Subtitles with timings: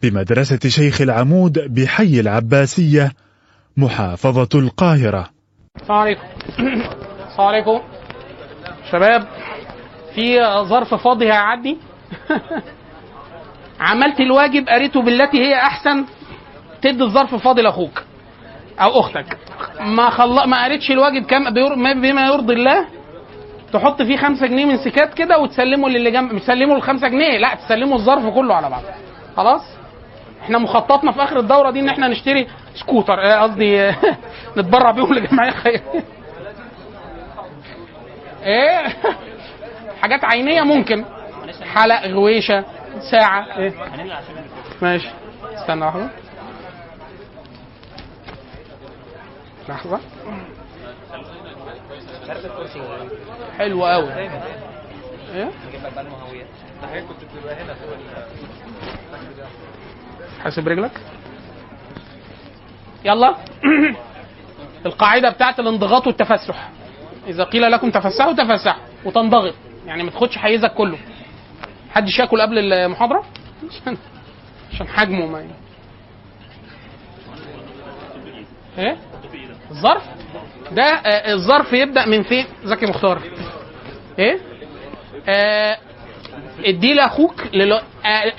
[0.03, 3.13] بمدرسة شيخ العمود بحي العباسية
[3.77, 5.29] محافظة القاهرة.
[5.77, 6.23] السلام عليكم.
[7.31, 7.81] السلام عليكم.
[8.93, 9.27] شباب
[10.15, 11.77] في ظرف فاضي هيعدي.
[13.81, 16.05] عملت الواجب قريته بالتي هي أحسن
[16.83, 18.03] تدي الظرف فاضي لأخوك
[18.81, 19.39] أو أختك.
[19.81, 20.49] ما خل...
[20.49, 21.75] ما قريتش الواجب كم بير...
[21.75, 22.87] بما يرضي الله
[23.73, 27.39] تحط فيه خمسة جنيه من سكات كده وتسلمه للي جنب مش تسلمه الخمسة جنيه.
[27.39, 28.83] لا تسلمه الظرف كله على بعض
[29.37, 29.82] خلاص؟
[30.43, 33.21] إحنا مخططنا في آخر الدورة دي إن إحنا نشتري سكوتر.
[33.21, 33.95] آه، قصدي آه،
[34.59, 35.83] نتبرع بيهم لجمعيه خيريه
[38.45, 38.87] إيه؟
[40.03, 41.05] حاجات عينية ممكن.
[41.75, 42.65] حلق غويشة
[43.11, 43.59] ساعة.
[43.59, 43.73] إيه؟
[44.83, 45.09] ماشي.
[45.55, 46.11] استنى لحظه
[49.69, 50.01] لحظة.
[53.59, 54.13] حلو قوي
[55.35, 55.51] إيه؟
[60.43, 61.01] حاسب رجلك؟
[63.05, 63.37] يلا.
[64.87, 66.71] القاعدة بتاعت الانضغاط والتفسح.
[67.27, 68.83] إذا قيل لكم تفسحوا تفسحوا.
[69.05, 69.55] وتنضغط.
[69.87, 70.99] يعني ما تاخدش حيزك كله.
[71.91, 73.25] حدش ياكل قبل المحاضرة؟
[74.73, 75.47] عشان حجمه ما
[78.79, 78.97] إيه؟
[79.71, 80.03] الظرف؟
[80.73, 83.23] ده آه، الظرف يبدأ من فين؟ زكي مختار.
[84.19, 84.39] إيه؟
[85.29, 85.79] آه
[86.65, 87.35] ادي لاخوك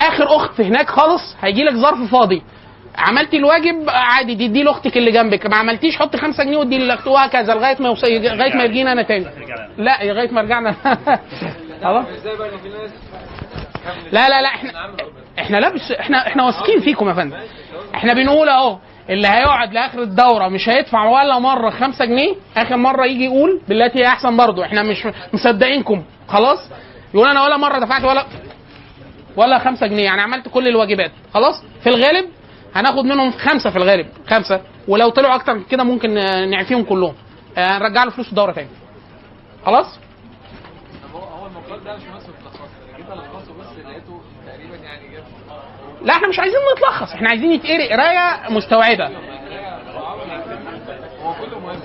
[0.00, 2.42] آخر أخت هناك خالص هيجي لك ظرف فاضي.
[2.98, 5.46] عملتي الواجب؟ عادي تدي لأختك اللي جنبك.
[5.46, 9.26] ما عملتيش حط خمسة جنيه ودي لاختك وهكذا لغاية ما لغاية ما يجينا أنا تاني.
[9.78, 10.74] لا لغاية ما رجعنا.
[14.12, 14.70] لا لا لا إحنا
[15.38, 17.36] إحنا لا بس إحنا إحنا واثقين فيكم يا فندم.
[17.94, 18.78] إحنا بنقول اهو
[19.10, 23.98] اللي هيقعد لآخر الدورة مش هيدفع ولا مرة خمسة جنيه آخر مرة يجي يقول بالتي
[23.98, 24.64] هي أحسن برضه.
[24.64, 26.02] إحنا مش مصدقينكم.
[26.28, 26.58] خلاص؟
[27.14, 28.26] يقول أنا ولا مرة دفعت ولا
[29.36, 31.12] ولا خمسة جنيه يعني عملت كل الواجبات.
[31.34, 32.28] خلاص؟ في الغالب
[32.74, 34.60] هناخد منهم خمسة في الغالب خمسة.
[34.88, 37.14] ولو طلعوا أكتر من كده ممكن آه، نعفيهم كلهم.
[37.58, 38.68] آه، هنرجع له فلوس الدوره تاني.
[39.66, 39.86] خلاص؟
[46.02, 49.10] لا إحنا مش عايزين نتلخص إحنا عايزين يتقري قراية مستوعبة.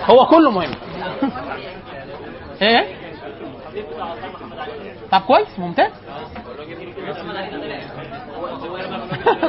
[0.04, 0.74] هو كله مهم.
[2.62, 3.00] إيه؟
[5.12, 5.90] طب كويس ممتاز.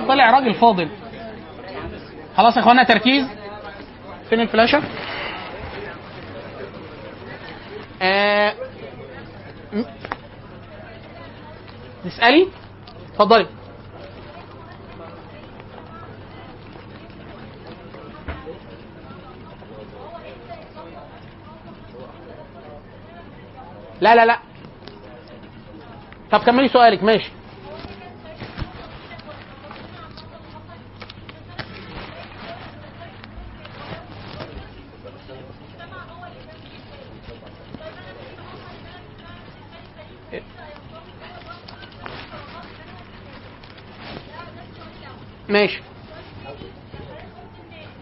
[0.07, 0.89] طلع راجل فاضل.
[2.37, 3.27] خلاص يا اخوانا تركيز.
[4.29, 4.81] فين الفلاشة؟
[8.01, 8.53] آه...
[12.05, 12.47] تسألي؟
[13.13, 13.47] اتفضلي.
[24.01, 24.39] لا لا لا.
[26.31, 27.31] طب كملي سؤالك ماشي.
[45.49, 45.81] ماشي.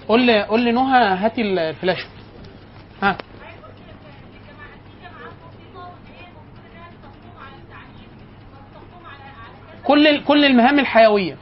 [0.08, 2.08] قول لي قول لي نهى هاتي الفلاشه
[10.00, 11.38] كل كل المهام الحيوية.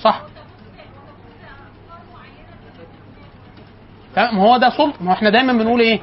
[0.00, 0.22] صح.
[4.16, 4.36] تمام.
[4.36, 6.00] ما هو ده سلط ما إحنا دايما بنقول إيه؟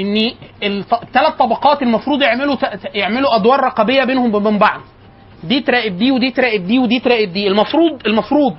[0.00, 0.32] إن
[0.62, 2.56] الثلاث طبقات المفروض يعملوا
[2.94, 4.80] يعملوا أدوار رقابية بينهم وبين بعض.
[5.44, 7.46] دي تراقب دي ودي تراقب دي ودي تراقب دي.
[7.48, 8.56] المفروض المفروض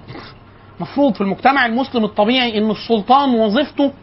[0.78, 3.94] المفروض في المجتمع المسلم الطبيعي إن السلطان وظيفته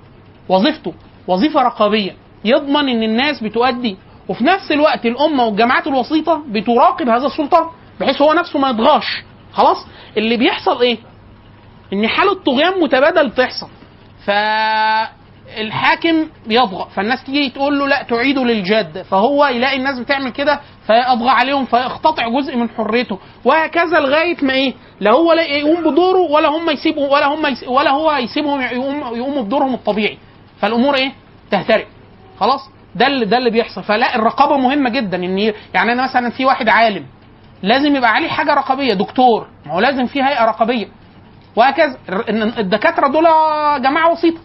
[0.49, 0.95] وظيفته
[1.27, 2.17] وظيفة رقابية.
[2.45, 3.97] يضمن إن الناس بتؤدي
[4.29, 7.67] وفي نفس الوقت الأمة والجماعات الوسيطة بتراقب هذا السلطان
[8.01, 9.23] بحيث هو نفسه ما يطغاش.
[9.53, 9.87] خلاص؟
[10.17, 10.99] اللي بيحصل إيه؟
[11.93, 13.69] إن حالة طغيان متبادل بتحصل
[15.57, 19.03] فالحاكم بيطغى فالناس تيجي تقول له لا تعيده للجد.
[19.03, 23.19] فهو يلاقي الناس بتعمل كده فيطغى عليهم فيقتطع جزء من حريته.
[23.45, 27.65] وهكذا لغاية ما إيه؟ لا هو لا يقوم بدوره ولا هم يسيبوا ولا هم يس
[27.69, 30.19] ولا هو يسيبهم يقوم يقوموا بدورهم الطبيعي.
[30.61, 31.13] فالأمور إيه؟
[31.51, 31.85] تهترئ
[32.41, 32.61] خلاص؟
[32.95, 33.83] ده اللي ده اللي بيحصل.
[33.83, 35.17] فلا الرقابة مهمة جدا.
[35.17, 35.39] إن
[35.75, 37.07] يعني أنا مثلا في واحد عالم
[37.63, 39.47] لازم يبقى عليه حاجة رقابية دكتور.
[39.67, 40.89] ما هو لازم في هيئة رقابية.
[41.57, 41.97] وهكذا.
[42.59, 43.25] الدكاترة دول
[43.83, 44.39] جماعة وسيطة.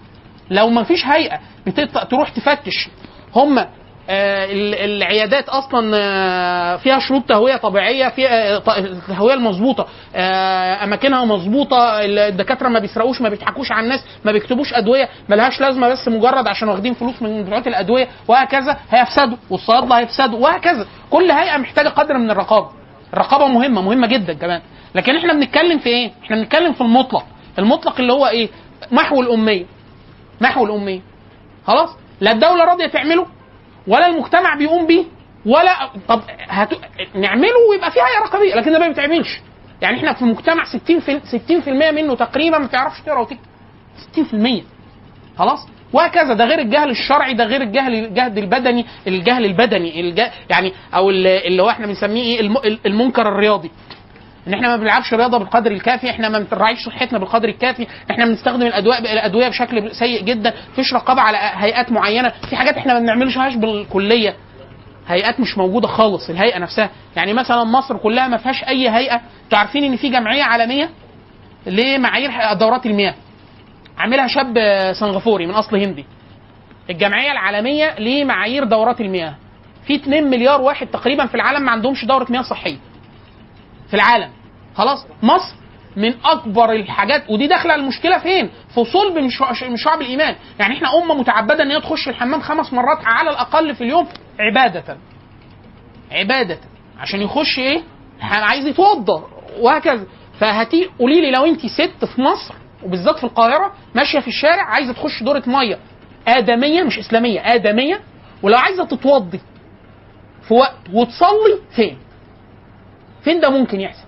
[0.50, 2.90] لو ما فيش هيئة بتط- تروح تفتش
[3.36, 3.66] هم
[4.10, 12.70] العيادات أصلا آه، فيها شروط تهوية طبيعية فيها آه، التهويه المظبوطه آه، أماكنها مظبوطة الدكاترة
[12.70, 16.94] ما بيسرقوش ما بيضحكوش على الناس ما بيكتبوش أدوية ملهاش لازمة بس مجرد عشان واخدين
[16.94, 20.88] فلوس من بتوع الأدوية وهكذا هيفسدوا والصيادله هيفسدوا وهكذا.
[21.10, 22.70] كل هيئة محتاجة قدر من الرقابة.
[23.14, 24.62] الرقابة مهمة مهمة جدا كمان.
[24.96, 27.26] لكن إحنا بنتكلم في إيه؟ إحنا بنتكلم في المطلق.
[27.60, 28.50] المطلق اللي هو إيه؟
[28.92, 29.66] محو الأمية.
[30.42, 31.02] محو الأمية.
[31.68, 31.90] خلاص؟
[32.22, 33.26] لا الدولة راضية تعمله
[33.88, 35.04] ولا المجتمع بيقوم بيه
[35.46, 36.70] ولا طب هت...
[37.16, 39.40] نعمله ويبقى في هيئه رقابية لكن ده ما بيتعملش.
[39.82, 41.20] يعني إحنا في مجتمع 60 في
[41.66, 43.40] 60% منه تقريبا ما تعرفش تقرأ وتكتب.
[44.16, 44.64] 60%
[45.38, 46.34] خلاص؟ وهكذا.
[46.34, 50.22] ده غير الجهل الشرعي ده غير الجهل الجهد البدني الجهل البدني الج...
[50.50, 52.58] يعني أو ال- اللي هو إحنا بنسميه إيه؟ الم...
[52.86, 53.72] المنكر الرياضي.
[54.48, 58.62] إن إحنا ما بنلعبش رياضة بالقدر الكافي إحنا ما بنراعيش صحتنا بالقدر الكافي إحنا بنستخدم
[58.68, 63.56] الادويه الأدوية بشكل سيء جدا مفيش رقابه على هيئات معينة في حاجات إحنا ما بنعملهاش
[63.56, 64.36] بالكلية
[65.08, 66.90] هيئات مش موجودة خالص الهيئة نفسها.
[67.16, 69.22] يعني مثلا مصر كلها ما فيهاش أي هيئة.
[69.46, 70.90] أنتوا عارفين إن في جمعية عالمية
[71.68, 73.14] لمعايير دورات المياه
[73.98, 74.54] عاملها شاب
[74.94, 76.06] سنغافوري من أصل هندي.
[76.90, 79.36] الجمعية العالمية لمعايير دورات المياه.
[79.88, 82.78] في 2 مليار واحد تقريبا في العالم ما عندهمش دورة مياه صحية.
[83.94, 84.30] في العالم
[84.76, 85.56] خلاص مصر
[85.96, 90.74] من أكبر الحاجات ودي داخلة المشكلة فين؟ في صلب من شع- من شعب الإيمان، يعني
[90.76, 94.08] إحنا أمة متعبدة إن هي تخش الحمام خمس مرات على الأقل في اليوم
[94.40, 94.98] عبادة.
[96.12, 96.58] عبادة
[97.00, 97.82] عشان يخش إيه؟
[98.22, 99.24] عايز يتوضا
[99.60, 100.06] وهكذا
[100.40, 102.54] فهتي قولي لي لو انت ست في مصر
[102.84, 105.80] وبالذات في القاهرة ماشية في الشارع عايزة تخش دورة مية
[106.28, 108.00] آدمية مش إسلامية آدمية
[108.44, 109.40] ولو عايزة تتوضي
[110.48, 111.98] في وقت وتصلي فين؟
[113.24, 114.08] فين ده ممكن يحصل؟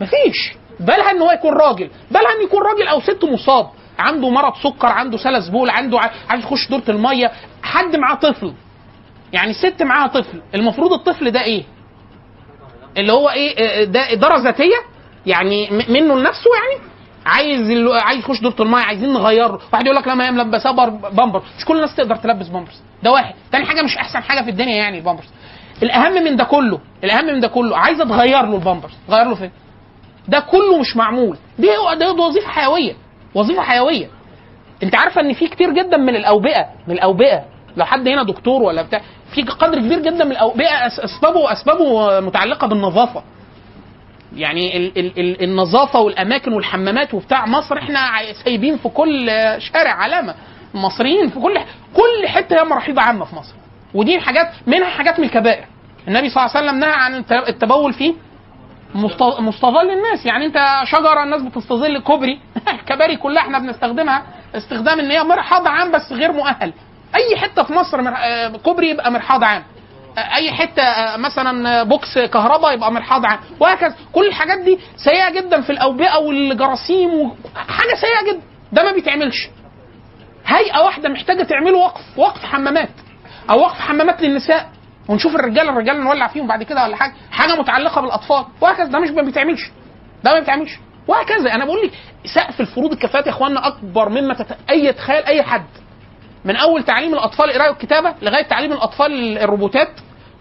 [0.00, 0.52] مفيش.
[0.80, 4.86] بالها إن هو يكون راجل؟ بالها إن يكون راجل أو ست مصاب؟ عنده مرض سكر
[4.86, 5.98] عنده سلس بول عنده
[6.28, 7.32] عايز يخش دورة المية.
[7.62, 8.52] حد معاه طفل.
[9.32, 10.42] يعني ست معاها طفل.
[10.54, 11.62] المفروض الطفل ده إيه؟
[12.96, 14.76] اللي هو إيه؟ آه، ده إدارة ذاتية؟
[15.26, 16.84] يعني منه لنفسه يعني؟
[17.26, 17.70] عايز
[18.02, 19.60] عايز يخش دورة المية عايزين نغيره.
[19.72, 20.42] واحد يقول لك لا ما
[20.72, 22.82] بر- بامبر مش كل الناس تقدر تلبس بامبرز.
[23.02, 23.34] ده واحد.
[23.52, 25.26] تاني حاجة مش أحسن حاجة في الدنيا يعني البامبرز
[25.82, 29.50] الأهم من ده كله الأهم من ده كله عايزه تغير له البامبرز تغير له فين؟
[30.28, 31.68] ده كله مش معمول دي
[31.98, 32.94] ده وظيفة حيوية
[33.34, 34.10] وظيفة حيوية.
[34.82, 37.44] أنت عارفة إن في كتير جدا من الأوبئة من الأوبئة
[37.76, 39.00] لو حد هنا دكتور ولا بتاع
[39.34, 43.22] في قدر كبير جدا من الأوبئة أسبابه أسبابه متعلقة بالنظافة.
[44.36, 47.98] يعني ال ال ال النظافة والأماكن والحمامات وبتاع مصر إحنا
[48.44, 50.34] سايبين في كل شارع علامة
[50.74, 51.58] المصريين في كل
[51.94, 53.54] كل حتة هي مرحيض عامة في مصر.
[53.94, 55.64] ودي حاجات منها حاجات من الكبائر.
[56.08, 57.94] النبي صلى الله عليه وسلم نهى عن الت- التبول
[58.94, 60.26] مست- مستظل الناس.
[60.26, 62.40] يعني انت شجرة الناس بتستظل كوبري.
[62.74, 64.22] الكباري كلها إحنا بنستخدمها
[64.54, 66.72] استخدام ان هي مرحاض عام بس غير مؤهل.
[67.14, 67.98] أي حتة في مصر
[68.56, 69.62] كوبري يبقى مرحاض عام.
[70.18, 70.82] أي حتة
[71.16, 73.38] مثلا box كهرباء يبقى مرحاض عام.
[73.60, 73.94] وهكذا.
[74.12, 77.30] كل الحاجات دي سيئة جدا في الأوبئة والجراثيم.
[77.68, 78.42] حاجة سيئة جدا.
[78.72, 79.48] ده ما بيتعملش.
[80.46, 82.88] هيئة واحدة محتاجة تعمله وقف وقف حمامات.
[83.50, 84.68] أو وقف حمامات للنساء
[85.08, 88.44] ونشوف الرجاله الرجاله نولع فيهم بعد كده ولا حاجة؟ حاجة متعلقة بالأطفال.
[88.60, 88.84] وهكذا.
[88.84, 89.70] ده مش ما بيتعملش.
[90.24, 90.78] ده ما بيتعملش.
[91.08, 91.54] وهكذا.
[91.54, 91.90] أنا بقول لك
[92.34, 94.56] سقف الفروض الكفايات يا اخوانا أكبر مما تت...
[94.70, 95.66] أي تخيل أي حد.
[96.44, 99.88] من أول تعليم الأطفال القراءه والكتابه لغاية تعليم الأطفال الروبوتات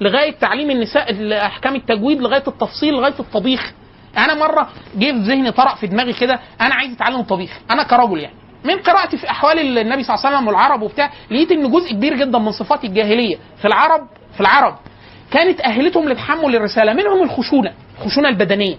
[0.02, 3.72] لغاية تعليم النساء احكام التجويد لغاية التفصيل لغاية الطبيخ.
[4.18, 8.18] أنا مرة جه في ذهني طرق في دماغي كده أنا عايز أتعلم الطبيخ أنا كرجل
[8.20, 8.36] يعني.
[8.63, 12.13] من قراءتي في أحوال النبي صلى الله عليه وسلم والعرب وبتاع لقيت إن جزء كبير
[12.17, 14.75] جدا من صفات الجاهلية في العرب في العرب
[15.32, 18.75] كانت أهلتهم لتحمل الرسالة منهم الخشونة الخشونة البدنية.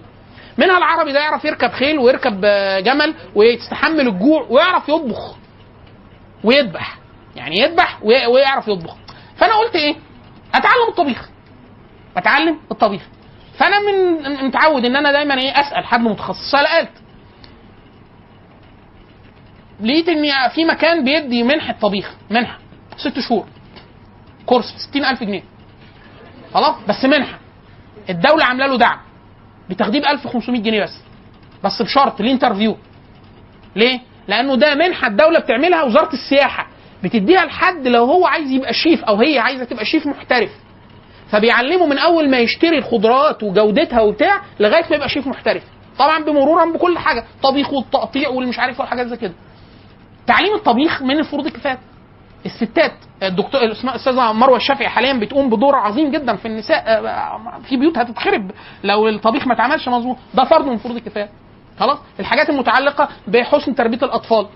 [0.57, 5.35] منها العربي ده يعرف يركب خيل ويركب آه، جمل ويستحمل الجوع ويعرف يطبخ
[6.43, 6.95] ويذبح
[7.35, 8.95] يعني يذبح وي- ويعرف يطبخ.
[9.37, 9.95] فأنا قلت إيه؟
[10.55, 11.29] أتعلم الطبيخ.
[12.17, 13.01] اتعلم الطبيخ.
[13.57, 16.89] فأنا من متعود إن أنا دايما إيه أسأل حد متخصص سالت
[19.83, 22.57] لقيت ان في مكان بيدي منحه طبيخ منحه
[22.97, 23.45] ست شهور.
[24.45, 25.43] course ب 60000 جنيه.
[26.53, 27.39] خلاص؟ بس منحه
[28.09, 28.97] الدولة عاملة له دعم.
[29.69, 30.97] بتاخديه ب 1500 جنيه بس.
[31.63, 32.77] بس بشرط ليه interview
[33.75, 36.67] ليه؟ لأنه ده منحه الدولة بتعملها وزارة السياحة.
[37.03, 40.49] بتديها لحد لو هو عايز يبقى شيف أو هي عايزة تبقى شيف محترف.
[41.31, 45.63] فبيعلمه من أول ما يشتري الخضروات وجودتها وبتاع لغاية ما يبقى شيف محترف.
[45.99, 47.25] طبعا بمرورا بكل حاجة.
[47.43, 49.33] طبيخ والتقطيع والمش عارف وحاجات زي كده.
[50.27, 51.79] تعليم الطبيخ من الفروض الكفايه
[52.45, 52.91] الستات
[53.23, 58.51] الدكتور الأستاذة مروة الشافعي حاليا بتقوم بدور عظيم جدا في النساء آه، في بيوت هتتخرب
[58.83, 61.29] لو الطبيخ ما اتعملش مظبوط ده فرض من فروض الكفايه
[61.79, 64.47] خلاص؟ الحاجات المتعلقة بحسن تربية الأطفال.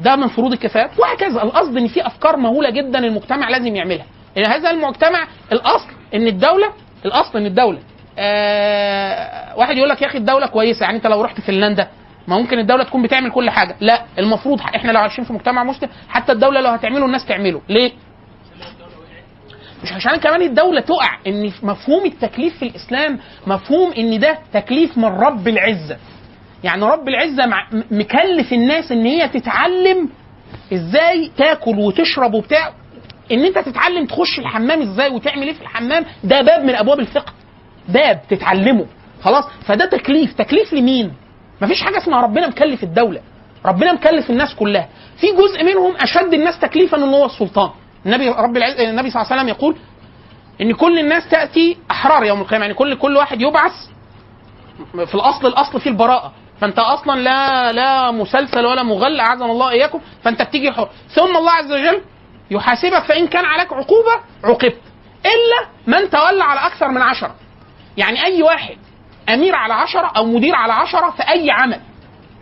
[0.00, 1.42] ده من فروض الكفايه وهكذا.
[1.42, 4.06] القصد إن في أفكار مهولة جدا المجتمع لازم يعملها.
[4.38, 6.72] إن هذا المجتمع الأصل إن الدولة
[7.04, 7.78] الأصل إن الدولة
[8.18, 10.84] آه واحد يقول لك يا أخي الدولة كويسة.
[10.84, 11.88] يعني أنت لو رحت فنلندا
[12.28, 13.76] ما ممكن الدولة تكون بتعمل كل حاجة.
[13.80, 17.60] لا المفروض إحنا لو عايشين في مجتمع مسلم حتى الدولة لو هتعمله الناس تعمله.
[17.68, 17.92] ليه؟
[19.82, 25.04] مش عشان كمان الدولة تقع إن مفهوم التكليف في الإسلام مفهوم إن ده تكليف من
[25.04, 25.96] رب العزة.
[26.64, 27.46] يعني رب العزة
[27.90, 30.08] مكلف الناس إن هي تتعلم
[30.72, 32.72] إزاي تاكل وتشرب وبتاع.
[33.32, 37.32] إن أنت تتعلم تخش الحمام إزاي وتعمل إيه في الحمام ده باب من أبواب الفقه.
[37.88, 38.86] باب تتعلمه.
[39.22, 40.32] خلاص؟ فده تكليف.
[40.32, 41.12] تكليف لمين؟
[41.60, 43.20] مفيش حاجة اسمها ربنا مكلف الدولة.
[43.66, 44.88] ربنا مكلف الناس كلها.
[45.20, 47.70] في جزء منهم أشد الناس تكليفا إن هو السلطان.
[48.06, 48.80] النبي رب العز...
[48.80, 49.76] النبي صلى الله عليه وسلم يقول
[50.60, 52.64] إن كل الناس تأتي أحرار يوم القيامة.
[52.64, 53.72] يعني كل كل واحد يبعث
[54.92, 56.32] في الأصل الأصل فيه البراءة.
[56.60, 60.00] فأنت أصلا لا لا مسلسل ولا مغل اعاذنا الله إياكم.
[60.22, 60.88] فأنت بتيجي حر.
[61.08, 62.02] ثم الله عز وجل
[62.50, 64.12] يحاسبك فإن كان عليك عقوبة
[64.44, 64.80] عوقبت
[65.24, 67.34] إلا من تولى على أكثر من عشرة.
[67.96, 68.76] يعني أي واحد
[69.28, 71.80] أمير على عشرة أو مدير على عشرة في أي عمل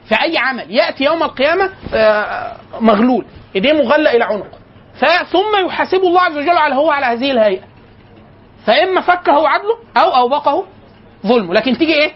[0.08, 0.70] في أي عمل.
[0.70, 4.58] يأتي يوم القيامة آه، مغلول إيديه مغلى إلى عنقه
[5.24, 7.62] ثم يحاسبه الله عز وجل على هو على هذه الهيئة.
[8.66, 10.66] فإما فكه عدله أو أوبقه
[11.26, 11.54] ظلمه.
[11.54, 12.12] لكن تيجي إيه؟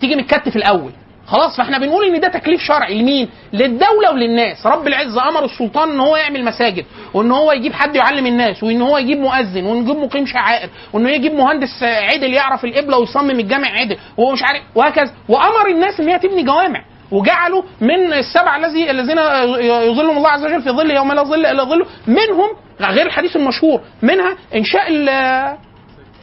[0.00, 0.92] تيجي متكتف الأول.
[1.26, 6.00] خلاص فاحنا بنقول إن ده تكليف شرعي لمين؟ للدولة وللناس، رب العزة أمر السلطان إن
[6.00, 9.96] هو يعمل مساجد، وإن هو يجيب حد يعلم الناس، وإن هو يجيب مؤذن، وإن يجيب
[9.96, 15.12] مقيم شعائر، وانه يجيب مهندس عدل يعرف القبله ويصمم الجامع عدل، وهو مش عارف وهكذا،
[15.28, 19.18] وأمر الناس إن هي تبني جوامع، وجعلوا من السبع الذي الذين
[19.88, 23.80] يظلهم الله عز وجل في ظل يوم لا ظل إلا ظله منهم غير الحديث المشهور
[24.02, 24.88] منها إنشاء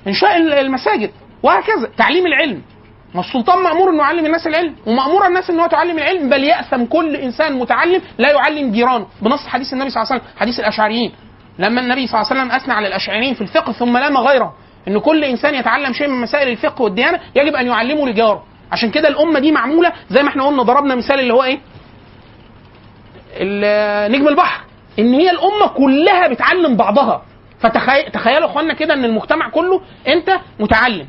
[0.08, 1.12] إنشاء المساجد
[1.44, 1.90] وهكذا.
[1.98, 2.62] تعليم العلم.
[3.14, 6.86] ما السلطان مأمور إنه يعلم الناس العلم ومأمور الناس ان هو تعلم العلم بل يأثم
[6.86, 9.08] كل إنسان متعلم لا يعلم جيرانه.
[9.22, 11.12] بنص حديث النبي صلى الله عليه وسلم حديث الأشعريين.
[11.60, 14.54] لما النبي صلى الله عليه وسلم أثنى على الأشعريين في الفقه ثم لام غيره.
[14.88, 18.44] إن كل إنسان يتعلم شيء من مسائل الفقه والديانة يجب أن يعلمه لجاره.
[18.72, 21.60] عشان كده الأمة دي معمولة زي ما إحنا قلنا ضربنا مثال اللي هو إيه؟
[24.08, 24.62] نجم البحر.
[25.00, 27.22] إن هي الأمة كلها بتعلم بعضها.
[27.60, 31.08] فتخيلوا إخوانا كده إن المجتمع كله أنت متعلم.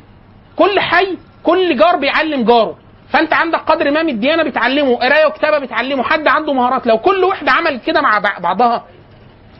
[0.55, 2.77] كل حي كل جار بيعلم جاره.
[3.09, 6.87] فانت عندك قدر ما من الديانة بتعلمه قراية وكتابة بتعلمه حد عنده مهارات.
[6.87, 8.85] لو كل وحده عملت كده مع بع- بعضها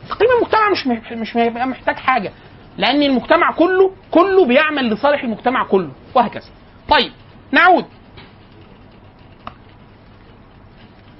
[0.09, 2.31] تقريبا المجتمع مش مش هيبقى محتاج حاجة.
[2.77, 5.89] لأن المجتمع كله كله بيعمل لصالح المجتمع كله.
[6.15, 6.49] وهكذا.
[6.89, 7.11] طيب
[7.51, 7.85] نعود.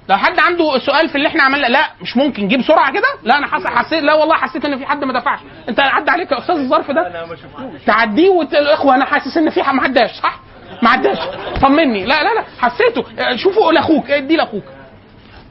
[0.08, 2.48] لو حد عنده سؤال في اللي إحنا عملنا لا مش ممكن.
[2.48, 3.06] جيب بسرعة كده.
[3.22, 3.66] لا أنا حس...
[3.66, 5.38] حسيت لا والله حسيت إن في حد ما دفعش.
[5.68, 9.36] أنت عدى عليك يا أستاذ الظرف ده؟ أنا ما شفتوش تعديه وتقول الاخوه أنا حاسس
[9.36, 10.40] إن في حد ما عداش صح؟
[10.82, 11.18] ما عداش.
[11.62, 12.04] طمني.
[12.04, 12.44] لا لا لا.
[12.58, 13.04] حسيته.
[13.36, 14.10] شوفوا لأخوك.
[14.10, 14.64] ادي لأخوك.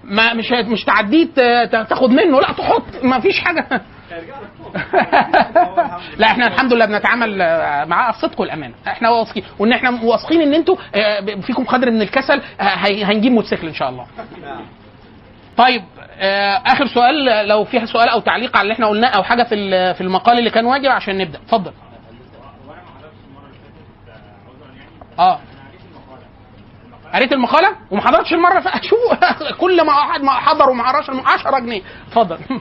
[0.03, 1.27] ما مش مش تعديه
[1.65, 2.41] تاخد منه.
[2.41, 2.83] لا تحط.
[3.03, 3.67] ما فيش حاجة.
[6.17, 9.43] لا إحنا الحمد لله بنتعامل آه، مع الصدق والامانه إحنا واثقين.
[9.59, 13.89] وإن إحنا واثقين إن أنتوا آه، فيكم قدر من الكسل هي- هنجيب موتوسيكل إن شاء
[13.89, 14.05] الله.
[15.57, 15.83] طيب
[16.19, 19.93] آه آخر سؤال لو فيها سؤال أو تعليق على اللي إحنا قلناه أو حاجة في
[19.93, 21.39] في المقال اللي كان واجب عشان نبدأ.
[21.39, 21.71] اتفضل.
[25.19, 25.39] آه.
[27.13, 31.09] قريت المقالة وما حضرتش المرة اللي فاتت شوفوا كل ما واحد ما حضر وما قراش
[31.09, 31.81] 10 جنيه.
[32.07, 32.37] اتفضل.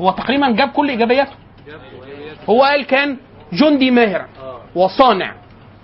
[0.00, 1.32] هو تقريبا جاب كل إيجابياته.
[2.48, 3.16] هو قال كان
[3.52, 4.26] جندي ماهر
[4.74, 5.34] وصانع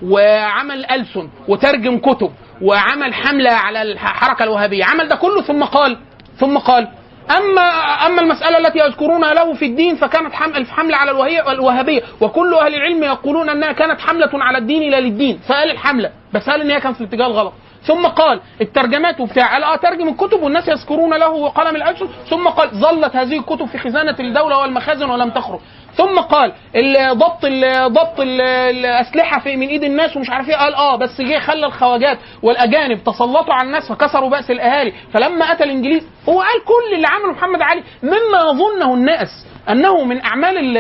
[0.03, 4.85] وعمل ألسن وترجم كتب وعمل حملة على الحركة الوهابية.
[4.85, 5.99] عمل ده كله ثم قال
[6.39, 6.89] ثم قال
[7.37, 7.63] أما
[8.07, 11.11] أما المسألة التي يذكرونها له في الدين فكانت حمل حملة على
[11.53, 12.03] الوهابية.
[12.21, 15.39] وكل أهل العلم يقولون أنها كانت حملة على الدين لا للدين.
[15.49, 17.53] فقال الحملة بس قال إن هي كانت في الاتجاه الغلط.
[17.83, 22.09] ثم قال الترجمات وبتاع قال آه ترجم الكتب والناس يذكرون له وقلم الألسن.
[22.31, 25.61] ثم قال ظلت هذه الكتب في خزانة الدولة والمخازن ولم تخرج.
[25.99, 27.47] ثم قال ال- ضبط
[27.87, 31.67] ضبط ال- الأسلحة في من إيد الناس ومش عارف إيه قال آه بس جه خلى
[31.67, 34.93] الخواجات والأجانب تسلطوا على الناس فكسروا بأس الأهالي.
[35.15, 39.29] فلما أتى الإنجليز هو قال كل اللي عمله محمد علي مما يظنه الناس
[39.71, 40.77] أنه من أعمال ال-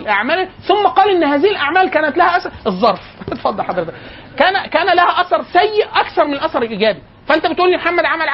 [0.00, 3.00] الأعمال ثم قال إن هذه الأعمال كانت لها أثر الظرف.
[3.32, 3.94] اتفضل حضرتك.
[4.38, 7.00] كان كان لها أثر سيء أكثر من الأثر الإيجابي.
[7.28, 8.26] فانت بتقول لي محمد عمل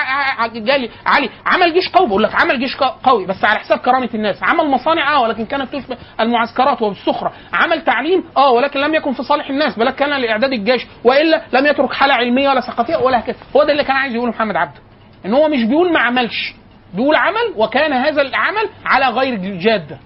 [0.64, 4.42] جالي علي عمل جيش قوي؟ بقول لك عمل جيش قوي بس على حساب كرامة الناس.
[4.42, 9.22] عمل مصانع آه ولكن كانت تشبه المعسكرات وبالسخره عمل تعليم آه ولكن لم يكن في
[9.22, 13.36] صالح الناس بل كان لإعداد الجيش وإلا لم يترك حاله علمية ولا ثقافية ولا هكذا.
[13.56, 14.80] هو ده اللي كان عايز يقوله محمد عبده
[15.26, 16.54] إن هو مش بيقول ما عملش.
[16.94, 19.98] بيقول عمل وكان هذا العمل على غير الجادة.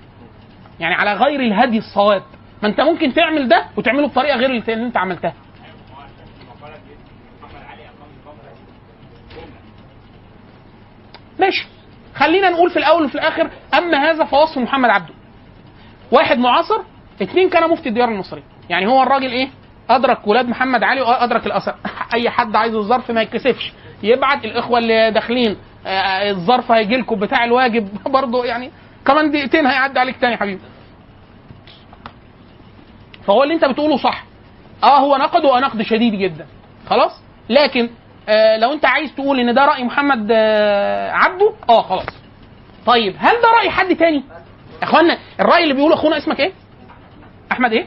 [0.80, 2.22] يعني على غير الهدي الصواب.
[2.62, 5.32] ما أنت ممكن تعمل ده وتعمله بطريقة غير اللي أنت عملتها.
[11.38, 11.66] ماشي.
[12.14, 15.14] خلينا نقول في الأول وفي الآخر اما هذا فوصف محمد عبده.
[16.12, 16.82] واحد معاصر
[17.22, 18.42] اثنين كان مفتي الديار المصرية.
[18.70, 19.48] يعني هو الراجل إيه؟
[19.90, 21.74] أدرك ولاد محمد علي وأدرك الأثر.
[22.14, 23.72] أي حد عايز الظرف ما يتكسفش.
[24.02, 27.88] يبعت الإخوة اللي داخلين آه، الظرف هيجي لكم بتاع الواجب.
[28.18, 28.70] برضه يعني
[29.06, 30.60] كمان دقيقتين هيعدي عليك تاني حبيبي.
[33.26, 34.24] فهو اللي أنت بتقوله صح.
[34.84, 36.46] آه هو نقده ونقد شديد جدا.
[36.86, 37.90] خلاص؟ لكن
[38.28, 42.06] آه لو انت عايز تقول ان ده رأي محمد آه عبده آه خلاص.
[42.86, 44.22] طيب هل ده رأي حد تاني؟
[44.82, 46.52] اخوانا الرأي اللي بيقوله اخونا اسمك إيه؟
[47.52, 47.86] احمد إيه؟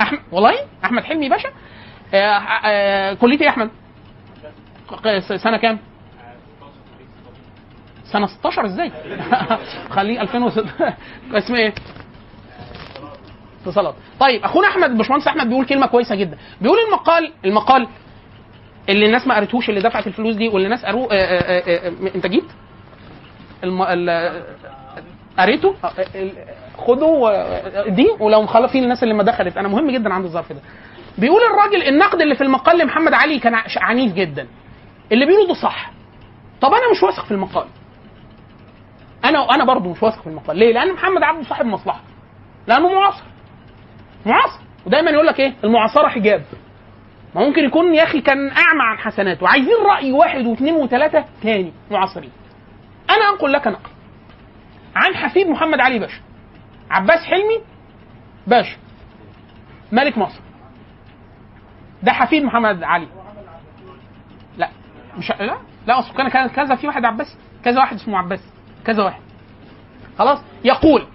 [0.00, 0.54] احمد والله؟
[0.84, 1.48] احمد حلمي باشا؟
[2.14, 3.70] آه كلية إيه احمد؟
[5.36, 5.78] سنة كام؟
[8.04, 8.92] سنة 16 إزاي؟
[9.96, 10.64] خليه 2006
[11.38, 11.74] اسمه إيه؟
[13.62, 13.94] اتصالات.
[14.20, 16.38] طيب اخونا احمد باشمهندس احمد بيقول كلمة كويسة جدا.
[16.60, 17.88] بيقول المقال المقال
[18.88, 22.26] اللي الناس ما قريتهوش اللي دفعت الفلوس دي واللي الناس قروه آه، آه، آه، انت
[22.26, 22.44] جيت؟
[23.64, 23.82] الم...
[23.82, 24.42] ال...
[25.38, 29.56] قريته؟ آه، دي ولو مخالفين الناس اللي ما دخلت.
[29.56, 30.60] أنا مهم جدا عند الظرف ده.
[31.18, 34.46] بيقول الراجل النقد اللي في المقال لمحمد علي كان عنيف جدا.
[35.12, 35.90] اللي بيقوله ده صح.
[36.60, 37.66] طب أنا مش واثق في المقال.
[39.24, 40.56] أنا أنا برضه مش واثق في المقال.
[40.56, 42.00] ليه؟ لأن محمد عبده صاحب مصلحة.
[42.66, 43.22] لأنه معاصر.
[44.26, 44.60] معاصر.
[44.86, 46.42] ودايما يقول لك إيه؟ المعاصرة حجاب.
[47.34, 49.48] ما ممكن يكون يا أخي كان أعمى عن حسناته.
[49.48, 52.32] عايزين رأي واحد واثنين وثلاثة تاني معاصرين.
[53.10, 53.90] أنا أنقل لك نقل.
[54.96, 56.20] عن حفيد محمد علي باشا.
[56.90, 57.60] عباس حلمي
[58.46, 58.76] باشا.
[59.92, 60.40] ملك مصر.
[62.02, 63.08] ده حفيد محمد علي.
[64.56, 64.68] لا
[65.18, 68.40] مش لا لا أصل كان كذا في واحد عباسي كذا واحد اسمه عباس
[68.84, 69.22] كذا واحد.
[70.18, 71.06] خلاص؟ يقول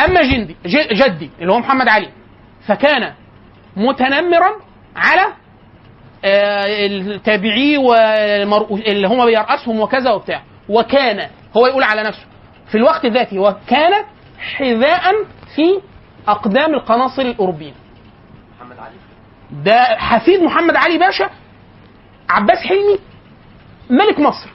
[0.00, 0.56] أما جندي
[0.92, 2.08] جدي اللي هو محمد علي
[2.66, 3.14] فكان
[3.76, 4.52] متنمرا
[4.96, 5.22] على
[6.24, 10.42] آه، التابعي واللي هم بيرأسهم وكذا وبتاع.
[10.68, 12.26] وكان هو يقول على نفسه
[12.70, 14.04] في الوقت ذاته وكان
[14.38, 15.12] حذاء
[15.56, 15.80] في
[16.28, 17.74] أقدام القناصل الأوروبيين.
[18.60, 18.94] محمد علي.
[19.64, 21.30] ده حفيد محمد علي باشا
[22.30, 22.98] عباس حلمي
[23.90, 24.48] ملك مصر.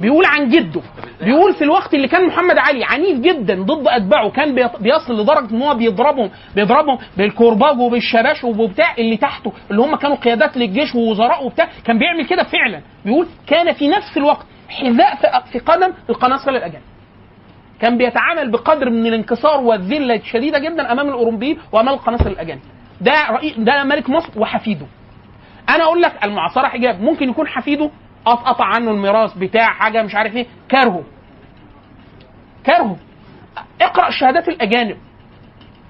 [0.00, 0.80] بيقول عن جده.
[1.20, 5.62] بيقول في الوقت اللي كان محمد علي عنيف جدا ضد أتباعه كان بيصل لدرجة إن
[5.62, 11.68] هو بيضربهم بيضربهم بالكرباج وبالشباش وبتاع اللي تحته اللي هم كانوا قيادات للجيش ووزراء وبتاع
[11.84, 12.80] كان بيعمل كده فعلا.
[13.04, 16.84] بيقول كان في نفس الوقت حذاء في- قدم القناصل الاجانب
[17.80, 22.60] كان بيتعامل بقدر من الانكسار والذلة الشديدة جدا أمام الاوروبيين وأمام القناصل الاجانب
[23.00, 24.86] ده رئيس ده ملك مصر وحفيده.
[25.68, 27.90] أنا أقول لك المعاصرة حجاب ممكن يكون حفيده
[28.30, 30.46] قطع عنه الميراث بتاع حاجة مش عارف إيه.
[30.70, 31.02] كرهه.
[32.66, 32.96] كرهه.
[33.80, 34.96] اقرأ شهادات الأجانب.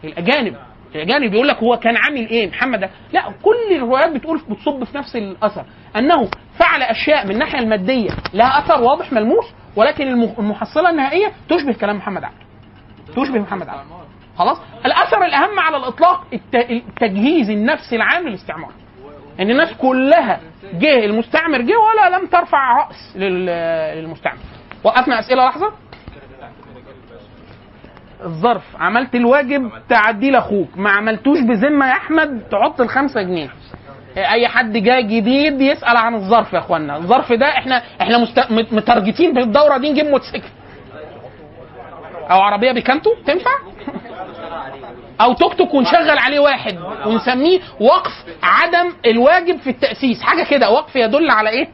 [0.04, 0.56] الأجانب.
[0.94, 5.16] الأجانب بيقول لك هو كان عامل إيه محمد لا كل الروايات بتقول بتصب في نفس
[5.16, 5.64] الأثر.
[5.96, 9.44] أنه فعل أشياء من الناحية المادية لها أثر واضح ملموس
[9.76, 12.36] ولكن الم- المحصلة النهائية تشبه كلام محمد عبده
[13.16, 13.82] تشبه محمد عبده
[14.36, 18.72] خلاص؟ الأثر الأهم على الإطلاق الت- التجهيز النفسي العام للاستعمار.
[19.42, 20.40] إن الناس كلها
[20.74, 24.38] جه المستعمر جه ولا لم ترفع رأس لل- للمستعمر.
[24.84, 25.72] وقفنا أسئلة لحظة.
[28.24, 28.62] الظرف.
[28.80, 30.68] عملت الواجب تعدي لأخوك.
[30.76, 33.48] ما عملتوش بذمة يا أحمد تحط الخمسة جنيه.
[34.16, 36.96] أي حد جاي جديد يسأل عن الظرف يا أخوانا.
[36.96, 38.38] الظرف ده إحنا إحنا مست...
[38.50, 40.48] مت- متارجتين بالدوره دي نجيب موتوسيكل.
[42.30, 43.50] أو عربية بيكانتو؟ تنفع؟
[45.20, 50.22] أو توك توك ونشغل عليه واحد ونسميه وقف عدم الواجب في التأسيس.
[50.22, 51.68] حاجة كده وقف يدل على إيه؟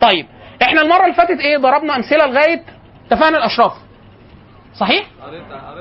[0.00, 0.26] طيب
[0.62, 2.62] إحنا المرة اللي فاتت إيه؟ ضربنا أمثلة لغاية
[3.06, 3.72] اتفقنا الأشراف.
[4.74, 5.06] صحيح؟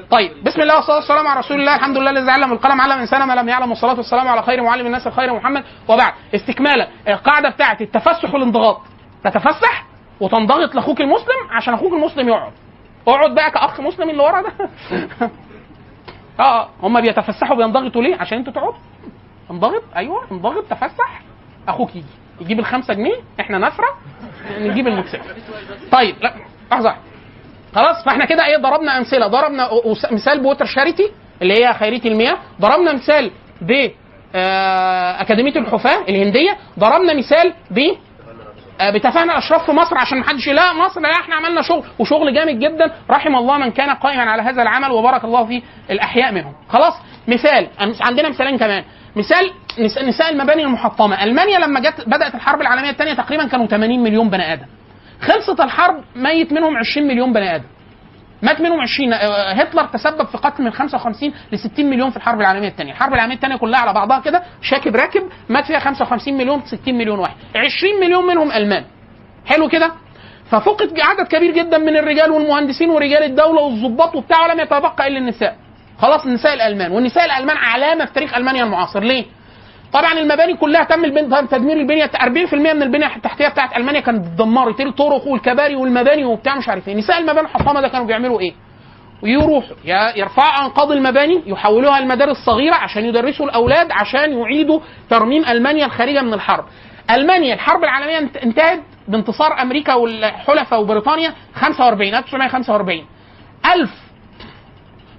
[0.09, 1.75] طيب بسم الله والصلاة والسلام على رسول الله.
[1.75, 3.69] الحمد لله الذي علم القلم علم الإنسان ما لم يعلم.
[3.69, 5.63] والصلاة والسلام على خير معلم الناس الخير محمد.
[5.87, 8.81] وبعد استكمالا القاعدة بتاعت التفسح والانضغاط.
[9.23, 9.85] تتفسح
[10.19, 12.51] وتنضغط لأخوك المسلم عشان أخوك المسلم يقعد.
[13.07, 14.51] اقعد بقى كأخ مسلم اللي ورا ده.
[16.39, 18.73] آه هم بيتفسحوا بينضغطوا ليه؟ عشان أنتوا تقعدوا
[19.51, 21.21] انضغط؟ أيوه انضغط تفسح.
[21.67, 22.05] أخوك يجي.
[22.41, 23.87] يجيب الخمسة جنيه إحنا نفره
[24.59, 25.23] نجيب الموتوسيكل
[25.91, 26.33] طيب لا
[26.71, 26.95] واحدة.
[27.75, 29.27] خلاص فاحنا كده إيه ضربنا أمثلة.
[29.27, 29.69] ضربنا
[30.11, 32.37] مثال بوتر شاريتي اللي هي خيريه المياه.
[32.61, 33.89] ضربنا مثال ب
[34.35, 36.57] آه، أكاديمية الحفاه الهندية.
[36.79, 37.79] ضربنا مثال ب
[38.87, 42.33] آه، بتفاهنا الاشراف في مصر عشان ما حدش لا مصر لا إحنا عملنا شغل وشغل
[42.33, 42.91] جامد جدا.
[43.09, 46.53] رحم الله من كان قائما على هذا العمل وبارك الله في الأحياء منهم.
[46.69, 46.93] خلاص
[47.27, 47.67] مثال
[48.01, 48.83] عندنا مثالين كمان.
[49.15, 51.23] مثال نس- نساء المباني المحطمة.
[51.23, 54.65] ألمانيا لما جت بدأت الحرب العالمية الثانية تقريبا كانوا 80 مليون بني آدم.
[55.21, 57.65] خلصت الحرب ميت منهم 20 مليون بني آدم.
[58.43, 62.41] مات منهم 20 آه، هتلر تسبب في قتل من 55 ل 60 مليون في الحرب
[62.41, 66.61] العالمية الثانية، الحرب العالمية الثانية كلها على بعضها كده شاكب راكب مات فيها 55 مليون
[66.65, 68.83] 60 مليون واحد، 20 مليون منهم ألمان.
[69.45, 69.91] حلو كده؟
[70.51, 75.55] ففقد عدد كبير جدا من الرجال والمهندسين ورجال الدولة والضباط وبتاع ولم يتبقى إلا النساء.
[75.97, 79.25] خلاص النساء الألمان، والنساء الألمان علامة في تاريخ ألمانيا المعاصر، ليه؟
[79.93, 81.05] طبعا المباني كلها تم.
[81.45, 82.05] تدمير البنية.
[82.05, 86.95] 40% من البنية التحتية بتاعت ألمانيا كانت اتدمرت الطرق والكباري والمباني وبتاع مش عارف إيه.
[86.95, 88.53] نساء المباني الحطامه ده كانوا بيعملوا إيه؟
[89.23, 89.75] ويروحوا
[90.15, 94.79] يرفعوا أنقاض المباني يحولوها لمدارس صغيره عشان يدرسوا الأولاد عشان يعيدوا
[95.09, 96.65] ترميم ألمانيا الخارجة من الحرب.
[97.11, 103.05] ألمانيا الحرب العالمية انت- انتهت بانتصار أمريكا والحلفاء وبريطانيا 45 1945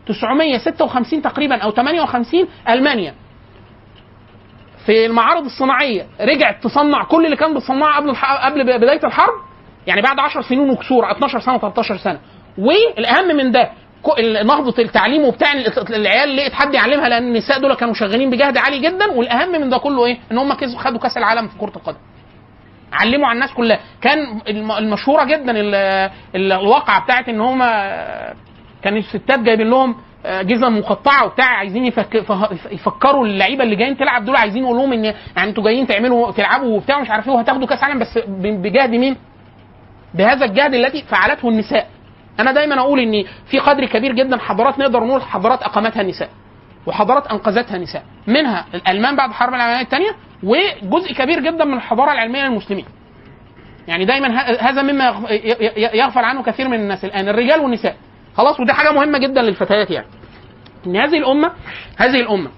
[0.06, 3.14] 1956 تقريبا أو 58 ألمانيا.
[4.86, 8.16] في المعارض الصناعية رجعت تصنع كل اللي كان بتصنعه قبل.
[8.42, 9.34] قبل بداية الحرب
[9.86, 12.18] يعني بعد 10 سنين وكسور 12 سنة 13 سنة
[12.58, 13.70] والأهم من ده
[14.44, 18.78] نهضة التعليم وبتاع ال- العيال لقيت حد يعلمها لأن النساء دول كانوا شغالين بجهد عالي
[18.78, 21.98] جدا والأهم من ده كله إيه؟ إن هم كسبوا خدوا كأس العالم في كرة القدم.
[22.92, 25.74] علموا على الناس كلها كان الم- المشهورة جدا ال-
[26.34, 27.58] ال- الواقعة بتاعت إن هم
[28.82, 31.86] كان الستات جايبين لهم جزم مقطعه وبتاع عايزين
[32.70, 36.76] يفكروا اللعيبة اللي جايين تلعب دول عايزين يقول لهم إن يعني أنتوا جايين تعملوا تلعبوا
[36.76, 39.16] وبتاع مش عارف إيه وهتاخدوا كأس عالم بس بجهد مين؟
[40.14, 41.86] بهذا الجهد الذي فعلته النساء.
[42.40, 46.28] أنا دايما أقول إن في قدر كبير جدا حضارات نقدر نقول حضارات أقامتها النساء.
[46.86, 50.10] وحضارات أنقذتها النساء منها الألمان بعد الحرب العالمية الثانية
[50.42, 52.84] وجزء كبير جدا من الحضارة العلمية للمسلمين
[53.88, 54.28] يعني دايما
[54.60, 55.04] هذا مما
[55.76, 57.96] يغفل عنه كثير من الناس الآن الرجال والنساء
[58.36, 60.06] خلاص ودي حاجة مهمة جدا للفتيات يعني.
[60.86, 61.52] إن هذه الأمة
[61.96, 62.50] هذه الأمة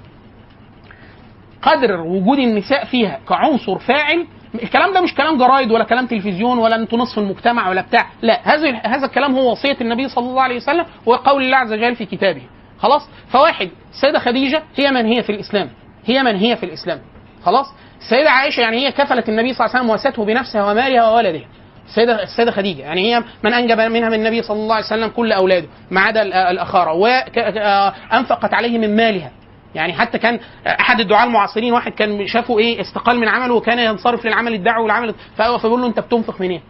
[1.63, 4.27] قدر وجود النساء فيها كعنصر فاعل
[4.63, 8.07] الكلام ده مش كلام جرايد ولا كلام تلفزيون ولا أنتوا نصف المجتمع ولا بتاع.
[8.23, 11.97] لا هذا هذا الكلام هو وصية النبي صلى الله عليه وسلم وقول الله عز وجل
[11.97, 12.43] في كتابه.
[12.79, 15.71] خلاص؟ فواحد السيده خديجة هي من هي في الإسلام.
[16.05, 17.01] هي من هي في الإسلام.
[17.45, 17.67] خلاص؟
[18.01, 21.45] السيده عائشة يعني هي كفلت النبي صلى الله عليه وسلم واسته بنفسها ومالها وولدها.
[21.87, 25.33] السيده السيدة خديجة يعني هي من أنجب منها من النبي صلى الله عليه وسلم كل
[25.33, 29.31] أولاده ما عدا ال- الاخاره وانفقت عليه من مالها
[29.75, 34.27] يعني حتى كان أحد الدعاة المعاصرين واحد كان شافه إيه استقال من عمله وكان ينصرف
[34.27, 36.61] للعمل الدعوي والعمل فبيقول له أنت بتنفق منين؟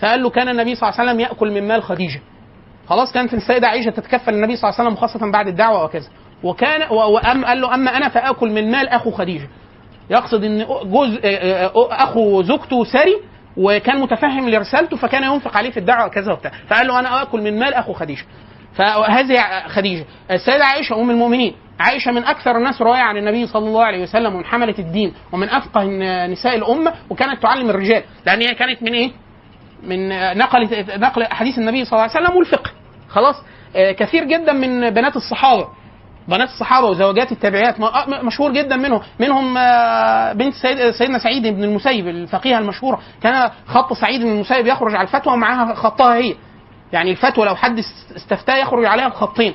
[0.00, 2.20] فقال له كان النبي صلى الله عليه وسلم يأكل من مال خديجة.
[2.88, 6.08] خلاص كانت السيدة عائشة تتكفل النبي صلى الله عليه وسلم خاصة بعد الدعوة وكذا.
[6.42, 9.48] وكان وأم قال له أما أنا فآكل من مال أخو خديجة.
[10.10, 11.20] يقصد إن جزء
[11.90, 13.16] أخو زوجته ثري
[13.56, 16.52] وكان متفهم لرسالته فكان ينفق عليه في الدعوة وكذا وبتاع.
[16.68, 18.24] فقال له أنا آكل من مال أخو خديجة.
[18.74, 20.04] فهذه خديجة.
[20.30, 21.54] السيدة عائشة أم المؤمنين.
[21.80, 25.48] عائشة من أكثر الناس رواية عن النبي صلى الله عليه وسلم ومن حملة الدين ومن
[25.48, 25.84] أفقه
[26.26, 28.02] نساء الأمة وكانت تعلم الرجال.
[28.26, 29.10] لأن هي كانت من إيه؟
[29.82, 30.68] من نقل
[31.00, 32.70] نقل أحاديث النبي صلى الله عليه وسلم والفقه.
[33.08, 33.36] خلاص؟
[33.76, 35.68] آه، كثير جدا من بنات الصحابة.
[36.28, 39.00] بنات الصحابة وزوجات التابعيات آه، مشهور جدا منهم.
[39.20, 43.00] منهم آه، بنت سيد سيدنا سعيد بن المسيب الفقيه المشهورة.
[43.22, 46.34] كان خط سعيد بن المسيب يخرج على الفتوى ومعاها خطها هي.
[46.92, 49.54] يعني الفتوى لو حد است- استفتاه يخرج عليها بخطين.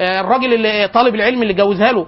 [0.00, 2.06] آه، الراجل اللي طالب العلم اللي جوزها له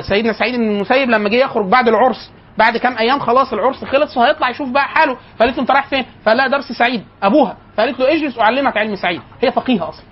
[0.00, 2.30] سيدنا سعيد بن المسيب لما جه يخرج بعد العرس.
[2.58, 5.16] بعد كام أيام خلاص العرس خلص وهيطلع يشوف بقى حاله.
[5.38, 7.04] فقالت له أنت رايح فين؟ فقال لها درس سعيد.
[7.22, 7.56] أبوها.
[7.76, 9.20] فقالت له اجلس أعلمك علم سعيد.
[9.42, 10.04] هي فقيهة أصلا.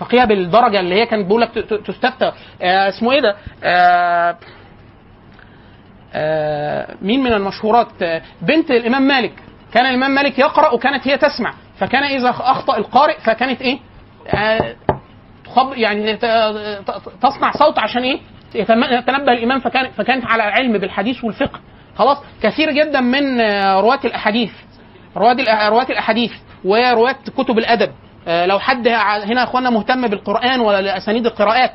[0.00, 2.32] فقيهه بالدرجة اللي هي كانت ت- تستفتى.
[2.62, 4.36] آه اسمه إيه ده؟ آه
[6.14, 7.88] آه مين من المشهورات؟
[8.42, 9.32] بنت الإمام مالك.
[9.74, 11.54] كان الإمام مالك يقرأ وكانت هي تسمع.
[11.78, 13.78] فكان إذا أخطأ القارئ فكانت إيه؟
[15.44, 16.16] تخب يعني
[17.22, 18.20] تصنع صوت عشان إيه؟
[18.54, 19.60] يتنبه الإمام.
[19.60, 21.60] فكان فكانت على علم بالحديث والفقه.
[21.96, 23.40] خلاص؟ كثير جدا من
[23.80, 24.52] رواة الأحاديث.
[25.16, 26.32] رواة رواة الأحاديث
[26.64, 27.90] ورواة كتب الأدب.
[28.26, 31.72] لو حد هنا يا اخوانا مهتم بالقرآن ولا اسانيد القراءات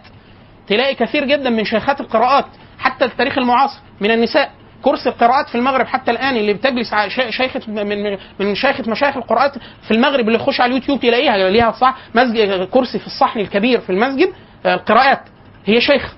[0.68, 2.46] تلاقي كثير جدا من شيخات القراءات
[2.80, 4.52] حتى التاريخ المعاصر من النساء.
[4.82, 6.96] كرسي القراءات في المغرب حتى الآن اللي بتجلس
[7.30, 9.52] شيخة من من- شيخة مشايخ القراءات
[9.88, 13.90] في المغرب اللي يخش على اليوتيوب تلاقيها ليها صح مسجد كرسي في الصحن الكبير في
[13.90, 14.34] المسجد
[14.66, 15.22] آه، القراءات.
[15.66, 16.14] هي شيخ.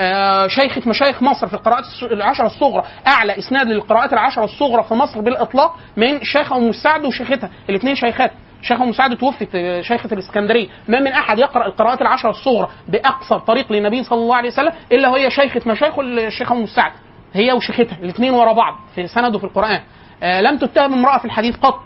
[0.00, 2.82] آه، شيخة مشايخ مصر في القراءات العشرة الصغرى.
[3.06, 7.50] أعلى إسناد للقراءات العشرة الصغرى في مصر بالإطلاق من الشيخة أم مساعد وشيختها.
[7.70, 8.32] الاثنين شيخات.
[8.62, 10.68] شيخة أم مساعد توفت آه، شيخة الإسكندرية.
[10.88, 15.08] ما من أحد يقرأ القراءات العشرة الصغرى بأقصر طريق للنبي صلى الله عليه وسلم إلا
[15.08, 16.92] وهي شيخة مشايخ الشيخة أم مساعد
[17.34, 19.80] هي وشيختها الاثنين ورا بعض في سنده في القرآن.
[20.22, 21.80] آه، لم تتهم امرأة في الحديث قط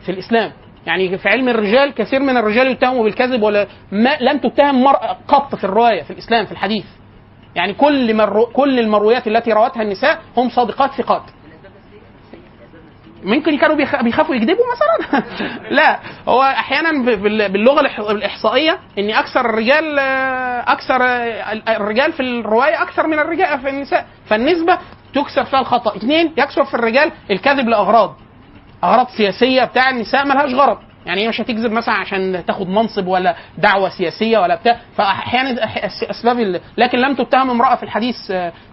[0.00, 0.52] في الإسلام.
[0.86, 5.54] يعني في علم الرجال كثير من الرجال يتهموا بالكذب ولا ما لم تتهم مرأة قط
[5.54, 6.84] في الرواية في الإسلام في الحديث.
[7.54, 11.22] يعني كل مرو كل المرويات التي روتها النساء هم صادقات ثقات.
[13.22, 15.22] ممكن كانوا بيخ- بيخافوا يكذبوا مثلا.
[15.78, 16.92] لا هو أحيانا
[17.48, 19.98] باللغة الإحصائية إن أكثر الرجال
[20.68, 20.96] أكثر
[21.76, 24.06] الرجال في الرواية أكثر من الرجال في النساء.
[24.26, 24.78] فالنسبة
[25.14, 25.96] تكسر فيها الخطأ.
[25.96, 28.14] اثنين يكثر في الرجال الكذب لأغراض.
[28.84, 30.78] أغراض سياسية بتاع النساء ملهاش غرض.
[31.06, 34.76] يعني هي مش هتكذب مثلا عشان تاخد منصب ولا دعوة سياسية ولا بتاع.
[34.96, 35.64] فاحيانا
[36.10, 38.16] أسباب لكن لم تتهم امرأة في الحديث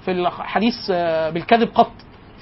[0.06, 0.92] في الحديث
[1.34, 1.92] بالكذب قط.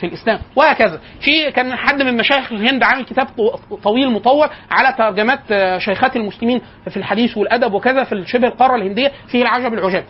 [0.04, 1.00] في الإسلام وهكذا.
[1.22, 6.16] في كان حد من مشايخ الهند عامل كتاب طو- طويل مطول على ترجمات آه، شيخات
[6.16, 10.04] المسلمين في الحديث والأدب وكذا في شبه القارة الهندية فيه العجب العجاب.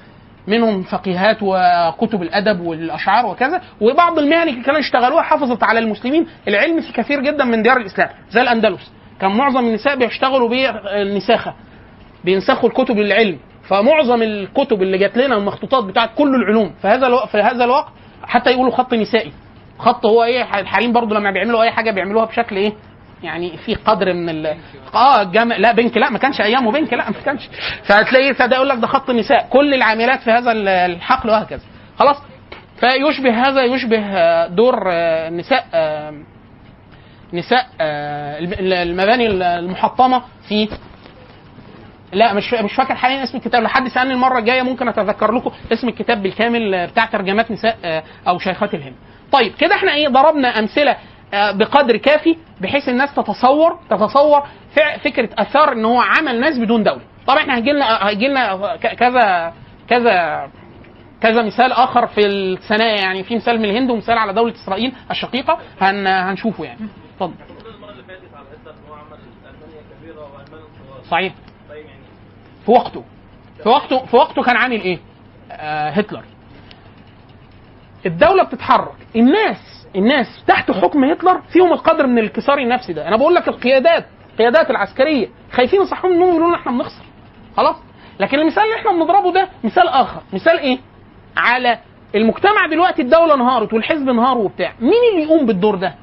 [0.48, 6.82] منهم فقيهات وكتب الأدب والأشعار وكذا وبعض المهن اللي كانوا يشتغلوها حافظت على المسلمين العلم
[6.82, 8.92] في كثير جدا من ديار الإسلام زي الأندلس.
[9.22, 11.54] كان معظم النساء بيشتغلوا بالنساخه
[12.24, 13.38] بينسخوا الكتب للعلم.
[13.70, 16.74] فمعظم الكتب اللي جات لنا المخطوطات بتاعت كل العلوم.
[16.82, 17.88] في هذا الوقت في هذا الوقت
[18.24, 19.32] حتى يقولوا خط نسائي.
[19.80, 22.74] خط هو إيه؟ الحريم برضو لما بيعملوا اي حاجة بيعملوها بشكل إيه؟
[23.24, 24.58] يعني في قدر من ال
[24.94, 27.50] آه الجامع لا بنك لا ما كانش أيامه بنك لا ما كانش.
[27.84, 31.62] فهتلاقي ده يقول لك ده خط نساء كل العاملات في هذا ال- الحقل وهكذا.
[32.00, 32.18] خلاص؟
[32.80, 36.14] فيشبه هذا يشبه آه، دور آه، نساء آه،
[37.34, 39.28] نساء الم- المباني
[39.60, 40.70] المحطمة في
[42.14, 45.90] لا مش مش فاكر حاليا اسم الكتاب لحد سألني المرة الجاية ممكن أتذكر لكم اسم
[45.90, 48.96] الكتاب بالكامل بتاع ترجمات نساء آه، أو شيخات الهند.
[49.32, 50.98] طيب كده إحنا إيه ضربنا أمثلة
[51.34, 54.44] آه، بقدر كافي بحيث الناس تتصور تتصور
[55.04, 57.02] فكرة آثار إن هو عمل ناس بدون دولة.
[57.28, 59.54] طبعا إحنا هيجي لنا هيجي لنا كذا
[59.90, 60.48] كذا
[61.22, 65.60] كذا مثال آخر في السنة يعني في مثال من الهند ومثال على دولة إسرائيل الشقيقة
[65.82, 66.80] هن هنشوفه يعني.
[67.14, 67.34] اتفضل.
[71.12, 71.34] صحيح.
[72.66, 73.04] في وقته.
[73.64, 75.00] في وقته في وقته كان عامل إيه؟
[75.52, 76.24] آه هتلر.
[78.06, 78.96] الدولة بتتحرك.
[79.16, 83.08] الناس الناس تحت حكم هتلر فيهم القدر من الانكسار النفسي ده.
[83.08, 85.28] أنا بقول لك القيادات القيادات العسكرية.
[85.52, 87.04] خايفين يصحوا منهم يقولوا لنا إحنا بنخسر.
[87.58, 87.76] خلاص؟
[88.20, 90.22] لكن المثال اللي إحنا بنضربه ده مثال آخر.
[90.34, 90.78] مثال إيه؟
[91.38, 91.80] على
[92.16, 94.74] المجتمع دلوقتي الدولة انهارت والحزب انهار وبتاع.
[94.80, 95.96] مين اللي يقوم بالدور ده؟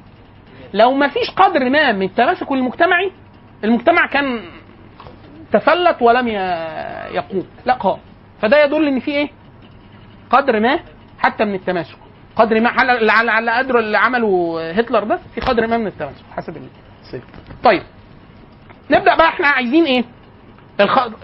[0.73, 3.11] لو ما فيش قدر ما من التماسك المجتمعي
[3.63, 4.41] المجتمع كان
[5.51, 6.27] تفلت ولم
[7.11, 7.45] يقوم.
[7.65, 7.97] لا قام
[8.41, 9.29] فده يدل إن في إيه؟
[10.29, 10.79] قدر ما
[11.19, 11.97] حتى من التماسك.
[12.35, 16.23] قدر ما على على قدر اللي عمله هتلر ده في قدر ما من التماسك.
[16.37, 16.57] حسب
[17.03, 17.23] السيف
[17.63, 17.83] طيب.
[18.91, 20.03] نبدأ بقى إحنا عايزين إيه.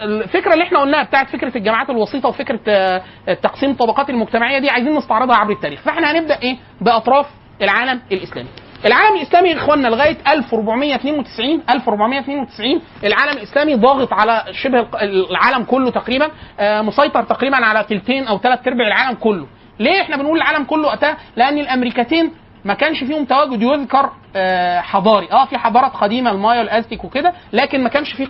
[0.00, 3.02] الفكرة اللي إحنا قلناها بتاعت فكرة الجماعات الوسيطة وفكرة آه،
[3.42, 5.80] تقسيم الطبقات المجتمعية دي عايزين نستعرضها عبر التاريخ.
[5.80, 7.26] فإحنا هنبدأ إيه؟ بأطراف
[7.62, 8.48] العالم الإسلامي.
[8.86, 14.86] العالم الإسلامي يا إخواننا لغاية 1492 1492 العالم الإسلامي ضاغط على شبه
[15.30, 16.28] العالم كله تقريبا
[16.60, 19.46] آه، مسيطر تقريبا على ثلثين أو ثلاث ارباع العالم كله.
[19.78, 22.32] ليه إحنا بنقول العالم كله وقتها لأن الأمريكتين
[22.64, 25.28] ما كانش فيهم تواجد يذكر آه، حضاري.
[25.32, 28.28] آه في حضارات قديمة المايا والازتك وكده لكن ما كانش في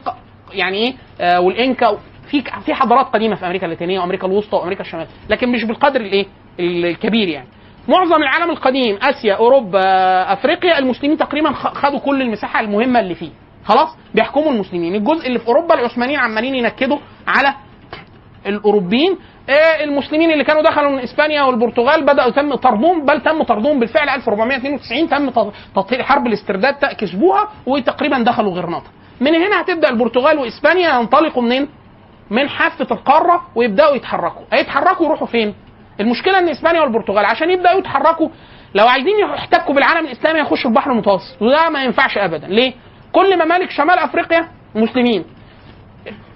[0.53, 1.99] يعني إيه آه، والإنكا
[2.31, 6.27] في في حضارات قديمة في أمريكا اللاتينية وأمريكا الوسطى وأمريكا الشمالية لكن مش بالقدر الإيه؟
[6.61, 7.49] الكبير يعني.
[7.89, 9.83] معظم العالم القديم آسيا أوروبا
[10.33, 13.31] أفريقيا المسلمين تقريبا خدوا كل المساحة المهمة اللي فيه.
[13.65, 14.95] خلاص؟ بيحكموا المسلمين.
[14.95, 17.55] الجزء اللي في أوروبا العثمانيين عمالين ينكدوا على
[18.47, 19.19] الأوروبيين.
[19.51, 24.09] آه، المسلمين اللي كانوا دخلوا من إسبانيا والبرتغال بدأوا تم طردهم بل تم طردهم بالفعل
[24.09, 28.87] 1492 تم تط- تطهير حرب الاسترداد كسبوها وتقريبا دخلوا غرناطه
[29.21, 31.69] من هنا هتبدأ البرتغال وإسبانيا ينطلقوا منين؟
[32.31, 34.43] من حافة القارة ويبدأوا يتحركوا.
[34.53, 35.55] هيتحركوا يروحوا فين؟
[36.01, 38.29] المشكلة إن إسبانيا والبرتغال عشان يبدأوا يتحركوا
[38.75, 41.43] لو عايزين يحتكوا بالعالم الإسلامي يخشوا البحر المتوسط.
[41.43, 42.47] وده ما ينفعش ابدا.
[42.47, 42.73] ليه؟
[43.13, 45.25] كل ممالك شمال أفريقيا مسلمين.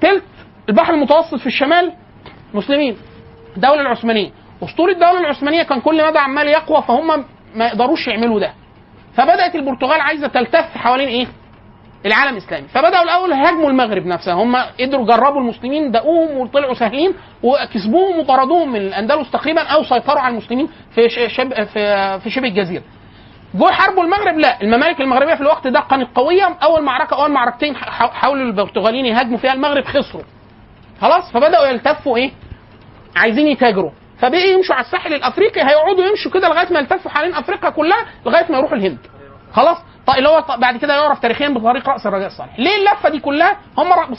[0.00, 0.24] تلت
[0.68, 1.92] البحر المتوسط في الشمال
[2.54, 2.96] مسلمين.
[3.56, 4.30] الدولة العثمانية.
[4.62, 8.52] أسطول الدولة العثمانية كان كل مدى عمال يقوى فهم ما يقدروش يعملوا ده.
[9.14, 11.26] فبدأت البرتغال عايزة تلتف حوالين إيه؟
[12.06, 12.68] العالم الإسلامي.
[12.68, 14.34] فبدأوا الأول هاجموا المغرب نفسها.
[14.34, 20.32] هم قدروا جربوا المسلمين دقوهم وطلعوا سهلين وكسبوهم وطردوهم من الأندلس تقريبا أو سيطروا على
[20.32, 22.82] المسلمين في شبه في في شبه الجزيرة.
[23.54, 24.60] جوا حاربوا المغرب لا.
[24.62, 26.56] الممالك المغربية في الوقت ده كانت قوية.
[26.62, 30.22] أول معركة أول معركتين حاولوا البرتغاليين يهاجموا فيها المغرب خسروا.
[31.00, 32.30] خلاص؟ فبدأوا يلتفوا إيه؟
[33.16, 33.90] عايزين يتاجروا.
[34.18, 38.52] فبقي يمشوا على الساحل الأفريقي هيقعدوا يمشوا كده لغاية ما يلتفوا حوالين أفريقيا كلها لغاية
[38.52, 38.98] ما يروحوا الهند.
[39.52, 39.76] خلاص؟
[40.18, 43.56] اللي هو ط- بعد كده يعرف تاريخيا بطريق راس الرجاء الصالح ليه اللفة دي كلها؟
[43.78, 44.14] هم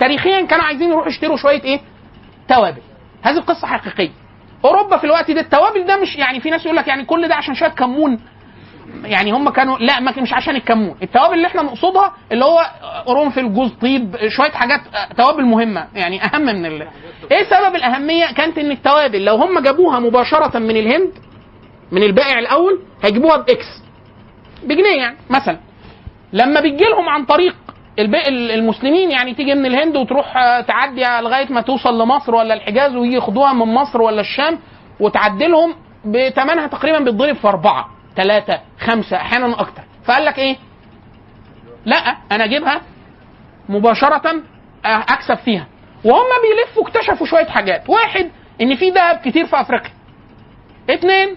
[0.00, 1.80] تاريخيا كانوا عايزين يروحوا يشتروا شوية إيه؟
[2.48, 2.82] توابل.
[3.22, 4.10] هذه القصة حقيقية.
[4.64, 7.34] أوروبا في الوقت ده التوابل ده مش يعني في ناس يقول لك يعني كل ده
[7.34, 8.20] عشان شوية كمون.
[9.04, 10.96] يعني هم كانوا لا ما مش عشان الكمون.
[11.02, 12.58] التوابل اللي إحنا نقصدها اللي هو
[13.06, 15.88] قرنفل جوز طيب شوية حاجات آه، توابل مهمة.
[15.94, 16.88] يعني أهم من ال...
[17.32, 21.12] إيه سبب الأهمية؟ كانت إن التوابل لو هم جابوها مباشرة من الهند
[21.92, 23.77] من البائع الأول هيجيبوها بإكس.
[24.64, 25.58] بجنيه يعني مثلا.
[26.32, 27.56] لما بتجي لهم عن طريق
[28.28, 33.14] المسلمين يعني تيجي من الهند وتروح آه، تعدي لغاية ما توصل لمصر ولا الحجاز ويجي
[33.14, 34.58] ياخدوها من مصر ولا الشام
[35.00, 39.82] وتعدلهم بثمنها تقريبا بيتضرب في أربعة ثلاثة خمسة أحيانا أكتر.
[40.04, 40.56] فقال لك إيه؟
[41.84, 42.80] لأ أنا أجيبها
[43.68, 44.30] مباشرة
[44.84, 45.66] آه، أكسب فيها.
[46.04, 47.90] وهم بيلفوا اكتشفوا شوية حاجات.
[47.90, 49.90] واحد إن في ذهب كتير في أفريقيا.
[50.90, 51.36] اثنين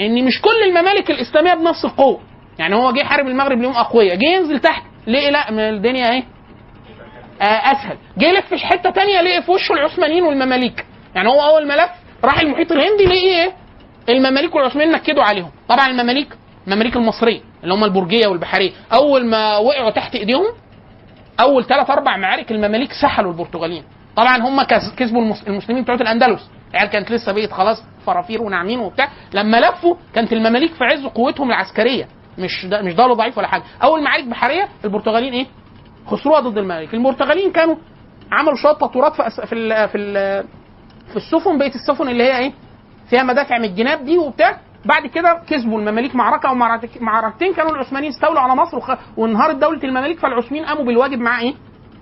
[0.00, 2.20] إن مش كل الممالك الإسلامية بنفس القوة.
[2.58, 4.16] يعني هو جه يحارب المغرب ليهم أقوياء.
[4.16, 6.24] جه ينزل تحت ليه؟ لا ما الدنيا إيه؟
[7.42, 7.96] آه أسهل.
[8.18, 10.86] جه يلف في حتة تانية لقي في وشه العثمانيين والمماليك.
[11.14, 11.90] يعني هو أول ما لف
[12.24, 13.52] راح المحيط الهندي لقي إيه؟
[14.08, 15.50] المماليك والعثمانيين نكدوا عليهم.
[15.68, 16.28] طبعا المماليك
[16.66, 18.70] المماليك المصرية اللي هم البرجية والبحرية.
[18.92, 20.44] أول ما وقعوا تحت إيديهم
[21.40, 23.84] أول ثلاث أربع معارك المماليك سحلوا البرتغاليين.
[24.16, 26.50] طبعا هم كس- كسبوا المس- المسلمين بتوع الأندلس.
[26.76, 31.48] العيال كانت لسه بقت خلاص فرافير وناعمين وبتاع لما لفوا كانت المماليك في عز قوتهم
[31.50, 32.08] العسكرية.
[32.38, 33.62] مش ده مش دوله ضعيف ولا حاجة.
[33.82, 35.46] أول معارك بحرية البرتغاليين إيه؟
[36.06, 36.94] خسروها ضد المماليك.
[36.94, 37.76] البرتغاليين كانوا
[38.32, 40.44] عملوا شوية تطويرات في في ال في ال
[41.10, 42.52] في السفن بقية السفن اللي هي إيه؟
[43.10, 44.58] فيها مدافع من الجناب دي وبتاع.
[44.84, 48.96] بعد كده كسبوا المماليك معركة أو معركت- معركتين كانوا العثمانيين استولوا على مصر.
[49.16, 51.54] وانهارت دولة المماليك فالعثمانيين قاموا بالواجب مع إيه؟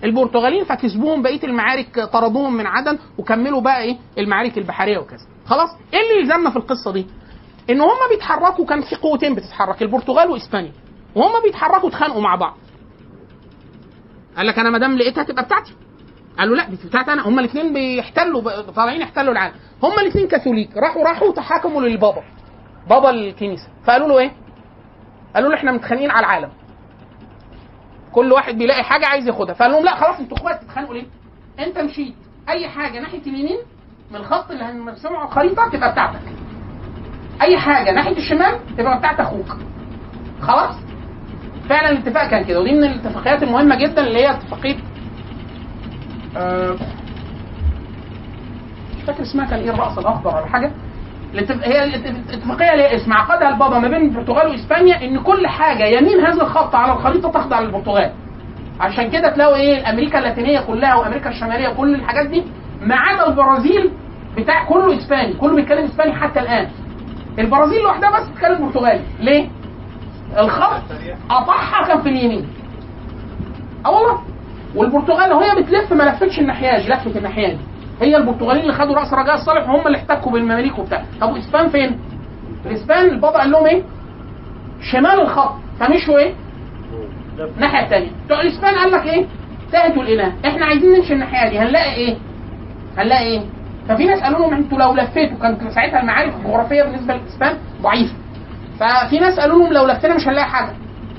[0.04, 5.26] البرتغاليين فكسبوهم بقية المعارك طردوهم من عدن وكملوا بقى إيه؟ المعارك البحرية وكذا.
[5.46, 7.06] خلاص؟ إيه اللي يلزمنا في القصة دي؟
[7.70, 10.72] إن هم بيتحركوا كان في قوتين بتتحرك البرتغال وإسبانيا
[11.14, 12.56] وهم بيتحركوا اتخانقوا مع بعض.
[14.36, 15.72] قال لك أنا ما دام لقيتها تبقى بتاعتي.
[16.38, 21.32] قالوا لا بتاعتي أنا هم الاثنين بيحتلوا طالعين يحتلوا العالم هم الاثنين كاثوليك راحوا راحوا
[21.32, 22.22] تحاكموا للبابا
[22.90, 24.32] بابا الكنيسة فقالوا له إيه؟
[25.34, 26.50] قالوا له إحنا متخانقين على العالم
[28.14, 29.54] كل واحد بيلاقي حاجة عايز ياخدها.
[29.54, 31.06] فقال لهم لا خلاص أنتوا اخوات تتخانقوا ليه؟
[31.58, 32.14] انت مشيت
[32.48, 33.58] أي حاجة ناحية اليمين
[34.10, 36.20] من الخط اللي هنرسمه على الخريطة تبقى بتاعتك.
[37.42, 39.56] أي حاجة ناحية الشمال تبقى بتاعت أخوك.
[40.42, 40.74] خلاص؟
[41.68, 44.76] فعلا الاتفاق كان كده ودي من الاتفاقيات المهمة جدا اللي هي اتفاقية
[46.36, 46.72] آه،
[48.96, 50.72] مش فاكر اسمها كان إيه الرأس الأخضر ولا حاجة.
[51.64, 55.84] هي الاتف- الاتفاقية اللي هي اسم عقدها البابا ما بين البرتغال وإسبانيا إن كل حاجة
[55.84, 58.12] يمين هذا الخط على الخريطة تخضع للبرتغال.
[58.80, 62.42] عشان كده تلاقوا إيه أمريكا اللاتينية كلها وأمريكا الشمالية كل الحاجات دي
[62.80, 63.90] ما عدا البرازيل
[64.36, 66.68] بتاع كله إسباني كله بيتكلم إسباني حتى الآن.
[67.38, 69.00] البرازيل لوحدها بس بتتكلم برتغالي.
[69.20, 69.48] ليه؟
[70.38, 70.82] الخط
[71.28, 72.48] قطعها كان في اليمين.
[73.86, 74.18] آه والله
[74.74, 77.58] والبرتغال وهي بتلف ما لفتش الناحية دي لفت الناحية دي.
[78.00, 81.98] هي البرتغاليين اللي خدوا رأس رجاء الصالح وهم اللي احتكوا بالمماليك وبتاع طب وإسبان فين؟
[82.66, 83.82] الاسبان البابا قال لهم إيه؟
[84.92, 86.34] شمال الخط فمشوا إيه؟
[87.56, 89.26] الناحيه الثانية الاسبان قال لك إيه؟
[89.72, 92.16] تهدوا الاله إحنا عايزين نمشي الناحية دي هنلاقي إيه؟
[92.98, 93.40] هنلاقي إيه؟
[93.88, 98.14] ففي ناس قالوا لهم أنتوا لو لفيتوا كان ساعتها المعارف الجغرافية بالنسبة للاسبان ضعيفة
[98.80, 100.72] ففي ناس قالوا لهم لو لفينا مش هنلاقي حاجة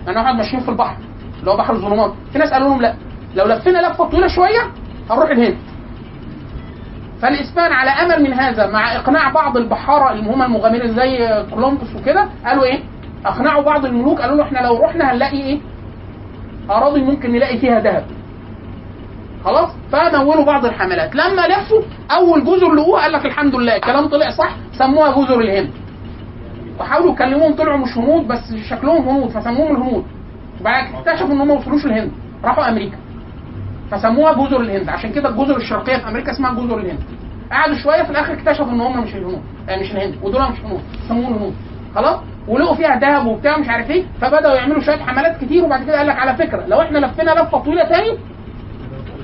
[0.07, 0.97] لأن إحنا ماشيين في البحر
[1.39, 2.93] اللي هو بحر الظلمات في ناس قالوا لهم لا
[3.35, 4.71] لو لفينا لفة طويلة شوية
[5.09, 5.57] هنروح الهند
[7.25, 12.29] فالإسبان على أمل من هذا مع إقناع بعض البحارة اللي هم المغامرين زي كولومبوس وكده
[12.45, 12.79] قالوا إيه؟
[13.25, 15.59] أقنعوا بعض الملوك قالوا له إحنا لو رحنا هنلاقي إيه؟
[16.69, 18.05] أراضي ممكن نلاقي فيها ذهب.
[19.45, 24.29] خلاص؟ فمولوا بعض الحملات، لما لفوا أول جزر لقوها قال لك الحمد لله الكلام طلع
[24.29, 25.69] صح سموها جزر الهند.
[26.79, 30.05] وحاولوا يكلموهم طلعوا مش هنود بس شكلهم هنود فسموهم الهنود.
[30.59, 30.69] كده
[30.99, 32.11] اكتشفوا إن هم ما وصلوش الهند،
[32.43, 32.97] راحوا أمريكا.
[33.91, 36.99] فسموها جزر الهند عشان كده الجزر الشرقية في أمريكا اسمها جزر الهند
[37.51, 39.41] قعدوا شوية في الآخر اكتشفوا إن هم مش الهنود.
[39.69, 40.15] آه مش الهند.
[40.23, 41.53] ودول مش هنود سموهم الهنود.
[41.95, 44.03] خلاص؟ ولقوا فيها ذهب وبتاع مش عارف إيه.
[44.21, 47.57] فبدأوا يعملوا شوية حملات كتير وبعد كده قال لك على فكرة لو إحنا لفينا لفة
[47.59, 48.17] طويلة تاني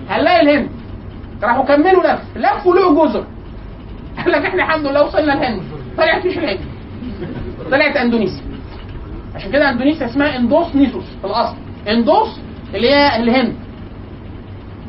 [0.09, 0.69] هنلاقي الهند.
[1.43, 2.21] راحوا كملوا لف.
[2.35, 3.25] لفوا لقوا جزر.
[4.17, 5.61] قال لك إحنا الحمد لله وصلنا الهند.
[5.97, 6.59] طلعت مش الهند.
[7.71, 8.43] طلعت إندونيسيا.
[9.35, 11.55] عشان كده إندونيسيا اسمها إندوس نيسوس في الأصل.
[11.87, 12.39] إندوس
[12.75, 13.55] اللي هي الهند.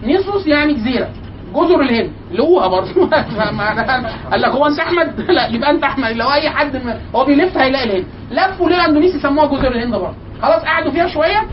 [0.02, 1.08] نيسوس يعني جزيره
[1.54, 2.12] جزر الهند.
[2.32, 3.06] لقوها برضه
[4.30, 6.10] قال لك هو أنت أحمد؟ لا يبقى أنت أحمد.
[6.16, 8.06] لو أي حد ما هو بيلف هيلاقي الهند.
[8.30, 10.14] لفوا ليه اندونيسيا سموها جزر الهند برضه.
[10.42, 11.46] خلاص قعدوا فيها شوية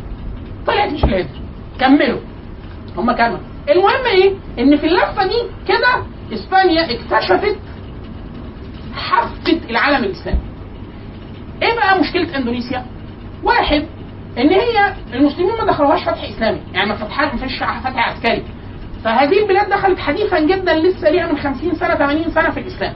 [0.67, 1.29] طلعت مش الهند.
[1.79, 2.19] كملوا.
[2.97, 3.37] هم كملوا
[3.69, 7.57] المهم إيه؟ إن في اللفة دي كده إسبانيا اكتشفت
[8.95, 10.39] حفه العالم الإسلامي.
[11.61, 12.85] إيه بقى مشكلة إندونيسيا؟
[13.43, 13.85] واحد
[14.38, 16.59] ان هي المسلمين ما دخلوهاش فتح إسلامي.
[16.73, 18.43] يعني ما فتحها ما فيش فتح عسكري.
[19.03, 22.93] فهذه البلاد دخلت حديثا جدا لسه ليها من 50 سنة 80 سنة في الإسلام.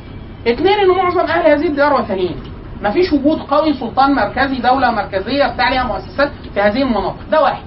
[0.47, 2.35] اثنين ان معظم أهل هذه الديار وثنيين.
[2.81, 7.17] ما فيش وجود قوي سلطان مركزي دولة مركزية بتاع ليها مؤسسات في هذه المناطق.
[7.31, 7.63] ده واحد.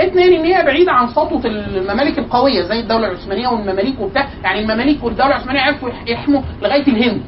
[0.00, 4.28] اثنين إن هي بعيدة عن سطوة الممالك القوية زي الدولة العثمانية والمماليك وبتاع.
[4.44, 7.22] يعني المماليك والدولة العثمانية عرفوا يح- يحموا لغاية الهند.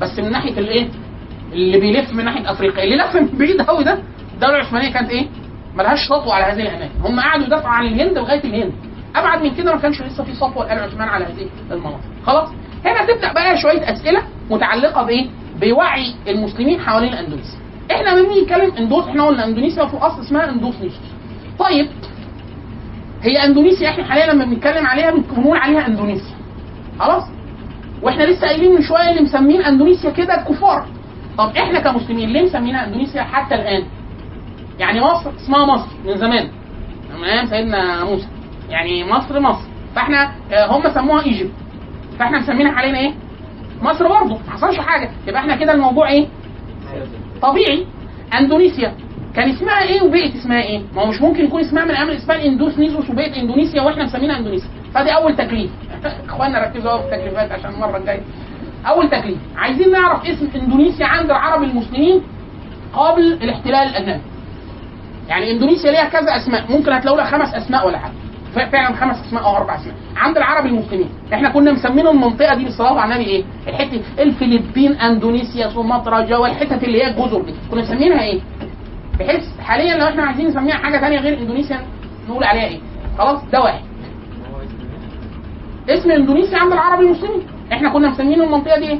[0.00, 0.88] بس من ناحية الإيه؟
[1.52, 2.84] اللي بيلف من ناحية أفريقيا.
[2.84, 3.98] اللي لف من بعيد قوي ده
[4.34, 5.26] الدولة العثمانية كانت إيه؟
[5.76, 8.72] ملهاش سطوه على هذه الاماكن هم قعدوا يدافعوا عن الهند لغاية الهند.
[9.16, 12.00] أبعد من كده ما كانش لسه في سطوه لال عثمان على هذه المناطق.
[12.26, 12.48] خلاص؟
[12.84, 15.26] هنا تبدأ بقى شوية أسئلة متعلقة بإيه؟
[15.60, 17.58] بوعي المسلمين حوالين اندونيسيا
[17.92, 21.00] إحنا لما بنيجي نتكلم اندوس إحنا قلنا إندونيسيا في الاصل اسمها اندوس نيسوس
[21.58, 21.88] طيب
[23.22, 26.34] هي إندونيسيا إحنا حاليا لما بنتكلم عليها بنقول عليها إندونيسيا.
[27.00, 27.22] خلاص؟
[28.02, 30.86] وإحنا لسه قايلين من شوية اللي مسمين إندونيسيا كده الكفار
[31.38, 33.84] طب إحنا كمسلمين ليه مسمينها إندونيسيا حتى الآن؟
[34.78, 36.48] يعني مصر اسمها مصر من زمان.
[37.18, 38.28] من أيام سيدنا موسى.
[38.70, 39.68] يعني مصر مصر.
[39.94, 41.52] فاحنا آه، هم سموها إيجيبت.
[42.18, 43.14] فاحنا مسمينها حاليا إيه؟
[43.82, 44.38] مصر برضه.
[44.46, 45.10] ما حصلش حاجة.
[45.26, 46.26] يبقى إحنا كده الموضوع إيه؟
[47.42, 47.86] طبيعي.
[48.38, 48.94] أندونيسيا.
[49.34, 52.40] كان اسمها إيه وبقت اسمها إيه؟ ما هو مش ممكن يكون اسمها من أيام الاسبان
[52.40, 54.68] اندوس نيزوس وبقت إندونيسيا وإحنا مسمينها إندونيسيا.
[54.94, 55.70] فدي أول تكليف.
[56.28, 58.20] إخواننا ركزوا قوي في التكليفات عشان المرة الجاية.
[58.86, 59.38] أول تكليف.
[59.56, 62.22] عايزين نعرف اسم إندونيسيا عند العرب المسلمين
[62.92, 64.20] قبل الاحتلال الأجنبي.
[65.28, 66.72] يعني إندونيسيا ليها كذا أسماء.
[66.72, 68.12] ممكن هتلاقوا لها خمس أسماء ولا حاجة.
[68.54, 69.94] فعلا خمس أسماء أو أربع أسماء.
[70.16, 71.08] عند العرب المسلمين.
[71.32, 76.84] إحنا كنا مسمين المنطقة دي بالصلاه على النبي إيه الحتة الفلبين أندونيسيا سومطرة جوا الحتت
[76.84, 77.54] اللي هي الجزر دي.
[77.70, 78.40] كنا مسمينها إيه؟
[79.18, 81.80] بحيث حاليا لو إحنا عايزين نسميها حاجة ثانية غير إندونيسيا
[82.28, 82.80] نقول عليها إيه؟
[83.18, 83.80] خلاص ده واحد.
[85.88, 87.42] اسم إندونيسيا عند العرب المسلمين.
[87.72, 88.98] إحنا كنا مسمين المنطقة دي إيه؟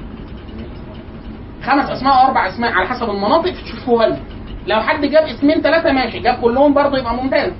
[1.64, 4.18] خمس أسماء أو أربع أسماء على حسب المناطق تشوفوها لنا.
[4.66, 7.52] لو حد جاب اسمين ثلاثة ماشي جاب كلهم برضه يبقى ممتاز.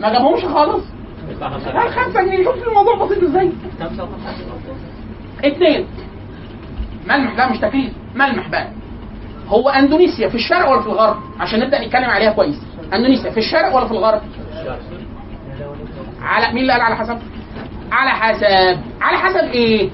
[0.00, 0.84] ما جابهمش خالص.
[1.74, 3.52] لا خمسة جنيه شوف الموضوع بسيط إزاي؟
[5.44, 5.86] اثنين
[7.08, 7.92] ملمح لا مش تكليف.
[8.14, 8.68] ملمح بقى.
[9.48, 12.62] هو أندونيسيا في الشرق ولا في الغرب؟ عشان نبدأ نتكلم عليها كويس.
[12.94, 14.20] أندونيسيا في الشرق ولا في الغرب؟
[16.22, 17.18] على مين اللي قال على حسب؟
[17.92, 18.78] على حسب.
[19.00, 19.90] على حسب إيه؟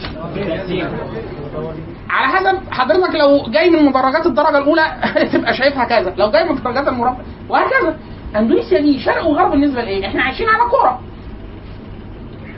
[2.14, 4.82] على حسب حضرتك لو جاي من مدرجات الدرجة الأولى
[5.32, 6.14] تبقى شايفها كذا.
[6.18, 7.16] لو جاي من مدرجات المربع
[7.48, 7.96] وهكذا.
[8.36, 11.00] أندونيسيا دي شرق وغرب بالنسبة لإيه؟ إحنا عايشين على كورة.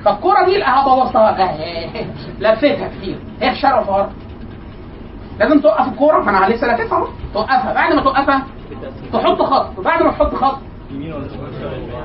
[0.04, 1.36] فالكورة دي لا بوظتها
[2.40, 3.18] لفيتها كتير.
[3.40, 4.10] هي شرق وفي غرب.
[5.40, 6.20] لازم توقف الكورة.
[6.22, 7.72] ما أنا لسه لاففها اهو توقفها.
[7.74, 8.46] بعد ما توقفها
[9.12, 9.78] تحط خط.
[9.78, 10.58] وبعد ما تحط خط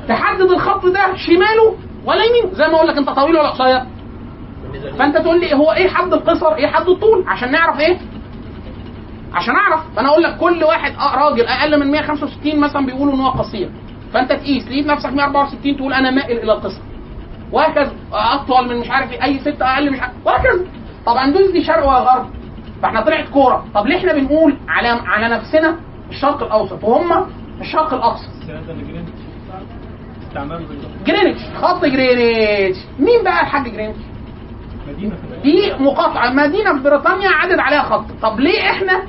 [0.08, 1.76] تحدد الخط ده شماله
[2.06, 2.54] ولا يمين.
[2.54, 3.82] زي ما أقول لك أنت طويل ولا قصير.
[5.00, 7.98] فانت تقول لي هو إيه حد القصر؟ إيه حد الطول؟ عشان نعرف إيه؟
[9.34, 9.82] عشان اعرف.
[9.96, 13.70] فانا أقول لك كل واحد راجل أقل من 165 مثلا بيقولوا إن هو قصير.
[14.14, 14.68] فانت تقيس.
[14.68, 16.82] لقيت نفسك 164 تقول أنا مائل إلى القصر.
[17.52, 17.92] وهكذا.
[18.14, 19.24] أطول من مش عارف إيه.
[19.24, 20.14] أي ست أقل مش عارف.
[20.26, 20.66] وهكذا.
[21.06, 22.30] طب اندونيسيا دي شرق ولا غرب؟
[22.82, 23.66] فاحنا طلعت كورة.
[23.76, 25.76] طب ليه إحنا بنقول على على نفسنا
[26.10, 27.26] الشرق الأوسط وهم
[27.62, 28.28] الشرق الأقصى؟
[31.06, 34.00] جرينتش خط جرينتش مين بقى الحاج جرينتش
[35.44, 38.06] دي مقاطعة مدينة في بريطانيا عدد عليها خط.
[38.22, 39.02] طب ليه إحنا؟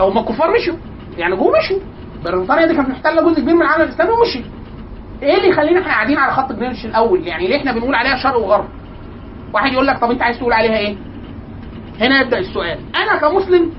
[0.00, 0.74] أو ما الكفار مشوا.
[1.18, 1.78] يعني جم مشوا
[2.24, 4.42] بريطانيا دي كانت محتلة جزء كبير من العالم الإسلامي ومشي
[5.22, 8.36] إيه اللي يخلينا إحنا قاعدين على خط جرينتش الأول؟ يعني ليه إحنا بنقول عليها شرق
[8.36, 8.68] وغرب؟
[9.54, 10.96] واحد يقول لك طب أنت عايز تقول عليها إيه؟
[12.00, 12.78] هنا يبدأ السؤال.
[12.96, 13.72] أنا كمسلم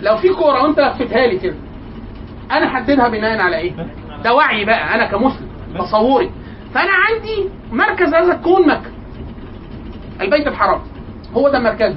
[0.00, 1.56] لو في كورة وأنت لفتها لي كده
[2.52, 3.72] أنا حددها بناء على إيه؟
[4.24, 5.48] ده وعي بقى أنا كمسلم
[5.78, 6.30] تصوري.
[6.74, 8.90] فأنا عندي مركز هذا الكون مكة.
[10.20, 10.80] البيت الحرام.
[11.34, 11.96] هو ده مركزه.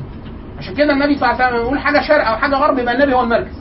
[0.58, 3.14] عشان كده النبي صلى الله عليه وسلم يقول حاجة شرق أو حاجة غرب يبقى النبي
[3.14, 3.60] هو المركز.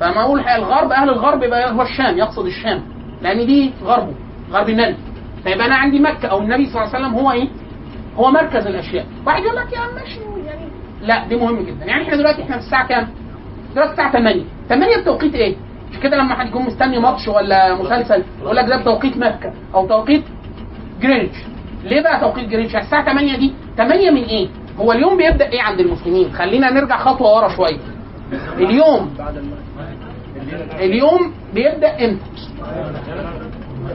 [0.00, 2.82] فما أقول الغرب أهل الغرب يبقى هو الشام يقصد الشام.
[3.22, 4.14] لأن دي غربه
[4.52, 4.96] غرب النبي.
[5.44, 7.48] فيبقى أنا عندي مكة أو النبي صلى الله عليه وسلم هو إيه؟
[8.16, 9.06] هو مركز الأشياء.
[9.26, 10.68] واحد يقول لك يا عم ماشي يعني
[11.02, 11.84] لا دي مهم جدا.
[11.84, 13.08] يعني إحنا دلوقتي إحنا في الساعة كام؟
[13.74, 15.56] دلوقتي الساعة 8 8 بتوقيت إيه؟
[15.92, 19.86] مش كده لما حد يكون مستني ماتش ولا مسلسل يقول لك ده بتوقيت مكة أو
[19.86, 20.24] توقيت
[21.00, 21.36] جرينتش
[21.84, 23.52] ليه بقى توقيت جرينتش الساعة 8 دي.
[23.76, 24.48] 8 من إيه؟
[24.80, 27.78] هو اليوم بيبدأ إيه عند المسلمين؟ خلينا نرجع خطوة ورا شوية.
[28.58, 29.10] اليوم.
[30.80, 32.22] اليوم بيبدأ إمتى؟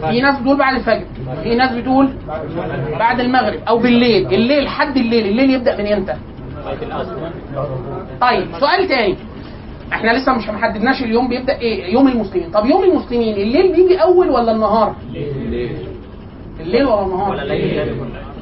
[0.09, 1.05] في ناس بتقول بعد الفجر.
[1.43, 2.09] في ناس بتقول
[2.99, 4.33] بعد المغرب أو بالليل.
[4.33, 5.27] الليل حد الليل.
[5.27, 6.13] الليل يبدأ من إمتى؟
[8.21, 9.15] طيب سؤال تاني.
[9.93, 12.51] إحنا لسه مش محددناش اليوم بيبدأ إيه؟ يوم المسلمين.
[12.51, 15.77] طب يوم المسلمين الليل بيجي أول ولا النهار؟ الليل.
[16.61, 17.29] ولا النهار.
[17.31, 17.95] ولا الليل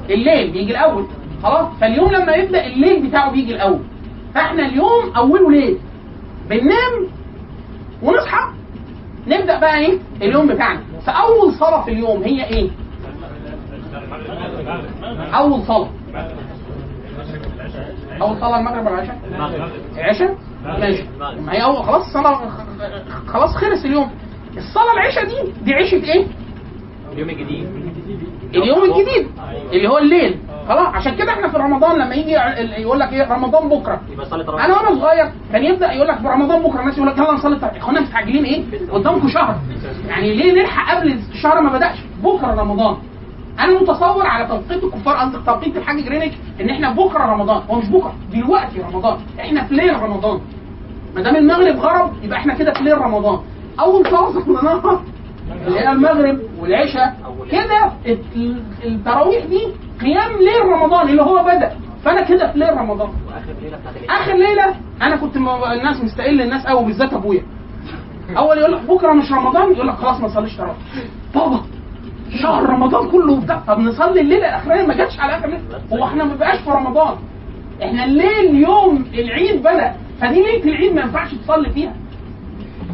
[0.09, 1.05] الليل بيجي الأول.
[1.43, 3.79] خلاص؟ فاليوم لما يبدأ الليل بتاعه بيجي الأول.
[4.35, 5.77] فاحنا اليوم أوله ليل.
[6.49, 7.07] بننام
[8.01, 8.53] ونصحى.
[9.27, 10.81] نبدأ بقى إيه؟ اليوم بتاعنا.
[11.05, 12.69] فأول صلاة في اليوم هي إيه؟
[15.33, 15.89] أول صلاة.
[18.21, 19.19] أول صلاة المغرب ولا العشاء؟
[19.97, 21.03] العشاء ماشي.
[21.19, 22.49] ما هي اول خلاص الصلاه
[23.27, 24.11] خلاص خلص اليوم.
[24.57, 26.27] الصلاة العشاء دي دي عشاء إيه؟
[27.15, 27.67] اليوم الجديد.
[28.55, 29.27] اليوم الجديد.
[29.73, 30.37] اللي هو الليل.
[30.67, 32.31] خلاص عشان كده إحنا في رمضان لما يجي
[32.81, 34.01] يقول لك إيه رمضان بكرة.
[34.11, 37.09] يبقى صلاه رمضان أنا وأنا صغير كان يبدأ يقول لك في رمضان بكرة الناس يقول
[37.09, 37.77] لك يلا نصلي التراويح.
[37.77, 39.55] اخوانا مستعجلين إيه؟ قدامكم شهر.
[40.07, 42.95] يعني ليه نلحق قبل الشهر ما بدأش؟ بكرة رمضان.
[43.59, 47.61] أنا متصور على توقيت الكفار قصدي توقيت الحاج جرينتش إن إحنا بكرة رمضان.
[47.69, 49.17] هو مش بكرة دلوقتي رمضان.
[49.39, 50.39] إحنا في ليل رمضان.
[51.15, 53.39] ما دام المغرب غرب يبقى إحنا كده في ليل رمضان.
[53.79, 55.01] أول صلاه صليناها
[55.67, 57.15] اللي هي المغرب والعشاء
[57.51, 59.61] كده الت- التراويح دي
[60.01, 61.75] قيام ليل رمضان اللي هو بدأ.
[62.03, 63.09] فأنا كده في ليل رمضان.
[64.09, 67.43] آخر ليلة أنا كنت الناس مستقل الناس قوي بالذات أبويا.
[68.37, 70.75] أول يقول لك بكرة مش رمضان يقول لك خلاص ما نصليش تراويح.
[71.35, 71.61] بابا
[72.41, 73.61] شهر رمضان كله وبتاع.
[73.67, 75.61] طب نصلي الليلة الاخرانيه ما جاتش على آخر ليلة.
[75.93, 77.15] هو إحنا ما بقاش في رمضان.
[77.83, 79.95] إحنا الليل يوم العيد بدأ.
[80.21, 81.93] فدي ليلة العيد ما ينفعش تصلي فيها.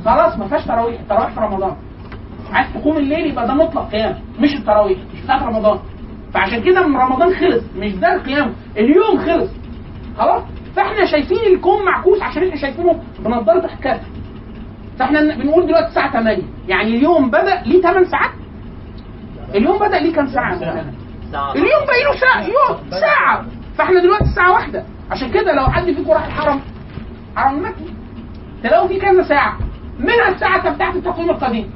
[0.06, 1.00] خلاص ما فيهاش تراويح.
[1.00, 1.76] التراويح في رمضان.
[2.52, 5.80] عايز تقوم الليل يبقى ده مطلق قيام مش التراويح مش بتاعت رمضان.
[6.34, 9.50] فعشان كده من رمضان خلص مش ده القيام اليوم خلص.
[10.18, 10.44] خلاص؟
[10.76, 14.00] فاحنا شايفين الكون معكوس عشان إحنا شايفينه بنضاره أحكام.
[15.00, 18.32] فاحنا بنقول دلوقتي الساعة 8 يعني اليوم بدأ ليه 8 ساعات؟
[19.56, 20.54] اليوم بدأ ليه كام ساعة؟
[21.56, 23.46] اليوم باقي له ساعة يوم ساعة.
[23.78, 24.84] فاحنا دلوقتي الساعة واحدة.
[25.12, 26.62] عشان كده لو حد فيكم راح الحرم
[27.36, 27.94] حرم المكي
[28.64, 29.58] تلاقوا فيه كذا ساعة؟
[30.00, 31.72] منها الساعة بتاعت التقويم القديم.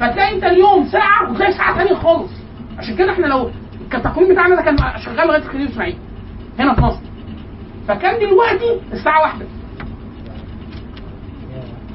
[0.00, 2.30] فتلاقي انت اليوم ساعة وتلاقي ساعة ثانية خالص.
[2.78, 3.50] عشان كده إحنا لو
[3.94, 5.96] التقويم بتاعنا ده كان شغال لغاية خليل اسماعيل
[6.58, 7.00] هنا في مصر.
[7.88, 9.46] فكان دلوقتي الساعة واحدة.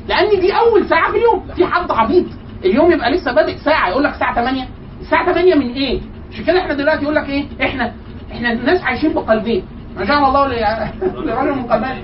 [0.09, 1.45] لأن دي أول ساعة في اليوم.
[1.55, 2.25] في حد عبيط.
[2.65, 4.67] اليوم يبقى لسه بادئ ساعة يقول لك الساعة 8
[5.01, 7.93] الساعة 8 من إيه؟ عشان كده إحنا دلوقتي يقول لك إيه؟ إحنا
[8.31, 9.63] إحنا الناس عايشين بقلبين.
[9.97, 10.89] ما شاء الله ل-
[11.27, 12.03] لرجل من قلبين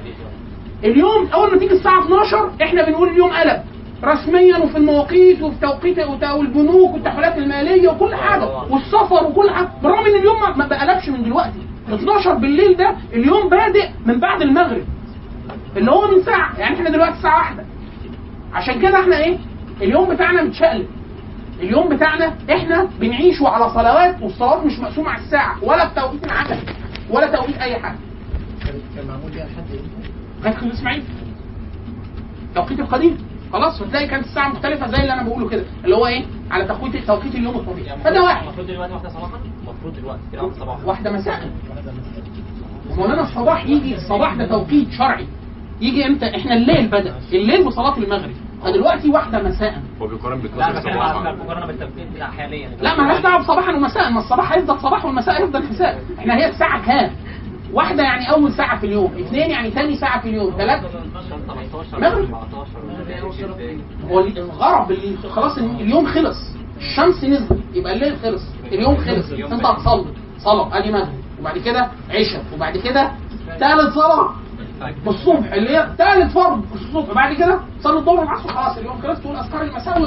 [0.83, 3.63] اليوم أول ما تيجي الساعة 12 إحنا بنقول اليوم قلب.
[4.03, 8.45] رسميا وفي المواقيت وفي توقيت والبنوك والتحويلات المالية وكل حاجة.
[8.69, 9.69] والسفر وكل حاجة.
[9.83, 11.59] بالرغم إن اليوم ما- بقلبش من دلوقتي.
[11.89, 14.83] 12 بالليل ده اليوم بادئ من بعد المغرب.
[15.77, 16.59] اللي هو من ساعة.
[16.59, 17.65] يعني إحنا دلوقتي الساعة واحدة.
[18.53, 19.37] عشان كده إحنا إيه؟
[19.81, 20.87] اليوم بتاعنا متشقلب.
[21.59, 25.63] اليوم بتاعنا إحنا بنعيشه على صلوات والصلوات مش مقسومة على الساعة.
[25.63, 26.57] ولا بتوقيت العمل
[27.09, 27.97] ولا توقيت أي حاجة.
[28.95, 30.09] كان معمول بيها لحد إمتى؟
[30.41, 31.03] لغايه خليل إسماعيل.
[32.49, 33.17] التوقيت القديم.
[33.53, 36.95] خلاص؟ فتلاقي كانت الساعة مختلفة زي اللي أنا بقوله كده اللي هو إيه؟ على توقيت
[37.07, 38.43] توقيت اليوم الطبيعي فده واحد.
[38.43, 40.85] المفروض دلوقتي واحدة صباحا؟ المفروض دلوقتي كده صباحا.
[40.85, 41.49] واحدة مساء.
[42.97, 45.27] مولانا الصباح يجي الصباح ده توقيت شرعي.
[45.81, 47.15] يجي إمتى؟ إحنا الليل بدأ.
[47.33, 48.31] الليل بصلاه المغرب.
[48.63, 49.81] فدلوقتي واحدة مساء.
[50.01, 52.69] هو بيقارن ب لا 12 بتكلم على صباحا المقارنه بالتوقيت بتاع حاليا.
[52.81, 54.09] لا مالهاش دعوة بصباحا ومساء.
[54.11, 55.99] ما الصباح هيفضل صباح والمساء هيفضل مساء.
[56.19, 57.11] إحنا هي الساعة كام؟
[57.73, 59.13] واحدة يعني أول ساعة في اليوم.
[59.19, 60.53] اثنين يعني ثاني ساعة في اليوم.
[60.57, 61.15] ثلاثة 17 مغرب.
[61.15, 61.16] 14
[64.09, 66.37] هو الغرب اللي خلاص اليوم خلص.
[66.77, 68.41] الشمس نزلت يبقى الليل خلص.
[68.71, 69.31] اليوم خلص.
[69.53, 70.05] انت هتصلي.
[70.37, 72.43] صلاة ادي مغرب وبعد كده عشاء.
[72.55, 73.11] وبعد كده
[73.59, 74.29] ثالث صلاة.
[75.07, 77.13] الصبح اللي هي ثالث فرض الصبح.
[77.15, 79.19] بعد كده تصلي الظهر والعصر خلاص اليوم خلص.
[79.19, 79.99] تقول أذكار المساء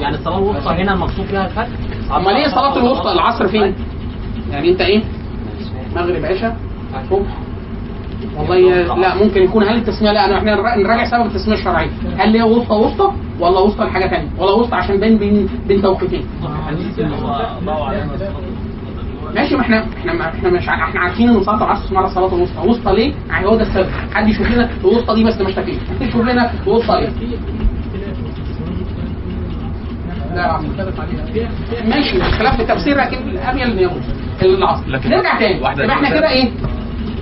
[0.00, 1.76] يعني الصلاه الوسطى هنا المقصود فيها الفجر؟
[2.16, 3.74] أمال إيه صلاة الوسطى؟ العصر فين؟
[4.50, 5.04] يعني أنت إيه؟
[5.96, 6.56] مغرب عشاء
[7.10, 7.36] صبح.
[8.36, 12.42] والله لا ممكن يكون هل التسمية لا إحنا نرا- نراجع سبب التسمية الشرعيه هل هي
[12.42, 16.24] وسطى وسطى ولا وسطى لحاجة ثانية ولا وسطى عشان بين بين بين توقيتين.
[19.34, 22.68] ماشي ما إحنا إحنا ما إحنا مش إحنا عارفين إن صلاة العصر اسمها صلاة الوسطى
[22.68, 23.86] وسطى ليه؟ يعني هو ده السبب.
[24.14, 27.08] حد يشوف لنا الوسطى دي بس مش تكفي يشوف لنا الوسطى ليه؟
[30.34, 30.60] لا
[31.84, 34.00] ماشي الخلاف في التفسير لكن الاميل يوم
[34.42, 34.82] العصر
[35.16, 35.60] نرجع تاني.
[35.84, 36.50] يبقى إحنا كده إيه؟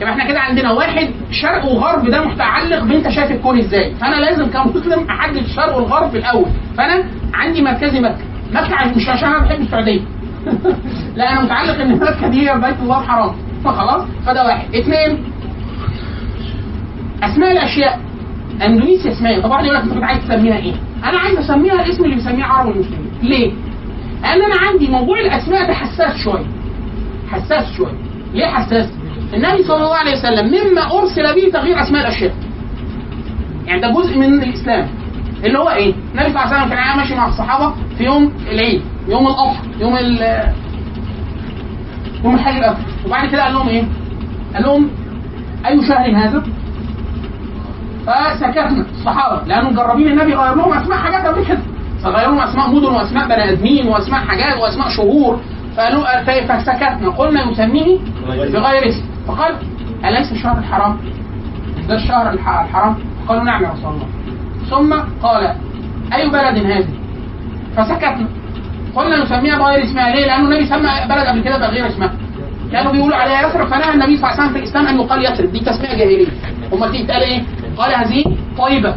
[0.00, 3.94] يبقى إحنا كده عندنا واحد شرق وغرب ده متعلق بانت شايف الكون إزاي.
[3.94, 6.48] فانا لازم كمسلم احدد الشرق والغرب الأول.
[6.76, 8.24] فانا عندي مركزي مكة.
[8.52, 10.00] مكة مش عشان أنا بحب السعودية.
[11.16, 13.34] لا أنا متعلق ان مكة دي بيت الله الحرام.
[13.64, 14.74] فخلاص فده واحد.
[14.74, 15.24] اثنين
[17.22, 18.00] أسماء الأشياء.
[18.62, 20.74] أندونيسيا اسمها؟ طبعا يقول لك أنت عايز تسميها إيه؟
[21.04, 23.12] أنا عايز أسميها الاسم اللي بيسميه عرب المسلمين.
[23.22, 23.52] ليه؟
[24.22, 26.46] لأن أنا عندي موضوع الأسماء ده حساس شوية.
[27.30, 27.94] حساس شوية.
[28.34, 28.88] ليه حساس؟
[29.34, 32.32] النبي صلى الله عليه وسلم مما أرسل به تغيير أسماء الأشياء
[33.66, 34.88] يعني ده جزء من الإسلام
[35.44, 38.82] اللي هو إيه؟ النبي صلى الله عليه وسلم كان ماشي مع الصحابة في يوم العيد
[39.08, 40.42] يوم الأضحى يوم ال
[42.24, 43.84] يوم الحج الاكبر وبعد كده قال لهم إيه؟
[44.54, 44.90] قال لهم
[45.66, 46.42] أي شهر هذا؟
[48.06, 51.58] فسكتنا الصحابة لأنه مجربين النبي غير لهم أسماء حاجات قبل كده
[52.04, 55.40] فغير لهم أسماء مدن وأسماء بني آدمين وأسماء حاجات وأسماء شهور
[55.78, 56.04] فقالوا
[56.46, 57.98] فسكتنا قلنا يسميه
[58.52, 59.54] بغير اسم فقال
[60.04, 60.96] أليس الشهر الحرام؟
[61.88, 62.94] ده الشهر الح- الحرام؟
[63.28, 64.06] قالوا نعم يا رسول الله
[64.70, 65.54] ثم قال
[66.12, 66.88] أي بلد هذه؟
[67.76, 68.26] فسكتنا
[68.96, 72.12] قلنا نسميها بغير اسمها ليه؟ لأنه النبي سمى بلد قبل كده بغير اسمها
[72.72, 75.52] كانوا بيقولوا عليها يثرب فنهى النبي صلى الله عليه وسلم في الإسلام أن يقال يثرب
[75.52, 76.26] دي تسمية جاهلية
[76.72, 77.42] امال دي تقال إيه؟
[77.76, 78.24] قال هذه
[78.58, 78.94] طيبة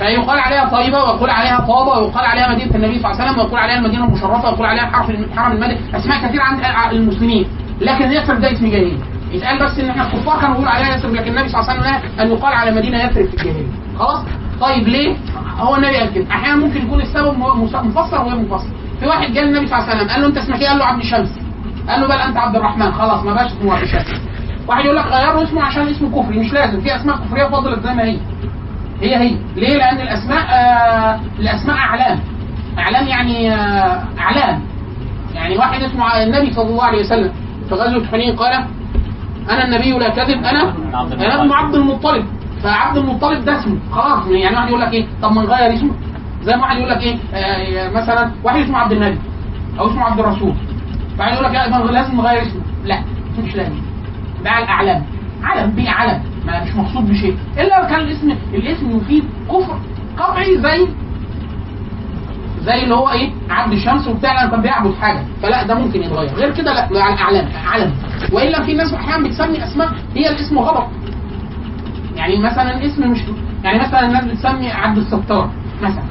[0.00, 3.58] فيقال عليها طيبه ويقول عليها طابة ويقال عليها مدينة النبي صلى الله عليه وسلم ويقول
[3.60, 6.60] عليها المدينة المشرفة ويقول عليها الحرم الحرم الملك أسماء كثيرة عند
[6.92, 7.46] المسلمين.
[7.80, 8.98] لكن يثرب ده اسم جاهلي.
[9.32, 11.92] يتقال بس إن إحنا الكفار كانوا بيقولوا عليها يثرب لكن النبي صلى الله عليه وسلم
[11.92, 13.66] نهى أن يقال على مدينة يثرب في الجاهلية.
[13.98, 14.24] خلاص؟
[14.60, 15.16] طيب ليه؟
[15.58, 16.26] هو النبي قال كده.
[16.30, 17.38] أحيانا ممكن يكون السبب
[17.84, 18.68] مفسر وغير مفسر.
[19.00, 20.84] في واحد جه للنبي صلى الله عليه وسلم قال له أنت اسمك إيه؟ قال له
[20.84, 21.38] عبد شمس
[21.88, 22.92] قال له بل أنت عبد الرحمن.
[22.92, 24.06] خلاص ما بقاش اسمه عبد شمس
[24.68, 26.80] واحد يقول لك غيروا اسمه عشان اسمه كفري مش لازم.
[26.80, 28.18] في أسماء كفرية فضلت زي ما هي.
[29.00, 29.36] هي هي.
[29.56, 32.20] ليه؟ لأن الأسماء آه الأسماء أعلام.
[32.78, 34.62] أعلام يعني آه أعلام.
[35.34, 37.32] يعني واحد اسمه النبي صلى الله عليه وسلم
[37.68, 38.64] في غزوة حنين قال
[39.50, 40.74] أنا النبي لا كذب أنا
[41.12, 42.24] أنا ابن عبد المطلب.
[42.62, 43.78] فعبد المطلب ده اسمه.
[43.92, 45.92] خلاص يعني واحد يقول لك إيه؟ طب ما نغير اسمه.
[46.42, 49.18] زي ما واحد يقول لك إيه؟ آه مثلا واحد اسمه عبد النبي
[49.78, 50.54] أو اسمه عبد الرسول.
[51.18, 51.54] فواحد يقول لك
[51.90, 52.62] لازم نغير اسمه.
[52.84, 53.02] لا
[53.44, 53.80] مش لازم.
[54.44, 55.04] ده على الأعلام.
[55.42, 56.22] علم بيه علم.
[56.46, 57.36] ما مش مقصود بشيء.
[57.58, 59.78] إلا لو كان الاسم الاسم يفيد كفر
[60.18, 60.86] قطعي زي
[62.60, 65.24] زي اللي هو إيه؟ عبد الشمس وبتاع لما كان بيعبد حاجة.
[65.42, 66.34] فلا ده ممكن يتغير.
[66.34, 67.92] غير كده لا على الأعلام علم
[68.32, 70.86] وإلا في ناس أحيانا بتسمي أسماء هي الاسم غلط.
[72.16, 73.18] يعني مثلا اسم مش
[73.64, 75.50] يعني مثلا الناس بتسمي عبد الستار
[75.82, 76.04] مثلا.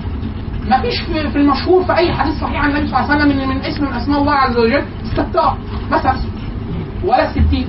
[0.69, 3.39] ما فيش في في المشهور في أي حديث صحيح عن النبي صلى الله عليه وسلم
[3.41, 5.57] إن من اسم من أسماء الله عز وجل الستار
[5.91, 6.15] مثلا.
[7.03, 7.67] ولا الستير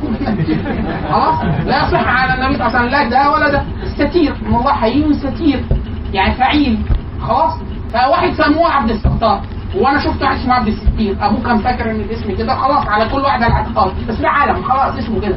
[1.12, 2.90] خلاص؟ لا يصح على النبي صلى الله عليه وسلم.
[2.90, 3.62] لا ده ولا ده.
[3.82, 5.64] الستير ان الله حي ستير.
[6.12, 6.78] يعني فعيل.
[7.20, 7.52] خلاص؟
[7.92, 9.40] فواحد سموه عبد الستار.
[9.76, 11.16] وأنا شفت واحد اسمه عبد الستير.
[11.20, 12.54] أبوه كان فاكر إن الاسم كده.
[12.56, 14.62] خلاص على كل واحد على الاعتقاد بس ده عالم.
[14.62, 15.36] خلاص اسمه كده.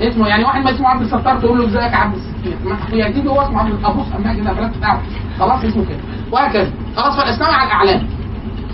[0.00, 3.60] اسمه يعني واحد ما اسمه عبد الستار تقول له إزيك عبد الستير؟ ما هو اسمه
[3.60, 4.70] عبد أبوه سماه كده.
[4.82, 5.00] تعرف
[5.38, 5.98] خلاص اسمه كده.
[6.32, 6.70] وهكذا.
[6.96, 8.21] خلاص فالإسلام على الأعلام.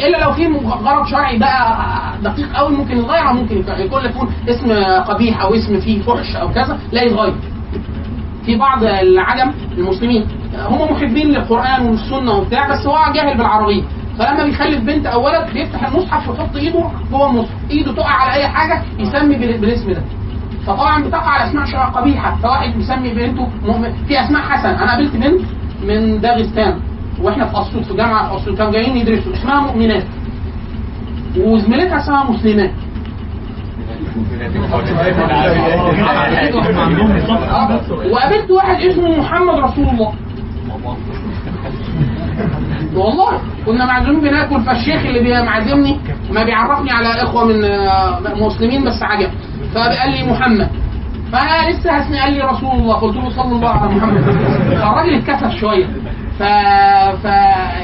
[0.00, 0.46] إلا لو في
[0.84, 1.78] غرض شرعي بقى
[2.22, 3.56] دقيق قوي ممكن يتغير ممكن.
[3.58, 4.72] يكون يكون اسم
[5.12, 7.34] قبيح أو اسم فيه فحش أو كذا لا يتغير.
[8.46, 10.26] في بعض العجم المسلمين
[10.68, 13.82] هم محبين للقرآن والسنة وبتاع بس هو جاهل بالعربية.
[14.18, 17.54] فلما بيخلف بنت أو ولد بيفتح المصحف ويحط إيده جوه المصحف.
[17.70, 20.02] إيده تقع على أي حاجة يسمي بال- بالاسم ده.
[20.66, 23.92] فطبعا بتقع على أسماء قبيحة فواحد بيسمي بنته مؤمن.
[24.08, 24.68] في أسماء حسن.
[24.68, 25.40] أنا قابلت بنت
[25.84, 26.80] من داغستان.
[27.22, 29.32] وإحنا في اسيوط في جامعة في اسيوط كانوا جايين يدرسوا.
[29.34, 30.04] اسمها مؤمنات.
[31.38, 32.70] وزميلتها اسمها مسلمات.
[38.12, 40.12] وقابلت واحد اسمه محمد رسول الله.
[42.94, 45.96] والله كنا معزومين بناكل فالشيخ اللي بي- معزمني
[46.30, 49.30] ما بيعرفني على إخوة من آه، مسلمين بس عجب.
[49.74, 50.68] فقال لي محمد.
[51.32, 52.94] فأنا لسه هسمع قال لي رسول الله.
[52.94, 54.20] قلت له صلى الله على محمد.
[54.80, 55.86] فالراجل اتكسف شوية.
[56.38, 56.42] ف...
[57.22, 57.24] ف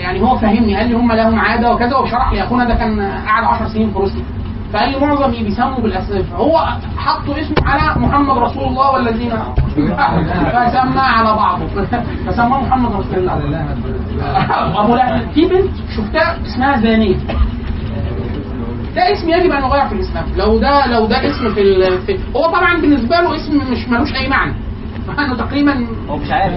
[0.05, 3.45] يعني هو فهمني قال لي هم لهم عادة وكذا وشرح لي أخونا ده كان قاعد
[3.45, 4.25] 10 سنين في روسيا.
[4.73, 6.59] فقال لي معظم بيسموا بالاسماء فهو
[6.97, 9.31] حطوا اسمه على محمد رسول الله والذين
[10.55, 11.67] فسمى على بعضه.
[12.27, 13.35] فسماه محمد رسول الله.
[14.81, 15.31] أبو لهب.
[15.35, 17.17] في بنت شفتها اسمها زانيه
[18.97, 20.25] ده اسم يجب أن يغير في الإسلام.
[20.37, 21.99] لو ده لو ده اسم في, ال...
[22.07, 24.55] في هو طبعا بالنسبة له اسم مش ملوش أي معنى.
[25.19, 26.55] انه تقريبا هو مش عارف.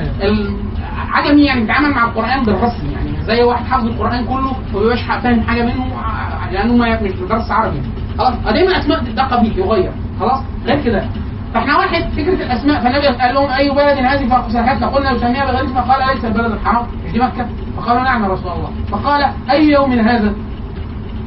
[1.07, 5.41] العجمي يعني بيتعامل مع القرآن بالرسم يعني؟ زي واحد حافظ القرآن كله وما بيبقاش فاهم
[5.41, 7.81] حاجة منه ع- لأنه ما مش مدرس عربي.
[8.17, 9.91] خلاص دايما أسماء ده قبيح يغير.
[10.19, 11.05] خلاص غير كده.
[11.53, 15.81] فإحنا واحد فكرة الأسماء فالنبي قال لهم أي بلد هذه فسحت فقلنا يسميها بغير اسمها
[15.81, 17.45] قال ليس البلد الحرام؟ مش دي مكة.
[17.77, 18.69] فقالوا نعم يا رسول الله.
[18.91, 20.33] فقال أي يوم هذا؟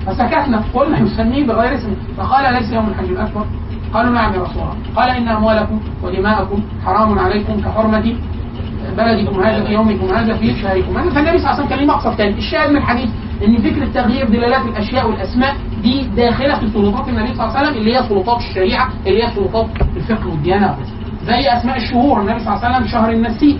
[0.07, 1.97] فسكتنا قلنا نسميه بغير اسمه.
[2.16, 3.47] فقال ليس يوم الحج الأكبر؟
[3.95, 4.76] قالوا نعم يا رسول الله.
[4.97, 8.14] قال إن أموالكم ودماءكم حرام عليكم كحرمة
[8.97, 11.11] بلدكم هذا في يومكم هذا في شهركم هذا.
[11.11, 13.09] فالنبي صلى الله عليه وسلم كان ليه مقصد ثاني الشاهد من الحديث
[13.47, 17.78] إن فكره تغيير دلالات الأشياء والأسماء دي داخلة في سلطات النبي صلى الله عليه وسلم
[17.80, 19.66] اللي هي سلطات الشريعة اللي هي سلطات
[19.97, 20.76] الفقه والديانة.
[21.26, 23.59] زي أسماء الشهور النبي صلى الله عليه وسلم شهر النسيء.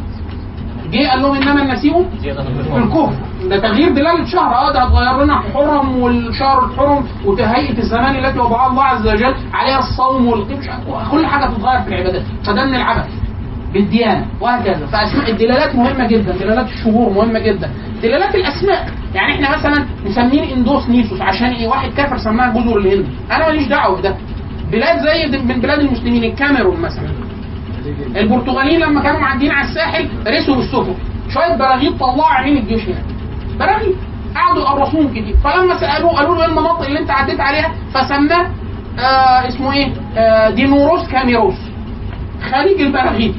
[0.93, 3.13] جه قال لهم إنما النسيء في الكفر.
[3.51, 8.71] ده تغيير دلاله شهر آه ده هتغير لنا حرم والشهر الحرم وهيئه الزمان التي وضعها
[8.71, 10.61] الله عز وجل عليها الصوم والقيام
[11.11, 12.23] كل حاجة تتغير في العبادات.
[12.45, 13.09] فده من العبث.
[13.73, 14.87] بالديانة وهكذا.
[14.87, 17.71] فأسماء الدلالات مهمة جدا دلالات الشهور مهمة جدا.
[18.03, 23.07] دلالات الأسماء يعني إحنا مثلا مسمين إندوس نيسوس عشان إيه؟ واحد كافر سماها جزر الهند.
[23.33, 24.17] أنا ماليش دعوة بده.
[24.73, 27.11] بلاد زي من بلاد المسلمين الكاميرون مثلا.
[28.17, 30.95] البرتغاليين لما كانوا معديين على الساحل رسوا بالسفن.
[31.35, 33.05] شوية براغيث طلعوا عينين الجيش هناك.
[33.59, 33.97] براغيث
[34.35, 35.37] قعدوا يقرصوهم كتير.
[35.45, 38.51] فلما سألوه قالوا له إيه المناطق اللي أنت عديت عليها؟ فسماه
[38.99, 41.55] آه اسمه إيه؟ آه دينوروس كاميروس.
[42.51, 43.35] خليج البراغيث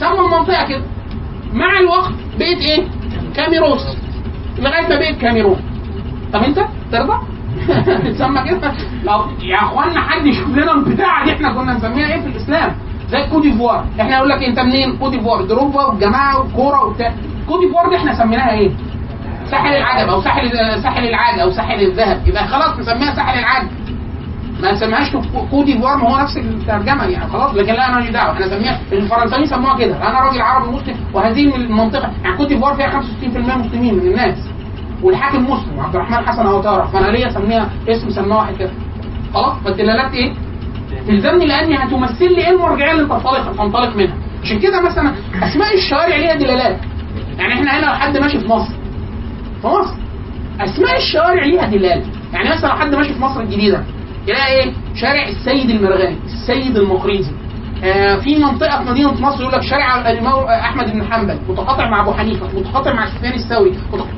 [0.00, 0.82] سموا المنطقة كده.
[1.52, 2.84] مع الوقت بقت إيه؟
[3.36, 3.86] كاميروس.
[4.58, 5.60] لغاية ما بقت كاميرون
[6.32, 6.58] طب أنت؟
[6.92, 7.18] ترضى؟
[8.14, 8.72] تسمى كده؟
[9.04, 12.74] لو يا أخوانا حد يشوف لنا البتاعة دي إحنا كنا نسميها إيه في الإسلام؟
[13.10, 17.14] زي كوت ديفوار إحنا يقول لك أنت منين؟ كوت ديفوار دروجبا والجماعه والكوره وبتاع.
[17.48, 18.70] كوت ديفوار دي إحنا سميناها إيه؟
[19.50, 20.50] ساحل العجب أو ساحل
[20.82, 22.28] ساحل العاج أو ساحل الذهب.
[22.28, 23.66] يبقى خلاص نسميها ساحل العاج.
[24.62, 25.12] ما نسميهاش
[25.50, 27.54] كوت ديفوار ما هو نفس الترجمة يعني خلاص.
[27.54, 28.32] لكن لا أنا ماليش دعوة.
[28.32, 30.08] إحنا نسميها الفرنساويين سموها كده.
[30.08, 32.10] أنا راجل عربي مسلم وهذه المنطقة.
[32.24, 34.38] يعني كوت ديفوار فيها 65% مسلمين من الناس.
[35.02, 38.70] والحاكم مسلم عبد الرحمن حسن واتارا فأنا ليه اسميها اسم سماه واحد كده.
[39.34, 40.32] خلاص؟ فالدلالات إيه؟
[41.08, 44.14] تلزمني لأني هتمثل لي إيه المرجعية اللي تنطلق تنطلق منها.
[44.42, 46.80] عشان كده مثلا أسماء الشوارع ليها دلالات.
[47.38, 48.72] يعني إحنا هنا لو حد ماشي في مصر.
[49.62, 49.94] في مصر.
[50.60, 52.02] أسماء الشوارع ليها دلالة.
[52.32, 53.84] يعني مثلا لو حد ماشي في مصر الجديدة.
[54.26, 57.32] يلاقي إيه؟ شارع السيد المرغني السيد المقريزي.
[57.84, 60.00] آه في منطقة في مدينة نصر يقول لك شارع
[60.60, 63.72] أحمد بن حنبل متقاطع مع أبو حنيفة متقاطع مع سفيان الثوري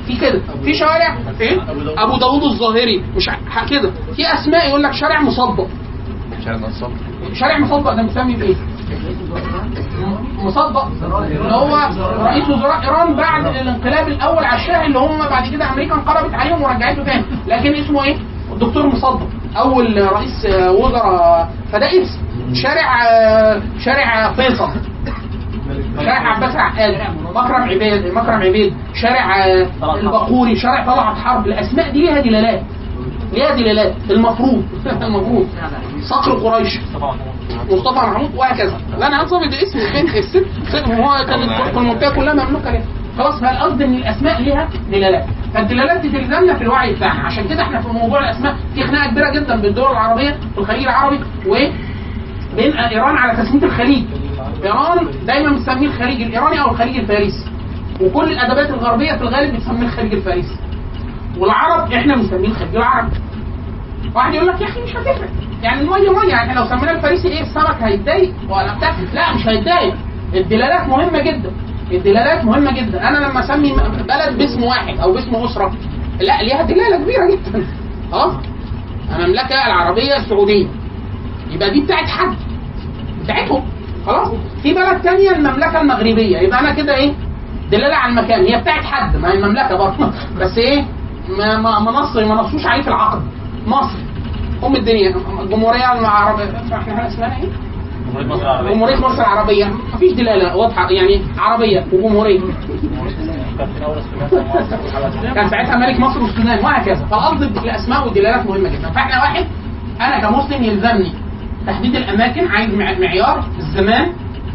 [0.07, 0.41] في كده.
[0.63, 1.61] في شوارع إيه؟
[1.97, 2.43] أبو داوود.
[2.43, 3.03] الظاهري.
[3.15, 3.29] مش
[3.69, 3.91] كده.
[4.15, 5.67] في أسماء يقول لك شارع مصدق
[6.45, 6.87] شارع نصر
[7.33, 8.55] شارع مصدق ده مسمي بإيه؟
[10.43, 10.87] مصدق
[11.23, 11.75] اللي هو
[12.23, 16.61] رئيس وزراء إيران بعد الانقلاب الأول على الشاه اللي هم بعد كده أمريكا انقلبت عليهم
[16.61, 17.23] ورجعته تاني.
[17.47, 18.17] لكن اسمه إيه؟
[18.53, 19.27] الدكتور مصدق
[19.57, 22.19] أول رئيس وزراء فده اسم
[22.53, 22.99] شارع
[23.79, 24.69] شارع فيصل.
[25.97, 26.95] شارع عباس العقاد
[27.35, 29.45] مكرم عبيد مكرم عبيد شارع
[29.95, 31.47] البقوري شارع طلعت حرب.
[31.47, 32.61] الأسماء دي ليها دلالات
[33.33, 33.93] ليها دلالات.
[34.09, 34.63] المفروض
[35.01, 35.47] المفروض.
[36.09, 36.79] صقر قريش.
[37.71, 38.77] مصطفى محمود وهكذا.
[38.99, 42.83] لا أنا هنصب ده إسم البنت الست ست- هو كانت المنطقة كلها مملوكه ليه
[43.17, 47.81] خلاص فالقصد إن الأسماء ليها دلالات؟ فالدلالات دي تلزمنا في الوعي بتاعنا عشان كده إحنا
[47.81, 51.55] في موضوع الأسماء في خناقة كبيرة جدا بين الدول العربية والخليج العربي و
[52.55, 54.03] بين إيران على تسميه الخليج.
[54.63, 57.45] إيران دايما بتسميه الخليج الإيراني أو الخليج الفارسي.
[58.01, 60.55] وكل الادبات الغربية في الغالب بتسميه الخليج الفارسي.
[61.37, 63.15] والعرب إحنا بنسميه الخليج العربي.
[64.15, 65.29] واحد يقول لك يا أخي مش هتفرق.
[65.63, 69.95] يعني المية مية يعني لو سمينا الفارسي إيه؟ السمك هيتضايق ولا بتاع؟ لا مش هيتضايق.
[70.33, 71.51] الدلالات مهمة جدا.
[71.91, 73.07] الدلالات مهمة جدا.
[73.07, 73.73] أنا لما أسمي
[74.07, 75.73] بلد باسم واحد أو باسم أسرة
[76.19, 77.67] لا ليها دلالة كبيرة جدا.
[78.11, 78.33] خلاص
[79.15, 80.67] المملكة العربية السعودية.
[81.51, 82.35] يبقى دي بتاعت حد.
[83.23, 83.63] بتاعتهم.
[84.05, 84.27] خلاص.
[84.63, 86.37] في بلد تانية المملكة المغربية.
[86.37, 87.13] يبقى أنا كده إيه؟
[87.71, 88.45] دلالة على المكان.
[88.45, 89.15] هي بتاعت حد.
[89.15, 90.11] ما هي المملكة برضه.
[90.39, 90.85] بس إيه؟
[91.37, 93.21] ما ما ما نص ما نصوش عليه في العقد.
[93.67, 93.97] مصر.
[94.63, 95.15] أم الدنيا.
[95.41, 97.49] الجمهوريه العربيه إحنا اسمها إيه؟
[98.73, 99.65] جمهورية مصر العربية.
[99.93, 102.39] مفيش دلالة واضحة يعني عربية وجمهورية.
[105.35, 107.05] كان ساعتها ملك مصر والسودان وهكذا.
[107.05, 108.89] فالقصد الاسماء والدلالات مهمة جدا.
[108.89, 109.45] فإحنا واحد
[110.01, 111.13] أنا كمسلم يلزمني
[111.67, 114.11] تحديد الأماكن عايز مع- معيار الزمان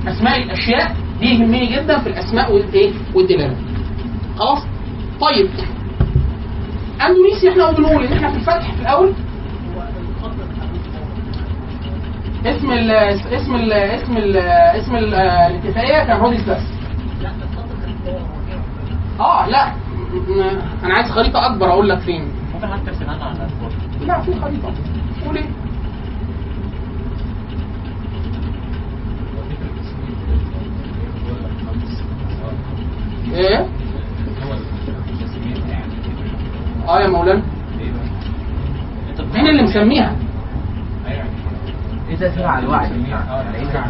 [0.08, 0.96] أسماء الأشياء.
[1.20, 3.56] دي يهمني جدا في الأسماء والايه والدلالات
[4.38, 4.58] خلاص؟
[5.20, 5.48] طيب.
[7.06, 9.12] اندونيسيا إحنا بنقول إن إحنا في الفتح في الأول
[12.46, 16.62] اسم ال اسم ال اسم ال اسم ال الاتفاقية كان روديس بس
[19.20, 19.72] آه لا.
[20.84, 22.28] أنا عايز خريطة أكبر أقول لك فين.
[22.54, 23.48] ممكن حتى ترسمها لنا على
[24.06, 24.72] لا في خريطة.
[25.26, 25.44] قول إيه؟
[33.32, 33.66] إيه؟
[36.88, 37.42] آه يا مولانا.
[39.34, 40.16] مين اللي مسميها؟
[42.38, 42.88] على الوعي؟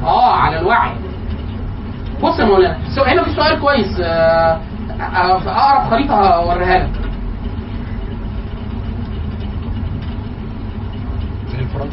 [0.04, 0.90] آه على الوعي.
[2.22, 4.60] بص يا مولانا السؤال- هنا في سؤال كويس آه،
[5.00, 6.90] آه، في أقرب خريطة هوريها لك.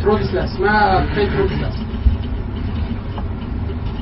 [0.02, 1.74] ترودسلاس اسمها ترودسلاس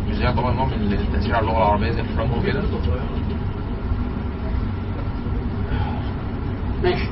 [0.10, 2.62] مش ده طبعا نوع من التأثير على اللغة العربية زي فرانكو كده
[6.84, 7.08] ماشي.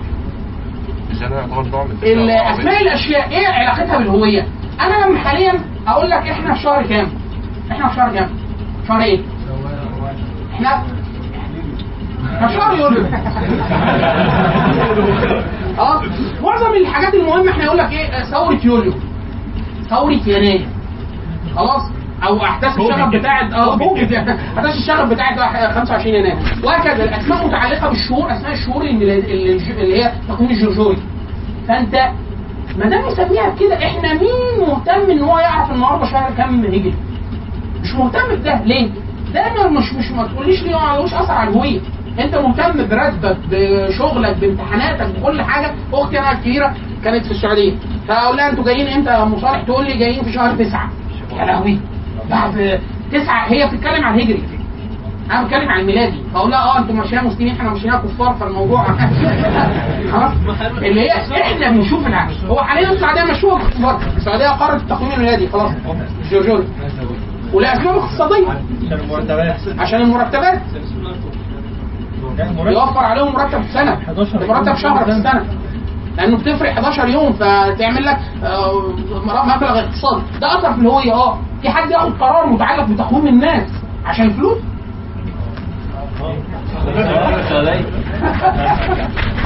[1.11, 4.47] مش ده يعتبر نوع من الاسماء العربية؟ الأشياء إيه علاقتها بالهوية؟
[4.81, 7.07] أنا لما حاليا أقول لك إحنا في شهر كام؟
[7.71, 8.29] إحنا في شهر كام؟
[8.87, 9.19] شهر إيه؟
[10.53, 10.83] إحنا
[12.35, 13.05] إحنا في شهر يوليو.
[15.79, 16.01] آه
[16.41, 18.93] معظم الحاجات المهمة إحنا يقول لك إيه؟ ثورة يوليو.
[19.89, 20.67] ثورة يناير.
[21.55, 21.81] خلاص؟
[22.23, 24.15] أو احداث الشغب بتاعت آه ممكن
[24.57, 25.39] احداث الشغب بتاعت
[25.73, 26.37] 25 يناير.
[26.63, 29.19] وهكذا الاسماء متعلقة بالشهور اسماء الشهور اللي,
[29.81, 30.97] اللي هي التقويم الجورجوري
[31.67, 32.11] فانت
[32.79, 36.93] ما دام مسميها كده إحنا مين مهتم إن هو يعرف النهارده شهر كام هجري؟
[37.83, 38.89] مش مهتم بده ليه؟
[39.33, 41.79] ده مش مش ما تقوليش ليه ما لهوش اثر على الهويه
[42.19, 45.73] أنت مهتم براتبك بشغلك بامتحاناتك بكل حاجة.
[45.93, 46.73] أختي أنا الكبيرة
[47.03, 47.73] كانت في السعودية.
[48.07, 50.89] فاقول لها أنتوا جايين إمتى يا أم صالح؟ تقول لي جايين في شهر تسعة.
[51.39, 51.79] يا لهوي.
[52.29, 52.79] بعد
[53.11, 54.43] تسعة هي بتتكلم عن هجري.
[55.31, 58.83] أنا بتكلم عن الميلادي فأقول لها آه أنتوا ماشيين مسلمين إحنا ماشيين كفار فالموضوع
[60.11, 60.31] خلاص.
[60.77, 61.11] اللي هي
[61.41, 62.43] إحنا بنشوف العكس.
[62.49, 64.01] هو حاليا السعودية مشهورة كفار.
[64.17, 65.71] السعودية قررت التقويم الميلادي خلاص.
[66.31, 66.67] جورجوري
[67.53, 68.47] ولاسباب اقتصادية.
[68.49, 69.55] عشان المرتبات.
[69.79, 70.61] عشان المرتبات
[72.73, 73.99] يوفر عليهم مرتب في سنة.
[74.47, 75.45] مرتب شهر في السنة
[76.17, 78.73] لأنه بتفرق 11 يوم فتعمل لك آه،
[79.55, 80.21] مبلغ اقتصادي.
[80.41, 81.37] ده اثر في الهوية آه.
[81.61, 83.69] في حد ياخد قرار متعلق بتقويم الناس
[84.05, 84.57] عشان فلوس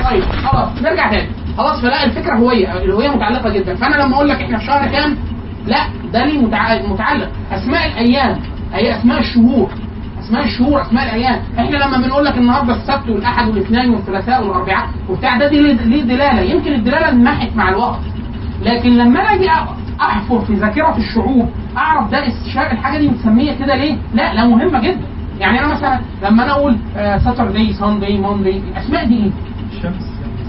[0.09, 2.77] طيب خلاص نرجع تاني خلاص فلا الفكرة هوية.
[2.77, 3.75] الهوية متعلقة جدا.
[3.75, 5.17] فأنا لما أقول لك إحنا في شهر كام؟
[5.67, 5.77] لا
[6.13, 7.29] ده متع- متعلق.
[7.51, 8.39] أسماء الأيام.
[8.73, 9.69] هي أسماء الشهور.
[10.19, 11.39] أسماء الشهور أسماء الأيام.
[11.59, 16.41] إحنا لما بنقول لك النهارده السبت والأحد والاثنين والثلاثاء والأربعاء وبتاع ده دي ليه دلالة؟
[16.41, 17.99] يمكن الدلالة انمحت مع الوقت.
[18.61, 19.49] لكن لما أنا أجي
[20.01, 22.27] أحفر في ذاكرة الشعوب أعرف ده
[22.71, 25.01] الحاجة دي متسمية كده ليه؟ لا لا مهمة جدا.
[25.39, 29.31] يعني أنا مثلا لما أنا أقول ساتردي ساندي موندي الأسماء دي إيه؟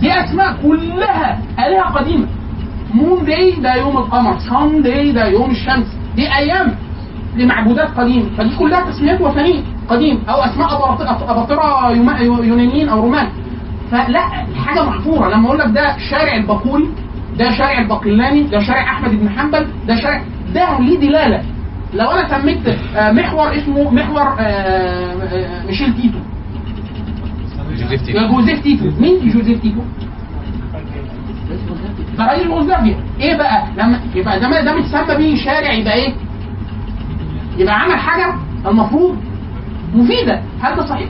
[0.01, 2.27] دي أسماء كلها الهه قديمة.
[2.95, 5.87] Monday ده يوم القمر Sunday ده يوم الشمس.
[6.17, 6.75] دي أيام
[7.37, 8.27] لمعبودات قديمة.
[8.39, 10.69] فدي كلها تسميات وثنية قديم أو أسماء
[11.31, 11.91] اباطره
[12.23, 13.29] يونانيين أو رومان.
[13.91, 14.21] فلا
[14.65, 15.29] حاجة محفورة.
[15.35, 16.89] لما أقول لك ده شارع الباقوري
[17.39, 20.23] ده شارع الباقلاني ده شارع أحمد بن حنبل ده شارع
[20.55, 21.43] ده ليه دلالة.
[21.95, 26.19] لو أنا سميت آه، محور اسمه محور آه، آه، ميشيل تيتو.
[27.79, 28.29] جوزيف تيتو.
[28.29, 28.85] جوزيف تيتو.
[29.01, 29.81] مين جوزيف تيتو؟
[32.19, 36.15] رئيس يوغوسلافيا إيه بقى؟ لما يبقى ده ده متسمى بيه شارع يبقى إيه؟
[37.59, 38.35] يبقى عمل حاجة
[38.67, 39.17] المفروض
[39.95, 40.43] مفيدة.
[40.61, 41.09] هل ده صحيح؟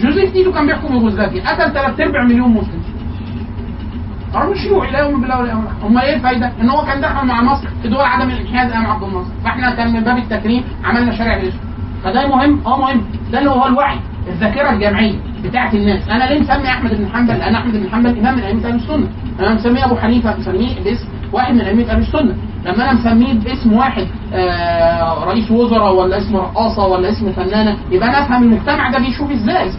[0.00, 2.82] جوزيف تيتو كان بيحكم يوغوسلافيا قتل ثلاث ارباع مليون مسلم.
[4.34, 7.42] قالوا شيوعي لا يؤمن بالله ولا الآخر هم إيه الفايدة؟ إن هو كان دخل مع
[7.42, 9.30] مصر في دول عدم الانحياز أيام عبد الناصر.
[9.44, 11.58] فإحنا كان من باب التكريم عملنا شارع الاسم
[12.04, 13.00] فده مهم آه مهم.
[13.32, 15.14] ده اللي هو الوعي الذاكرة الجمعية
[15.44, 16.08] بتاعت الناس.
[16.08, 19.06] أنا ليه مسمي أحمد بن حنبل؟ أنا أحمد بن حنبل إمام من أئمة أهل السنة.
[19.40, 22.34] أنا مسميه أبو حنيفة مسميه باسم واحد من أئمة أهل السنة.
[22.64, 28.08] لما أنا مسميه باسم واحد آه رئيس وزراء ولا اسم رقاصة ولا اسم فنانة يبقى
[28.08, 29.70] أنا أفهم المجتمع ده بيشوف إزاي؟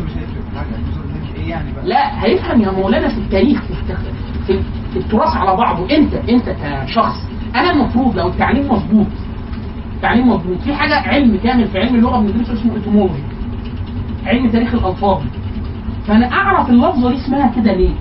[1.84, 3.62] لا هيفهم يا مولانا في التاريخ.
[3.62, 3.74] في
[4.96, 5.96] التراث على بعضه.
[5.98, 7.16] انت انت كشخص
[7.56, 9.08] أنا المفروض لو التعليم مظبوط
[9.96, 13.24] التعليم مظبوط في حاجة علم كامل في علم اللغة بندرسه اسمه ايتيمولوجي
[14.26, 15.22] علم تاريخ الألفاظ.
[16.08, 17.94] فأنا أعرف اللفظة دي اسمها كده ليه؟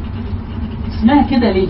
[0.88, 1.68] اسمها كده ليه؟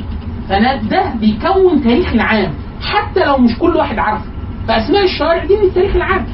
[0.49, 2.53] فأنا ده بيكون تاريخ العام
[2.83, 4.25] حتى لو مش كل واحد عارفه.
[4.68, 6.27] فأسماء الشوارع دي من التاريخ العام.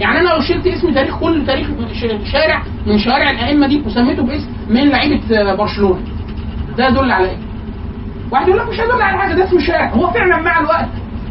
[0.00, 1.68] يعني أنا لو شلت اسم تاريخ كل تاريخ
[2.32, 6.00] شارع من شوارع الأئمة دي وسميته باسم من لعيبة آه، برشلونة.
[6.78, 7.36] ده يدل على إيه؟
[8.32, 9.34] واحد يقول لك مش هيدل على حاجة.
[9.34, 10.88] ده اسم شارع هو فعلا مع الوقت.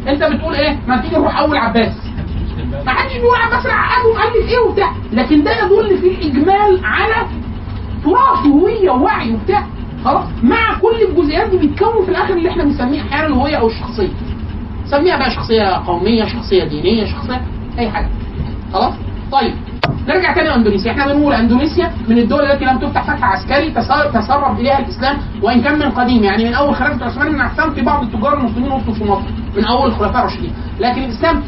[0.08, 1.94] انت بتقول إيه؟ ما تيجي نروح اول عباس.
[2.86, 4.92] ما حدش بيقول عباس عقد ومؤلف إيه وبتاع.
[5.14, 7.28] لكن ده يدل في الاجمال على
[8.04, 9.64] تراث وهوية ووعي وبتاع.
[10.06, 14.10] خلاص؟ مع كل الجزئيات دي بيتكون في الآخر اللي إحنا بنسميه أحيانا الهوية أو الشخصية.
[14.86, 17.42] سميها بقى شخصية قومية شخصية دينية شخصية
[17.80, 18.10] أي حاجة.
[18.74, 18.94] خلاص؟
[19.32, 19.54] طيب.
[20.08, 20.92] نرجع تاني لاندونيسيا.
[20.92, 25.62] إحنا بنقول اندونيسيا من الدول التي لم تفتح فتح عسكري تسر- تسرب إليها الإسلام وإن
[25.62, 26.24] كان من قديم.
[26.24, 29.24] يعني من أول خلافة عثمان بن عفان في بعض التجار المسلمين وصلوا في مصر
[29.58, 31.42] من أول الخلفاء الراشدين لكن الإسلام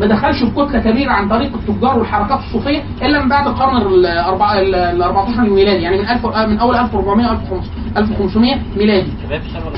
[0.00, 5.02] ما دخلش بكتلة كبيرة عن طريق التجار والحركات الصوفية إلا من بعد القرن ال ال
[5.02, 5.82] 14 الميلادي.
[5.82, 7.40] يعني من 1000 من أول 1400
[7.96, 9.10] 1500 ميلادي.
[9.66, 9.76] ولا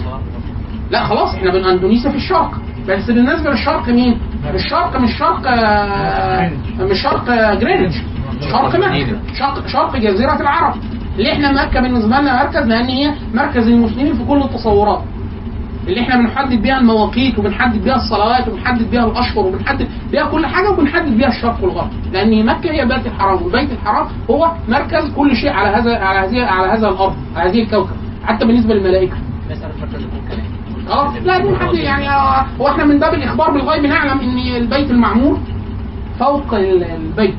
[0.91, 2.51] لا خلاص إحنا من اندونيسيا في الشرق.
[2.89, 4.19] بس بالنسبة للشرق مين؟
[4.55, 7.25] الشرق مش شرق آه، مش شرق
[7.61, 7.95] جرينتش
[8.53, 9.35] شرق مكة.
[9.39, 10.75] شرق شرق جزيرة العرب.
[11.19, 15.03] اللي إحنا مكة بالنسبة لنا مركز لأن هي مركز المسلمين في كل التصورات.
[15.89, 20.71] اللي إحنا بنحدد بيها المواقيت وبنحدد بيها الصلوات وبنحدد بيها الأشهر وبنحدد بيها كل حاجة
[20.71, 21.91] وبنحدد بيها الشرق والغرب.
[22.13, 26.45] لأن مكة هي بيت الحرام والبيت الحرام هو مركز كل شيء على هذا على هذه
[26.45, 29.17] على هذا الأرض على هذه الكوكب حتى بالنسبة للملائكة.
[30.91, 34.91] آه لا دي حد يعني آه، هو إحنا من باب الإخبار بالغيب نعلم إن البيت
[34.91, 35.39] المعمور
[36.19, 37.35] فوق ال- البيت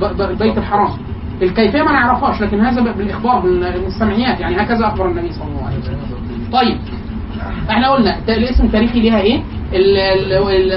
[0.00, 0.88] ب- ب- بيت الحرام.
[1.42, 5.78] الكيفية ما نعرفهاش لكن هذا بالإخبار من السمعيات يعني هكذا أخبر النبي صلى الله عليه
[5.78, 5.96] وسلم.
[6.52, 6.78] طيب
[7.70, 9.42] إحنا قلنا الاسم التاريخي ليها إيه؟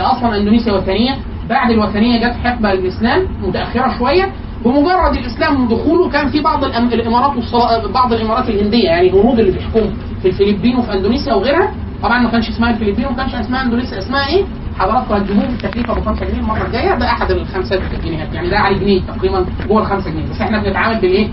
[0.02, 1.16] أصلا أندونيسيا وثنيه
[1.50, 4.32] بعد الوثنية جت حقبة الإسلام متأخرة شوية.
[4.66, 9.90] بمجرد الإسلام ودخوله كان في بعض الإمارات والصلا- بعض الإمارات الهندية يعني الهنود اللي بيحكموا
[10.22, 11.72] في الفلبين وفي أندونيسيا وغيرها.
[12.06, 14.44] طبعا ما كانش اسمها الفلبين وما كانش اسمها اندونيسيا اسمها إيه؟
[14.80, 18.80] حضراتكم هتجيبوه بالتكليف أبو 5 جنيه المرة الجاية ده أحد الخمسات الجنيهات يعني ده على
[18.80, 20.30] جنيه تقريبا جوه ال 5 جنيه.
[20.32, 21.28] بس إحنا بنتعامل بالإيه؟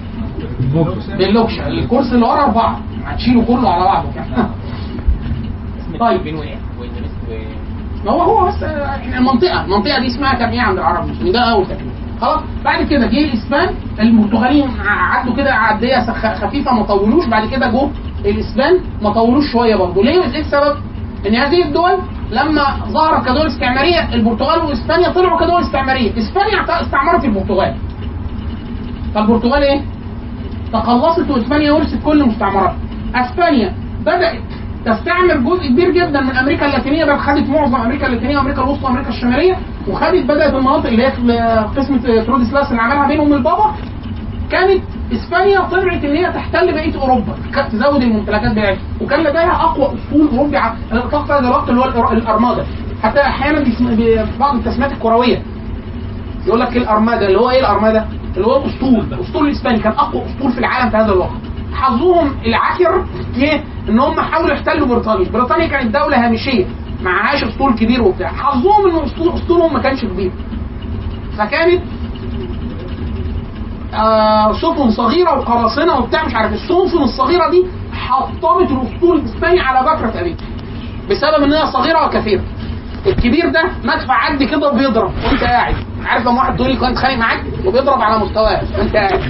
[1.19, 1.67] باللوكشة.
[1.69, 2.81] الكرسي اللي ورا أربعة.
[3.05, 4.09] هتشيله كله على بعضه.
[4.15, 4.47] كده
[6.01, 6.21] طيب.
[8.05, 11.33] ما هو هو بس آه، إحنا المنطقة المنطقة دي اسمها كان إيه عند العرب المسلمين
[11.33, 11.93] ده أول تكليف.
[12.23, 17.91] خلاص بعد كده جه الإسبان البرتغاليين عدوا كده عدية خفيفة ما طولوش بعد كده جو
[18.25, 20.77] الإسبان ما طولوش شوية برضه ليه إيه السبب؟
[21.27, 21.99] إن هذه الدول
[22.31, 27.75] لما ظهرت كدول استعمارية البرتغال وإسبانيا طلعوا كدول استعمارية إسبانيا استعمرت البرتغال
[29.15, 29.81] فالبرتغال إيه؟
[30.73, 32.77] تقلصت وإسبانيا ورثت كل مستعمراتها.
[33.15, 34.43] أسبانيا بدأت
[34.85, 39.09] تستعمر جزء كبير جدا من أمريكا اللاتينية بل خدت معظم أمريكا اللاتينية وأمريكا الوسطى وأمريكا
[39.09, 39.57] الشمالية
[39.89, 41.39] وخدت بدأت المناطق اللي هي في
[41.77, 43.75] قسمه تروديسلاس اللي عملها بينهم البابا
[44.51, 49.87] كانت إسبانيا طلعت إن هي تحتل بقية أوروبا كانت تزود الممتلكات بتاعتها وكان لديها أقوى
[49.95, 52.67] اسطول أوروبي ع- أنا اطلقت هذا الوقت اللي هو الأرمادا
[53.03, 55.43] حتى أحيانا في بعض التسميات الكروية
[56.47, 58.07] يقول لك إيه الأرمادا اللي هو إيه الأرمادا؟
[58.37, 61.31] اللي هو الأسطول، الأسطول الإسباني كان أقوى أسطول في العالم في هذا الوقت.
[61.83, 63.05] حظهم العكر
[63.37, 66.65] إيه؟ إن هم حاولوا يحتلوا بريطانيا، بريطانيا كانت دولة هامشية
[67.03, 70.33] معهاش أسطول كبير وبتاع، حظهم إن اسطول أسطولهم ما كانش كبير.
[71.39, 71.83] فكانت
[73.95, 80.21] آه سفن صغيرة وقراصنة وبتاع مش عارف السفن الصغيرة دي حطمت الأسطول الإسباني على بكرة
[80.21, 80.37] ابيه
[81.11, 82.43] بسبب ان هي صغيرة وكثيرة
[83.07, 85.75] الكبير ده مدفع عد كده وبيضرب وأنت قاعد
[86.07, 88.61] عارف لما واحد دولي كان اتخانق معاك وبيضرب على مستواه.
[88.95, 89.21] قاعد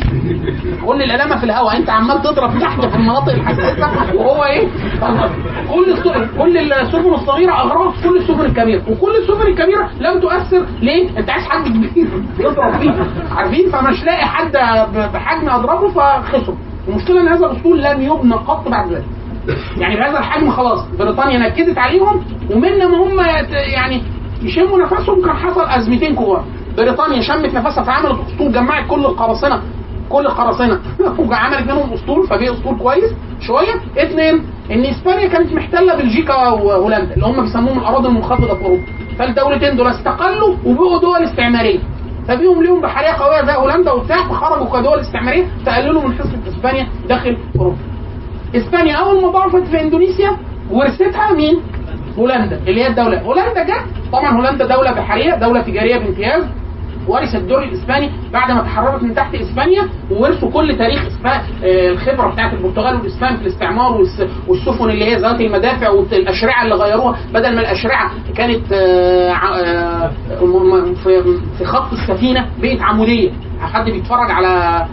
[0.87, 1.77] كل الالامه في الهواء.
[1.77, 4.69] انت عمال تضرب تحت في المناطق الحساسه وهو إيه؟
[5.71, 6.03] كل
[6.39, 8.83] كل السفن الصغيره اغرقت كل السفن الكبيره.
[8.91, 10.67] وكل السفن الكبيره لم تؤثر.
[10.81, 12.09] ليه؟ انت عايز حد كبير.
[12.39, 12.95] يضرب فيه.
[13.37, 14.53] عارفين؟ فمش لاقي حد
[15.15, 16.55] بحجم اضربه فخسر.
[16.89, 19.05] المشكلة ان هذا الاسطول لم يبنى قط بعد ذلك.
[19.77, 20.89] يعني بهذا الحجم خلاص.
[20.99, 23.21] بريطانيا نكدت عليهم ومن ما هم
[23.51, 24.03] يعني
[24.43, 26.45] يشموا نفسهم كان حصل أزمتين كبار.
[26.77, 29.63] بريطانيا شمت نفسها فعملت أسطول جمعت كل القراصنة
[30.09, 30.81] كل القراصنة.
[31.29, 33.11] وعملت منهم أسطول فبقي أسطول كويس.
[33.41, 38.83] شوية اثنين إن إسبانيا كانت محتلة بلجيكا وهولندا اللي هم بيسموهم الأراضي المنخفضة في أوروبا.
[39.19, 41.79] فالدولتين دول استقلوا وبقوا دول استعمارية.
[42.29, 47.37] فبيهم ليهم بحرية قوية زي هولندا وبتاع فخرجوا كدول استعمارية تقللوا من حصه إسبانيا داخل
[47.59, 47.77] أوروبا.
[48.57, 50.37] إسبانيا أول ما ضعفت في إندونيسيا
[50.71, 51.61] ورثتها مين؟
[52.19, 53.21] هولندا اللي هي الدولة.
[53.23, 56.43] هولندا جت طبعا هولندا دولة بحرية دولة تجارية بامتياز.
[57.09, 61.03] ورث الدور الإسباني بعد ما تحررت من تحت إسبانيا وورثوا كل تاريخ
[61.65, 66.75] آه، الخبرة بتاعت البرتغال والإسبان في الاستعمار والس- والسفن اللي هي ذات المدافع والأشرعة اللي
[66.75, 67.19] غيروها.
[67.35, 70.11] بدل ما الأشرعة كانت آه، آه،
[71.59, 73.31] في خط السفينة بقت عمودية.
[73.61, 74.85] حد بيتفرج على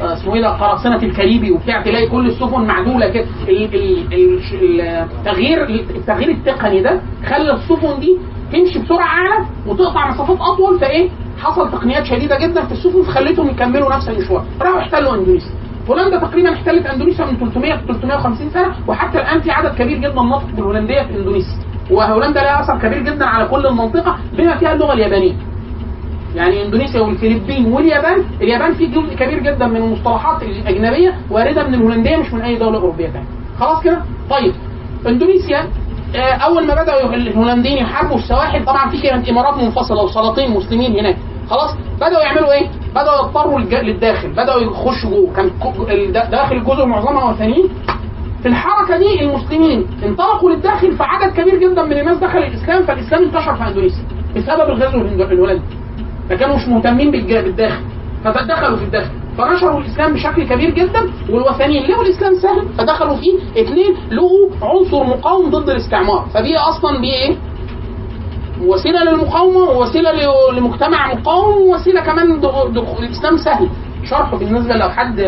[0.00, 3.26] اسمه إيه ده قراصنة الكاريبي وبتاع تلاقي كل السفن معدولة كده.
[3.48, 4.14] ال- ال-
[4.52, 4.80] ال-
[5.18, 5.64] التغيير
[5.96, 8.18] التغيير التقني ده خلى السفن دي
[8.52, 13.96] تمشي بسرعة اعلى وتقطع مسافات أطول فإيه؟ حصل تقنيات شديدة جدا في السفن فخلتهم يكملوا
[13.96, 14.44] نفس المشوار.
[14.62, 15.50] راحوا احتلوا اندونيسيا
[15.90, 20.14] هولندا تقريبا احتلت أندونيسيا من 300 ل 350 سنة وحتى الآن في عدد كبير جدا
[20.14, 21.58] ناطق بالهولندية في اندونيسيا
[21.90, 25.34] وهولندا لها أثر كبير جدا على كل المنطقة بما فيها اللغة اليابانية.
[26.34, 32.16] يعني أندونيسيا والفلبين واليابان اليابان في جزء كبير جدا من المصطلحات الأجنبية واردة من الهولندية
[32.16, 33.26] مش من أي دولة أوروبية ثانية
[33.60, 33.98] خلاص كده؟
[34.30, 34.52] طيب
[35.06, 35.68] أندونيسيا
[36.16, 41.16] أول ما بدأوا الهولنديين يحاربوا السواحل طبعا في كانت إمارات منفصلة وسلاطين مسلمين هناك.
[41.50, 44.28] خلاص بدأوا يعملوا إيه؟ بدأوا يضطروا للداخل.
[44.32, 45.10] بدأوا يخشوا.
[45.10, 45.50] جوه كان
[46.30, 47.68] داخل الجزر معظمها وثنيين
[48.42, 53.54] في الحركة دي المسلمين انطلقوا للداخل فعدد كبير جدا من الناس دخل الإسلام فالإسلام انتشر
[53.56, 54.04] في أندونيسيا
[54.36, 55.62] بسبب الغزو الهولندي.
[56.30, 57.82] ما كانوا مش مهتمين بالداخل.
[58.24, 59.10] فدخلوا في الداخل.
[59.38, 65.50] فنشروا الإسلام بشكل كبير جدا والوثنيين لقوا الإسلام سهل فدخلوا فيه اثنين لقوا عنصر مقاوم
[65.50, 66.26] ضد الاستعمار.
[66.34, 67.36] فدي أصلا دي إيه؟
[68.62, 70.10] وسيلة للمقاومة ووسيلة
[70.52, 73.68] لمجتمع مقاوم ووسيلة كمان دخ- دخ- الإسلام سهل.
[74.04, 75.20] شرحه بالنسبة لو حد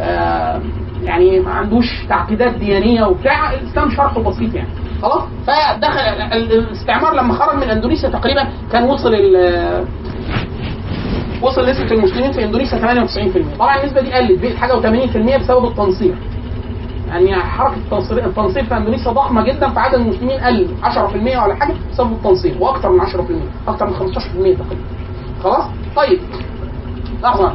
[0.00, 0.60] آه،
[1.02, 4.68] يعني ما عندوش تعقيدات ديانية وبتاع الإسلام شرحه بسيط يعني.
[5.02, 9.14] خلاص؟ فدخل ال- ال- الاستعمار لما خرج من إندونيسيا تقريبا كان وصل
[11.42, 12.78] وصل نسبة المسلمين في إندونيسيا
[13.54, 16.14] 98% طبعا النسبة دي قلت بقت حاجة و80% بسبب التنصير.
[17.08, 22.12] يعني حركة التنصير التنصير في إندونيسيا ضخمة جدا فعدد المسلمين قل 10% ولا حاجة بسبب
[22.12, 24.84] التنصير وأكثر من 10% أكثر من 15% تقريبا.
[25.42, 25.64] خلاص؟
[25.96, 26.18] طيب.
[27.22, 27.52] لحظة.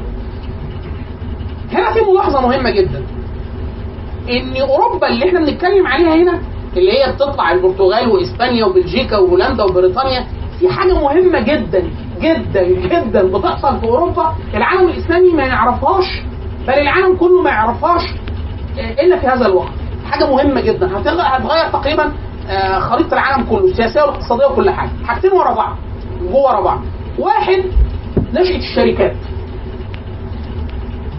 [1.74, 3.02] هنا في ملاحظة مهمة جدا.
[4.30, 6.40] إن أوروبا اللي إحنا بنتكلم عليها هنا
[6.78, 10.26] اللي هي بتطلع البرتغال وإسبانيا وبلجيكا وهولندا وبريطانيا
[10.60, 11.84] في حاجة مهمة جدا.
[12.22, 16.22] جدا جدا بتحصل في أوروبا العالم الإسلامي ما يعرفهاش
[16.68, 18.02] بل العالم كله ما يعرفهاش
[18.80, 19.70] آه، إلا في هذا الوقت.
[20.12, 20.88] حاجة مهمة جدا.
[20.88, 22.12] هتغ- هتغير تقريبا
[22.50, 24.90] آه، خريطة العالم كله السياسيه والاقتصاديه وكل حاجة.
[25.06, 25.76] حاجتين ورا بعض
[26.22, 26.80] جوه ورا بعض.
[27.20, 27.64] واحد
[28.34, 29.16] نشأة الشركات.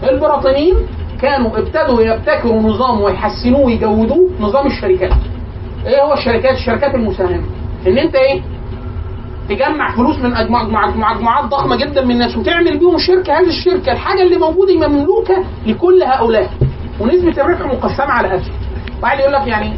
[0.03, 0.75] البريطانيين
[1.21, 5.11] كانوا ابتدوا يبتكروا نظام ويحسنوه ويجودوه نظام الشركات.
[5.85, 7.43] إيه هو الشركات؟ الشركات المساهمة.
[7.87, 8.41] إن أنت إيه؟
[9.49, 14.37] تجمع فلوس من مجموعات ضخمة جدا من الناس وتعمل بيهم شركة هذه الشركة الحاجة اللي
[14.37, 16.49] موجودة مملوكة لكل هؤلاء؟
[16.99, 18.53] ونسبة الربح مقسمة على اسهم
[19.03, 19.73] واحد يقول لك يعني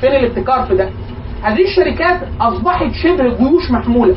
[0.00, 0.90] فين الابتكار في ده؟
[1.42, 4.16] هذه الشركات أصبحت شبه جيوش محمولة.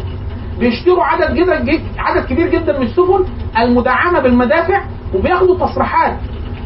[0.59, 3.25] بيشتروا عدد جدا عدد كبير جدا من السفن
[3.57, 4.81] المدعمة بالمدافع
[5.13, 6.17] وبياخدوا تصريحات.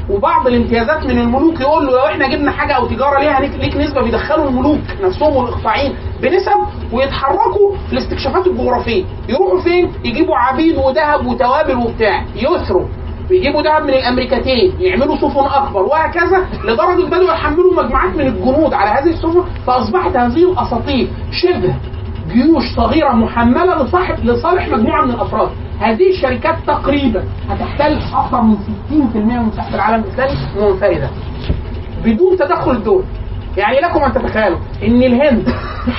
[0.09, 4.01] وبعض الامتيازات من الملوك يقول له لو إحنا جبنا حاجة أو تجارة ليها ليك, نسبة
[4.01, 6.59] بيدخلوا الملوك نفسهم والاقطاعيين بنسب
[6.91, 9.03] ويتحركوا في الاستكشافات الجغرافية.
[9.29, 12.25] يروحوا فين؟ يجيبوا عبيد وذهب وتوابل وبتاع.
[12.35, 12.87] يسروا.
[13.29, 14.73] بيجيبوا دهب من الأمريكتين.
[14.79, 15.81] يعملوا سفن أكبر.
[15.81, 19.43] وهكذا لدرجة بدأوا يحملوا مجموعات من الجنود على هذه السفن.
[19.67, 21.75] فأصبحت هذه الاساطيل شبه
[22.33, 25.49] جيوش صغيرة محملة لصاحب لصالح مجموعة من الأفراد.
[25.79, 28.55] هذه الشركات تقريبا هتحتل أكثر من
[28.89, 30.33] 60% من مساحه العالم الاسلامي
[30.71, 31.09] منفرده
[32.05, 33.03] بدون تدخل الدول
[33.57, 35.49] يعني لكم أن تتخيلوا إن الهند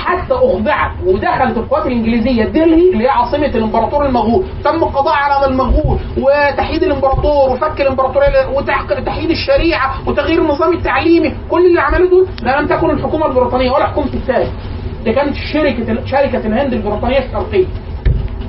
[0.05, 4.45] حتى أخضعت ودخلت القوات الإنجليزية دلهي اللي هي عاصمة الإمبراطور المغول.
[4.65, 11.35] تم القضاء على المغول وتحييد الإمبراطور وفك الامبراطوريه وتحييد الشريعة وتغيير النظام التعليمي.
[11.51, 14.47] كل اللي عملوه دول لم تكن الحكومة البريطانية ولا حكومه التاج
[15.05, 17.67] ده كانت شركة شركة الهند البريطانية الشرقية.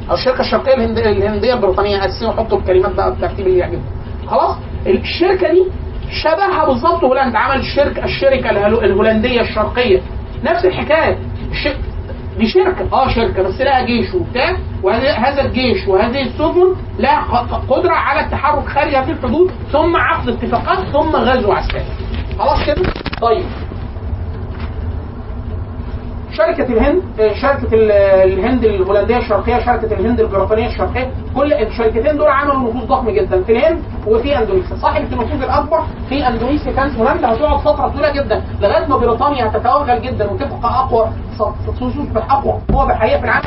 [0.10, 0.98] أو الشركة الشرقيه الهند...
[0.98, 3.82] الهنديه البريطانيه أساسا وحطوا الكلمات بقى بالترتيب اللي يعجبكم
[4.28, 4.56] خلاص؟
[4.88, 5.64] الشركة دي
[6.24, 10.02] شبهها بالظبط هولندا عمل الشركة الشركة الهولندية الشرقية.
[10.44, 11.18] نفس الحكاية.
[11.52, 11.68] الش...
[12.38, 12.86] دي شركة.
[12.94, 13.44] آه شركة.
[13.44, 14.58] بس لها جيش وبتاع.
[14.84, 17.20] وهذا الجيش وهذه السفن لها
[17.70, 21.84] قدرة على التحرك خارج هذه الحدود ثم عقد اتفاقات ثم غزو عسكري.
[22.40, 22.82] خلاص كده؟
[23.22, 23.44] طيب.
[26.38, 27.02] شركة الهند
[27.42, 27.92] شركة ال-
[28.32, 33.52] الهند الهولندية الشرقية شركة الهند البريطانية الشرقية كل الشركتين دول عملوا نفوذ ضخم جدا في
[33.52, 34.76] الهند وفي إندونيسيا.
[34.76, 35.80] صاحب النفوذ الأكبر
[36.10, 41.08] في إندونيسيا كانت هولندا هتقعد فترة طويلة جدا لغاية ما بريطانيا هتتوغل جدا وتبقى أقوى
[41.80, 43.46] تصبح اقوى قوة بحرية في العالم.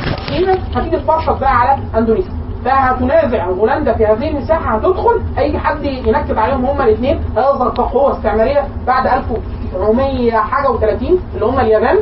[0.75, 2.31] هتيجي تبرشط بقى على إندونيسيا.
[2.65, 8.67] فهتنازع هولندا في هذه المساحة هتدخل أي حد ينكد عليهم هما الاثنين هيظهر كقوة استعمارية
[8.87, 11.03] بعد 1900 حاجة و30
[11.35, 11.97] اللي هم اليابان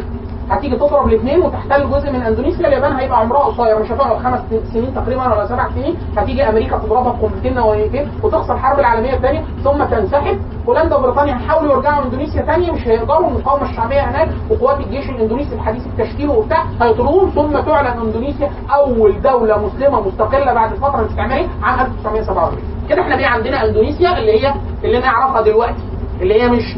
[0.49, 4.39] هتيجي تضرب الاثنين وتحتل جزء من اندونيسيا اليابان هيبقى عمرها قصير مش هتقعد خمس
[4.73, 9.83] سنين تقريبا ولا سبع سنين هتيجي أمريكا تضربها بقنبلتين نوويتين وتخسر الحرب العالمية الثانية ثم
[9.83, 10.39] تنسحب.
[10.67, 15.85] هولندا وبريطانيا هيحاولوا يرجعوا اندونيسيا ثانية مش هيقدروا المقاومة الشعبية هناك وقوات الجيش الاندونيسي الحديث
[15.87, 22.57] التشكيل وبتاع هيطردوهم ثم تعلن اندونيسيا أول دولة مسلمة مستقلة بعد الفترة الاستعماريه عام 1947
[22.89, 25.83] كده إحنا بقى عندنا اندونيسيا اللي هي اللي نعرفها دلوقتي
[26.21, 26.75] اللي هي مش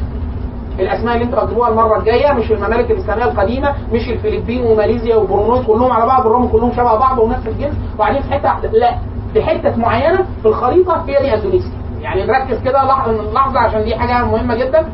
[0.82, 5.91] الأسماء اللي أنتوا هتجيبوها المرة الجاية مش الممالك الإسلامية القديمة مش الفلبين وماليزيا وبروناي كلهم
[5.91, 7.73] على بعض بالرغم كلهم شبه بعض ونفس الجنس.
[7.97, 8.95] وقاعدين في حتة واحدة لا
[9.34, 11.71] دي حتة معينة في الخريطة هي دي أندونيسيا.
[12.01, 14.86] يعني نركز كده لح- لحظة عشان دي حاجة مهمة جدا.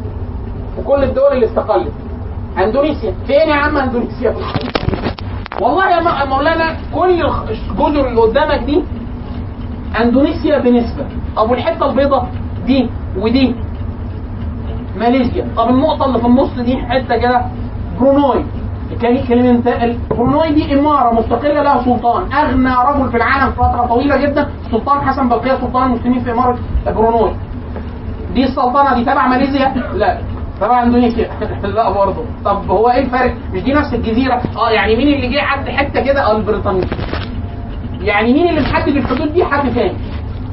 [0.79, 1.91] وكل الدول اللي استقلت.
[2.57, 4.79] أندونيسيا فين يا عم أندونيسيا؟ في الخريطه
[5.61, 7.09] والله يا مولانا كل
[7.71, 8.83] الجزر اللي قدامك دي
[10.01, 11.05] أندونيسيا بنسبة.
[11.35, 12.27] طب والحته البيضاء
[12.65, 13.55] دي ودي.
[14.99, 15.47] ماليزيا.
[15.57, 17.41] طب النقطة اللي في النص دي حتة كده
[17.99, 18.43] بروناي
[19.01, 22.33] كلمة بروناي دي إمارة مستقلة لها سلطان.
[22.33, 24.49] أغنى رجل في العالم فترة طويلة جدا.
[24.65, 27.33] السلطان حسن بقية سلطان المسلمين في إمارة بروناي
[28.33, 30.17] دي السلطنة دي تبع ماليزيا؟ لا.
[30.61, 31.29] تبع إندونيسيا.
[31.75, 32.23] لا برضه.
[32.45, 36.01] طب هو إيه الفرق؟ مش دي نفس الجزيرة؟ آه يعني مين اللي جه عد حتة
[36.01, 36.87] كده؟ آه البريطانيين.
[38.01, 39.93] يعني مين اللي محدد الحدود دي؟ حد تاني.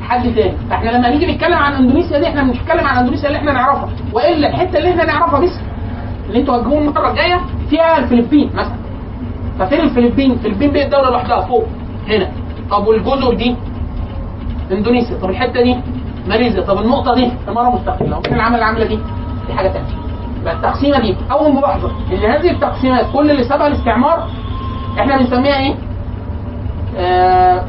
[0.05, 0.53] حد تاني.
[0.71, 3.89] فاحنا لما نيجي نتكلم عن اندونيسيا دي إحنا مش بنتكلم عن اندونيسيا اللي إحنا نعرفها.
[4.13, 5.61] والا الحتة اللي إحنا نعرفها مصر
[6.29, 7.41] اللي أنتوا هتجيبوها المرة الجاية
[7.71, 8.77] فيها الفلبين مثلا.
[9.59, 11.65] ففين الفلبين؟ الفلبين بقت دوله لوحدها فوق
[12.09, 12.29] هنا.
[12.71, 13.57] طب والجزر دي؟
[14.73, 15.19] اندونيسيا.
[15.19, 15.77] طب الحتة دي؟
[16.29, 16.63] ماليزيا.
[16.63, 18.19] طب النقطة دي؟ اماره مستقلة.
[18.19, 18.99] وفين العمل العاملة دي؟
[19.47, 19.87] دي حاجة ثانية
[20.41, 24.29] يبقى التقسيمة دي أول ملاحظة إن هذه التقسيمات كل اللي سبق الاستعمار
[24.99, 25.75] إحنا بنسميها إيه؟
[26.99, 27.65] آه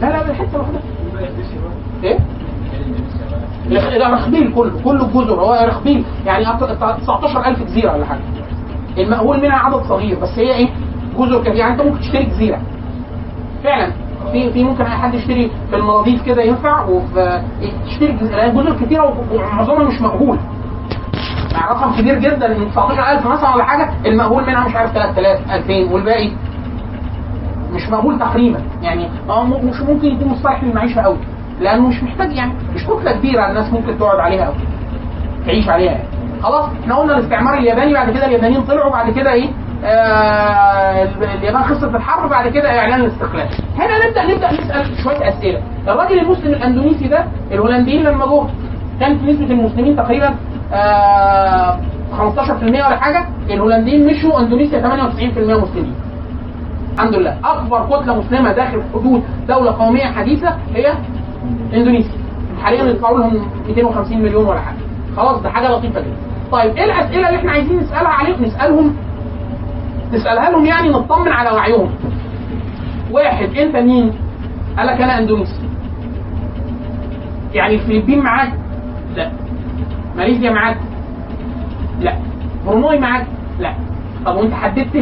[0.00, 0.78] لا لا لا حتة واحدة
[2.04, 2.18] إيه؟
[3.68, 8.20] لا رخبيل كله كله الجزر هو رخبيل يعني 19000 جزيرة ولا حاجة.
[8.98, 10.68] المأهول منها عدد صغير بس هي إيه؟
[11.18, 12.60] جزر كتير يعني أنت ممكن تشتري جزيرة.
[13.64, 13.92] فعلا.
[14.32, 17.42] في في ممكن أي حد يشتري في المضيف كده ينفع وفي
[17.86, 20.38] تشتري جزء جزر كتيره ومعظمها مش مقبول
[21.54, 25.92] مع رقم كبير جدا من 19000 مثلا ولا حاجة المقبول منها مش عارف 3000 2000
[25.94, 26.30] والباقي
[27.74, 31.16] مش مقبول تقريبا يعني آه مش ممكن يكون مصطلح للمعيشه قوي
[31.60, 34.54] لأنه مش محتاج يعني مش كتلة كبيرة الناس ممكن تقعد عليها قوي
[35.46, 36.04] تعيش عليها يعني.
[36.42, 39.48] خلاص إحنا قلنا الاستعمار الياباني بعد كده اليابانيين طلعوا بعد كده إيه؟
[39.84, 43.48] آه اليابان خسرت الحرب بعد كده إعلان الاستقلال.
[43.76, 45.60] هنا نبدأ نبدأ نسأل شوية أسئلة.
[45.88, 48.48] الراجل المسلم الأندونيسي ده الهولنديين لما جم
[49.00, 50.34] كانت نسبة المسلمين تقريبا
[50.72, 51.78] آه
[52.18, 54.82] 15% ولا حاجة الهولنديين مشوا أندونيسيا 98%
[55.38, 55.94] مسلمين.
[56.94, 57.38] الحمد لله.
[57.44, 60.94] أكبر كتلة مسلمة داخل حدود دولة قومية حديثة هي
[61.74, 62.18] إندونيسيا.
[62.62, 64.76] حاليا يطلعوا لهم 250 مليون ولا حاجة.
[65.16, 66.16] خلاص ده حاجة لطيفة جدا.
[66.52, 68.96] طيب إيه الأسئلة اللي إحنا عايزين نسألها عليهم؟ نسألهم
[70.12, 71.90] نسألها لهم يعني نطمن على وعيهم.
[73.10, 74.12] واحد أنت مين؟
[74.78, 75.60] قال لك أنا إندونيسي.
[77.54, 78.52] يعني الفلبين معاك؟
[79.16, 79.32] لا.
[80.16, 80.76] ماليزيا معاك؟
[82.00, 82.18] لا.
[82.66, 83.26] بروناي معاك؟
[83.58, 83.74] لا.
[84.26, 84.94] طب وأنت حددت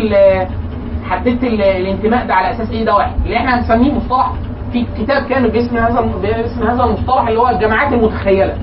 [1.12, 3.12] حددت ال- الانتماء ده على أساس إيه؟ ده واحد.
[3.24, 4.32] اللي إحنا هنسميه مصطلح.
[4.72, 8.54] في كتاب كامل باسم هذا باسم هذا المصطلح اللي هو الجماعات المتخيلة.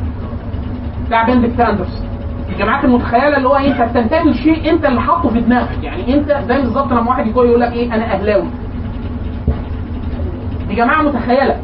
[1.08, 2.04] بتاع بندكت اندرس
[2.50, 5.84] الجماعات المتخيلة اللي هو إيه؟ أنت بتنتمي لشيء أنت اللي حاطه في دماغك.
[5.84, 8.48] يعني أنت زي بالظبط لما واحد يقول يقول لك إيه؟ أنا أهلاوي.
[10.68, 11.56] دي جماعة متخيلة.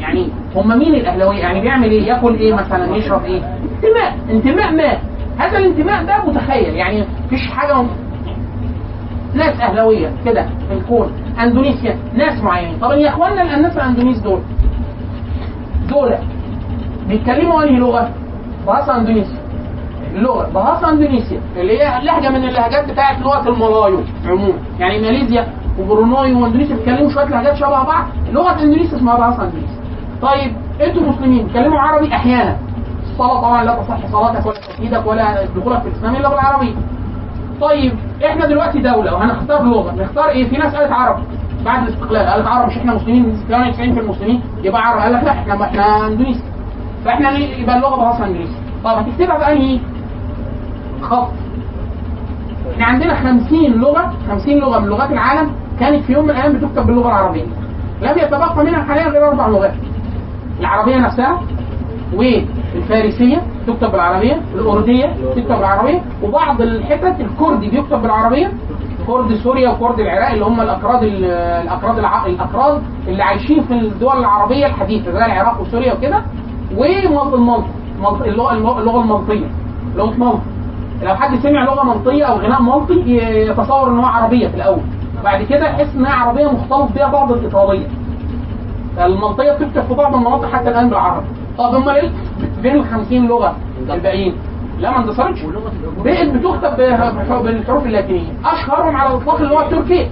[0.00, 4.16] يعني هم مين الأهلاوية؟ يعني بيعمل إيه؟ ياكل إيه مثلا؟ يشرب إيه؟ انتماء.
[4.30, 4.98] انتماء ما؟
[5.38, 6.74] هذا الانتماء ده متخيل.
[6.74, 7.84] يعني مفيش حاجة
[9.34, 12.78] ناس أهلاوية كده في الكون أندونيسيا ناس معينين.
[12.78, 14.40] طب يا اخوانا الناس الاندونيس دول
[15.88, 16.14] دول
[17.08, 18.10] بيتكلموا أنهي لغة؟
[18.66, 19.38] بهاسا اندونيسيا
[20.14, 21.40] اللغة بهاسا أندونيسيا.
[21.56, 24.58] اللي هي لهجه من اللهجات بتاعت لغة الملايو عموما.
[24.78, 25.48] يعني ماليزيا
[25.80, 28.06] وبروناي وأندونيسيا بيتكلموا شوية لهجات شبه بعض.
[28.32, 29.78] لغة إندونيسيا اسمها بهاسا أندونيسيا.
[30.22, 32.56] طيب أنتوا مسلمين بتتكلموا عربي أحيانا.
[33.10, 36.74] الصلاة طبعا لا تصح صلاتك ولا تسجيدك ولا دخولك في الإسلام إلا بالعربيه
[37.60, 37.92] طيب
[38.26, 39.94] إحنا دلوقتي دولة وهنختار لغة.
[40.02, 41.22] نختار إيه؟ في ناس قالت عربي.
[41.64, 45.30] بعد الاستقلال قالت عرب مش إحنا مسلمين 98 في المسلمين يبقى عرب قال لك لا
[45.32, 46.42] إحنا إحنا إندونيسي.
[47.04, 48.54] فإحنا يبقى اللغة بهاصه إنجليزي.
[48.84, 49.80] طب هتكتبها بانهي
[51.02, 51.28] خط.
[52.72, 56.86] إحنا عندنا 50 لغة 50 لغة من لغات العالم كانت في يوم من الأيام بتكتب
[56.86, 57.44] باللغة العربية.
[58.02, 59.74] لم يتبقى منها حاليا غير أربع لغات.
[60.60, 61.40] العربية نفسها
[62.14, 63.42] والفارسية
[63.72, 68.52] تكتب بالعربية الارديه تكتب بالعربية وبعض الحتت الكردي بيكتب بالعربية
[69.06, 71.24] كرد سوريا وكرد العراق اللي هم الأكراد ال-
[71.64, 76.22] الأكراد الأكراد اللي عايشين في الدول العربية الحديثة زي العراق وسوريا وكده
[78.02, 79.46] مالطا- اللغة اللغة المالطيه
[79.96, 80.40] لغة مالطا
[81.02, 84.80] لو حد سمع لغة مالطيه أو غناء مالطي ي- يتصور إن هو عربية في الأول.
[85.24, 87.86] بعد كده يحس إنها عربية مختلط بها بعض الايطاليه
[89.04, 91.26] المالطيه بتكتب في بعض المناطق حتى الآن بالعربي.
[91.58, 92.10] طب امال إيه
[92.62, 93.56] بين ال 50 لغة
[93.90, 94.34] الباقيين.
[94.78, 95.42] لا ما اندثرتش
[96.04, 96.76] بقت بتكتب
[97.44, 98.32] بالحروف اللاتينية.
[98.44, 100.08] أشهرهم على الإطلاق اللي هو التركي.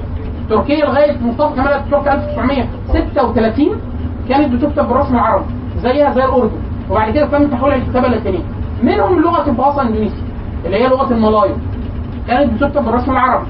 [0.51, 3.81] لغاية مصطفى كمال اتاتورك 1936
[4.29, 5.45] كانت بتكتب بالرسم العربي
[5.83, 6.59] زيها زي الأردن.
[6.91, 8.45] وبعد كده تم تحويلها للكتابه اللاتينية.
[8.83, 10.23] منهم لغة الباصة الاندونيسي
[10.65, 11.55] اللي هي لغة الملايو
[12.29, 13.47] كانت بتكتب بالرسم العربي.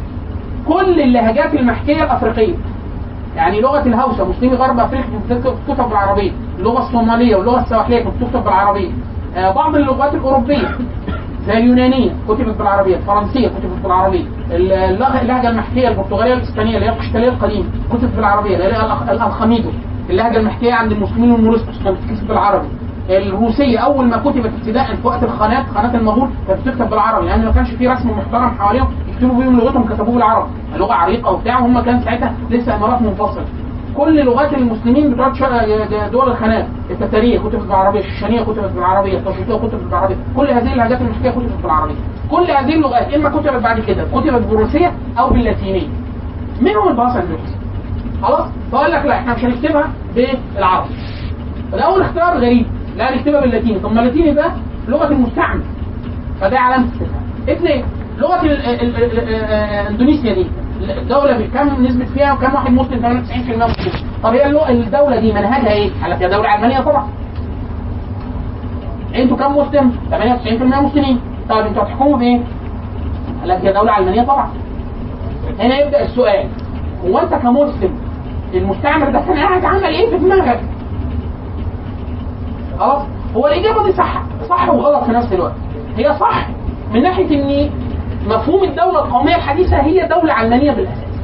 [0.68, 2.54] كل اللهجات المحكية الأفريقية.
[3.36, 6.32] يعني لغة الهوسة مسلمي غرب افريقيا بتكتب بالعربية.
[6.58, 8.90] اللغة الصوماليه واللغة السواحليه كانت بتكتب بالعربية.
[9.36, 10.68] آه بعض اللغات الأوروبية
[11.46, 17.64] زي اليونانية كتبت بالعربية الفرنسية كتبت بالعربية اللهجة المحكية البرتغالية الاسبانيه اللي هي القشتالية القديمة
[17.92, 19.70] كتبت بالعربية اللي هي الالخميدو
[20.10, 22.66] اللهجة المحكية عند المسلمين والمورستوس كانت بتكتب بالعربي.
[23.10, 27.52] الروسية أول ما كتبت ابتداء في وقت الخانات خانات المغول كانت بتكتب بالعربي لأن ما
[27.52, 30.48] كانش في رسم محترم حواليهم يكتبوا بيهم لغتهم كتبوه بالعربي.
[30.76, 33.44] لغة عريقة وبتاع وهم كان ساعتها لسه إمارات منفصلة.
[33.96, 35.28] كل لغات المسلمين بتوع
[36.12, 41.30] دول الخنات التتاريه كتبت بالعربيه الشيشانيه كتبت بالعربيه التشيطيه كتبت بالعربيه كل هذه اللهجات المحكيه
[41.30, 41.94] كتبت بالعربيه
[42.30, 45.86] كل هذه اللغات اما كتبت بعد كده كتبت بالروسيه أو باللاتينيه
[46.60, 47.56] منهم الباص الروسي
[48.22, 50.88] خلاص فقال لك لا إحنا مش هنكتبها بالعربي
[51.74, 52.66] الأول اختيار غريب
[52.96, 54.52] لا نكتبها باللاتيني طب ما اللاتيني ده
[54.88, 55.60] لغه المستعمر
[56.40, 57.84] فده علامه استفهام اثنين
[58.18, 59.44] لغه ال- ال- ال- ال- ال-
[59.90, 60.46] اندونيسيا دي
[60.80, 63.92] الدولة بكم نسبة فيها وكم واحد مسلم 98% مسلم
[64.22, 67.08] طب هي الدولة دي منهجها إيه؟ قال لك هي دولة علمانيه طبعا
[69.16, 72.40] أنتوا كم مسلم؟ 98% مسلمين طب أنتوا هتحكموا بإيه؟
[73.40, 74.48] قال لك هي دولة علمانيه طبعا
[75.60, 76.48] هنا يبدأ السؤال
[77.06, 77.94] هو انت كمسلم
[78.54, 80.60] المستعمر ده كان قاعد عمل إيه في دماغك؟
[82.78, 83.02] خلاص
[83.36, 85.54] هو الإجابة دي صح صح وغلط في نفس الوقت
[85.96, 86.48] هي صح
[86.94, 87.70] من ناحية إن
[88.26, 91.16] مفهوم الدولة القومية الحديثة هي دولة علمانية بالأساس.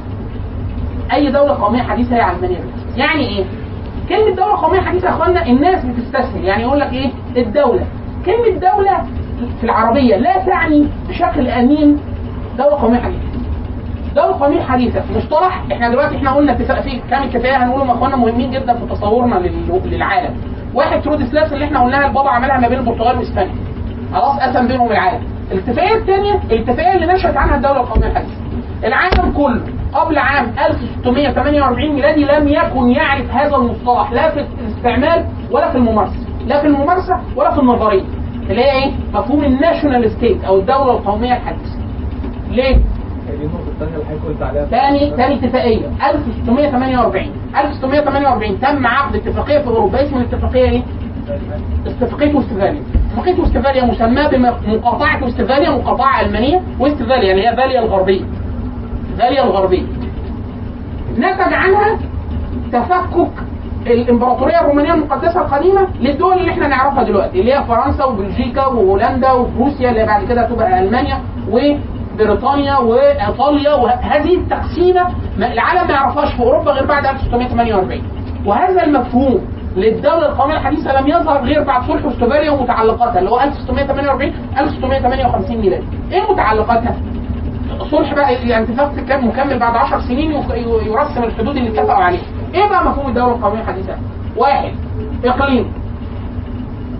[1.12, 2.97] أي دولة قومية حديثة هي علمانية بالأساس.
[2.99, 3.45] يعني إيه؟
[4.09, 6.45] كلمة دولة قومية حديثة يا إخوانا الناس بتستسهل.
[6.45, 7.87] يعني يقول لك إيه؟ الدولة.
[8.27, 9.05] كلمة دولة
[9.61, 11.99] في العربية لا تعني بشكل أمين
[12.59, 13.23] دولة قومية حديثة.
[14.16, 15.03] دولة قومية حديثة.
[15.16, 19.35] مصطلح إحنا دلوقتي إحنا قلنا فيه كام اتفاقية هنقولهم يا إخوانا مهمين جدا في تصورنا
[19.35, 20.35] لل- للعالم.
[20.74, 23.55] واحد ترود سلاس اللي إحنا قلناها البابا عملها ما بين البرتغال واسبانيا
[24.15, 25.23] خلاص قسم بينهم العالم.
[25.53, 28.33] الاتفاقية الثانية الاتفاقية اللي نشأت عنها الدولة القومية الحديثة
[28.85, 29.61] العالم كله
[29.93, 36.16] قبل عام 1648 ميلادي لم يكن يعرف هذا المصطلح لا في الاستعمال ولا في الممارسة
[36.47, 38.03] لا في الممارسة ولا في النظرية
[38.51, 41.79] اللي هي إيه؟ مفهوم الناشونال ستيت أو الدولة القومية الحديثة
[42.51, 42.77] ليه؟
[44.70, 47.27] تاني تاني اتفاقية 1648
[47.57, 50.83] 1648 تم عقد اتفاقية في أوروبا اسم الاتفاقية إيه؟
[51.87, 54.28] اتفاقية وستفاليا اتفاقية وستفاليا مسماة
[54.66, 58.24] بمقاطعة وستفاليا مقاطعة ألمانية وستفاليا اللي هي فاليا الغربية.
[59.18, 59.82] فاليا الغربية.
[61.18, 61.98] نتج عنها
[62.72, 63.30] تفكك
[63.86, 69.90] الإمبراطورية الرومانية المقدسة القديمة للدول اللي إحنا نعرفها دلوقتي اللي هي فرنسا وبلجيكا وهولندا وروسيا
[69.90, 71.18] اللي بعد كده هتبقى ألمانيا
[71.51, 75.02] وبريطانيا وإيطاليا وهذه التقسيمة
[75.39, 78.02] العالم ما يعرفهاش في أوروبا غير بعد 1648
[78.47, 79.40] وهذا المفهوم
[79.77, 85.86] للدولة القوميه الحديثة لم يظهر غير بعد صلح استفاليا ومتعلقاتها اللي هو 1648 1658 ميلادي.
[86.12, 86.97] إيه متعلقاتها؟
[87.90, 90.31] صلح بقى اتفاق كان مكمل بعد 10 سنين
[90.86, 92.23] يرسم الحدود اللي اتفقوا عليها.
[92.55, 93.97] إيه بقى مفهوم الدولة القوميه الحديثة؟
[94.36, 94.73] واحد
[95.24, 95.73] إقليم.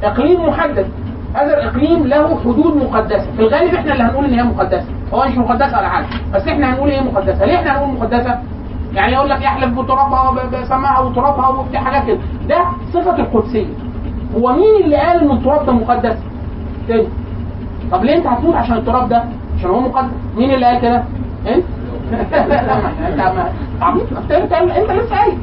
[0.03, 0.87] إقليم محدد.
[1.35, 3.31] هذا الإقليم له حدود مقدسة.
[3.37, 4.87] في الغالب إحنا اللي هنقول إن هي مقدسة.
[5.15, 7.45] هو مش مقدسة ولا حاجة بس إحنا هنقول هي مقدسة.
[7.45, 8.39] ليه إحنا هنقول مقدسة؟
[8.95, 10.31] يعني يقول لك يحلف بترابها
[10.63, 12.19] بسماها وترابها وبتاع حاجات كده.
[12.49, 13.67] ده صفة القدسية.
[14.37, 16.19] هو مين اللي قال إن التراب ده مقدس؟
[16.89, 17.09] تاني.
[17.93, 19.25] طب ليه أنت هتموت عشان التراب ده؟
[19.59, 20.11] عشان هو مقدس.
[20.37, 21.05] مين اللي قال كده؟
[23.81, 23.91] ما-
[24.23, 25.39] انت انت انت أنت لسه قايل.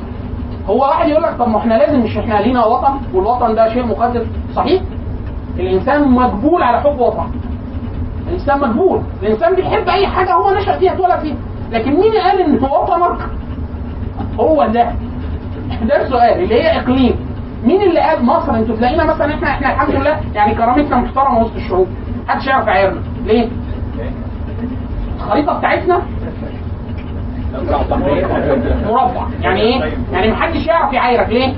[0.69, 3.85] هو واحد يقول لك طب ما إحنا لازم مش إحنا لينا وطن والوطن ده شيء
[3.85, 4.25] مقدس.
[4.55, 4.81] صحيح؟
[5.59, 7.27] الإنسان مجبول على حب وطن.
[8.27, 11.35] الإنسان مجبول الإنسان بيحب أي حاجة هو نشأ فيها اتولد فيها.
[11.71, 13.19] لكن مين قال إن وطنك
[14.39, 14.91] هو ده.
[15.87, 17.15] ده السؤال اللي هي إقليم.
[17.65, 21.55] مين اللي قال مصر؟ أنتوا تلاقينا مثلا إحنا إحنا الحمد لله يعني كرامتنا محترمة وسط
[21.55, 21.87] الشعوب.
[22.27, 23.49] محدش يعرف يعايرنا ليه؟
[25.17, 26.01] الخريطة بتاعتنا
[28.89, 29.27] مربع.
[29.41, 29.81] يعني إيه؟
[30.11, 31.53] يعني محدش يعرف يعايرك ليه؟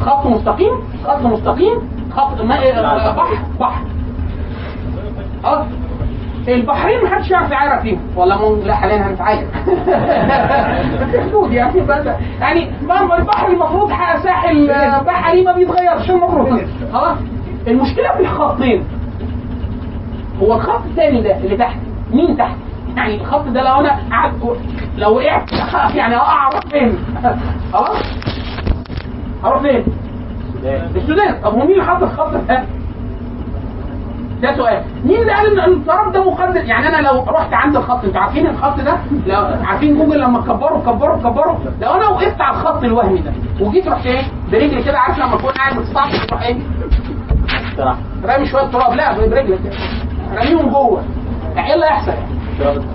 [0.00, 0.72] خط مستقيم
[1.04, 1.78] خط مستقيم
[2.16, 3.82] خط ما- بحر بحر.
[5.44, 5.66] آه.
[6.48, 9.46] البحرين محدش يعرف يعايرك فيهم ولا مو لا حاليا هنتعاير
[11.12, 12.06] في حدود يعني بس
[12.40, 13.88] يعني ما البحر المفروض
[14.22, 16.60] ساحل آه، بحري ما بيتغيرش المفروض
[16.92, 17.18] خلاص
[17.66, 18.84] المشكلة في الخطين
[20.42, 21.76] هو الخط الثاني ده اللي تحت
[22.12, 22.56] مين تحت؟
[22.96, 24.56] يعني الخط ده لو أنا قعدت
[24.98, 25.52] لو وقعت
[25.94, 26.98] يعني أقع أروح فين؟
[27.72, 27.96] خلاص؟
[29.44, 29.84] هروح فين؟
[30.96, 32.64] السودان طب هو مين اللي حط الخط ده؟
[34.42, 34.82] ده سؤال.
[35.04, 38.46] مين اللي قال إن الطرف ده مقدس يعني أنا لو رحت عند الخط أنتوا عارفين
[38.46, 38.96] الخط ده؟
[39.26, 41.54] لو عارفين جوجل لما كبروا كبروا كبروا.
[41.80, 45.50] لو أنا وقفت على الخط الوهمي ده وجيت رحت إيه؟ برجلي كده عارف لما أكون
[45.50, 46.56] قاعد متصاحب تروح إيه؟
[48.24, 48.92] رامي شوية تراب.
[48.94, 49.60] لا برجلك
[50.34, 51.02] راميهم جوه.
[51.56, 52.12] إيه اللي هيحصل؟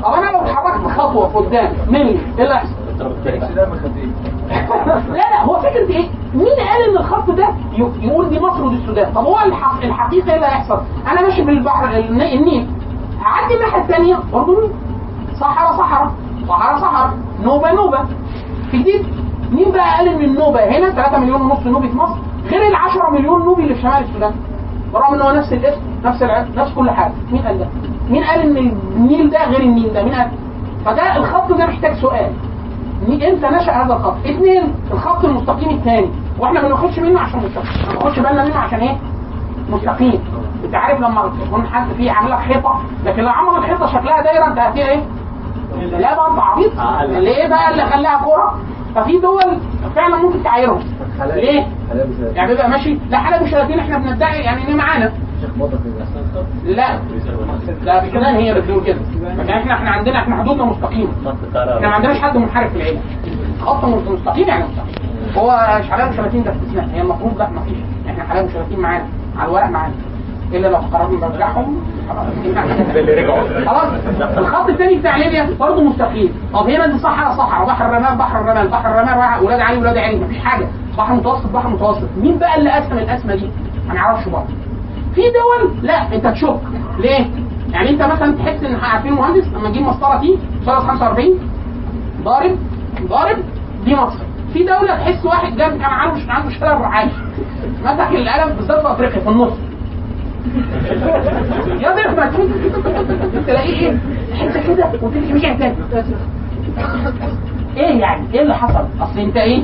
[0.04, 2.76] طب أنا لو اتحركت خطوة قدام مني إيه اللي هيحصل؟
[5.10, 7.48] لا لا هو فكرة إيه؟ مين قال إن الخط ده
[8.02, 11.86] يقول دي مصر ودي السودان؟ طب هو الحق الحقيقة إيه اللي هيحصل؟ أنا ماشي بالبحر
[11.98, 12.68] الن- النيل
[13.22, 14.70] هعدي الناحية الثانية برضه نيل
[15.40, 16.12] صحراء صحراء
[16.48, 17.14] صحراء صحراء
[17.44, 18.00] نوبة نوبة
[18.72, 19.06] في جديد
[19.52, 22.16] مين بقى قال إن النوبة هنا 3 مليون ونص نوبي في مصر
[22.52, 24.32] غير ال 10 مليون نوبي اللي في شمال السودان
[24.94, 27.68] برغم إن هو نفس الاسم نفس العلم نفس كل حاجة مين قال ده؟
[28.10, 28.58] مين قال إن
[28.98, 30.32] النيل ده غير النيل ده؟ مين قال؟
[30.86, 32.38] فده الخط ده محتاج سؤال مين-
[33.06, 36.10] إمتى نشا هذا الخط؟ اثنين الخط المستقيم الثاني
[36.40, 37.66] وإحنا ما بناخدش منه عشان مستقيم.
[37.88, 38.98] ما بناخدش بالنا منه عشان إيه؟
[39.70, 40.20] مستقيم.
[40.66, 44.48] انت عارف لما يكون حد فيه عامل لك حيطه لكن لو عمل الحيطه شكلها دايره
[44.48, 45.04] انت هتلاقي إيه؟
[45.98, 46.72] لا بقى انت عبيط.
[47.18, 48.58] اللي إيه بقى اللي خلاها كورة؟
[48.96, 49.58] ففي دول
[49.96, 50.80] فعلا ممكن تعايرهم.
[51.20, 51.68] ليه؟
[52.36, 52.98] يعني بيبقى ماشي.
[53.10, 55.12] لا حلب وشلاتين إحنا بندعي يعني إن معانا.
[56.66, 57.00] لا.
[57.84, 59.00] لا في كمان هي بتقول كده.
[59.38, 61.12] لكن إحنا إحنا عندنا إحنا حدودنا مستقيمة.
[61.76, 63.00] إحنا ما عندناش حد منحرف في العيله
[63.62, 65.10] خط مستقيم يعني مستقيم.
[65.38, 65.52] هو
[65.92, 67.78] حلال وشلاتين ده استثناء هي المفروض لا ما فيش.
[68.10, 69.06] إحنا حلال وشلاتين معانا.
[69.38, 69.94] على الورق معانا.
[70.54, 71.82] إلا لو قررنا نرجعهم.
[73.66, 73.88] خلاص.
[74.38, 76.30] الخط الثاني بتاع ليبيا برضه مستقيم.
[76.54, 80.20] طب هنا دي صحراء صحراء بحر الرمال بحر الرمال بحر الرمال ولاد علي ولاد علي.
[80.20, 80.68] مفيش حاجة.
[80.98, 82.10] بحر متوسط بحر متوسط.
[82.22, 83.50] مين بقى اللي قسم القسمه دي؟
[83.88, 84.54] ما نعرفش برضه.
[85.18, 86.60] في دول لا انت تشك.
[87.00, 87.26] ليه؟
[87.72, 91.40] يعني انت مثلا تحس إن عارفين مهندس لما تجيب مسطره تي سنه 45
[92.24, 92.58] ضارب
[93.10, 93.38] ضارب
[93.86, 94.20] دي مصر.
[94.54, 97.12] في دولة تحس واحد جاب كان عنده مش عنده شلل رعاش
[97.84, 99.54] مسك القلم بالذات في أفريقيا في النص.
[101.84, 102.32] يا ضيف ما
[103.48, 103.98] تلاقيه إيه؟
[104.40, 105.76] حتة كده وتمشي مش تاني.
[107.78, 109.64] إيه يعني؟ إيه اللي حصل؟ أصل أنت إيه؟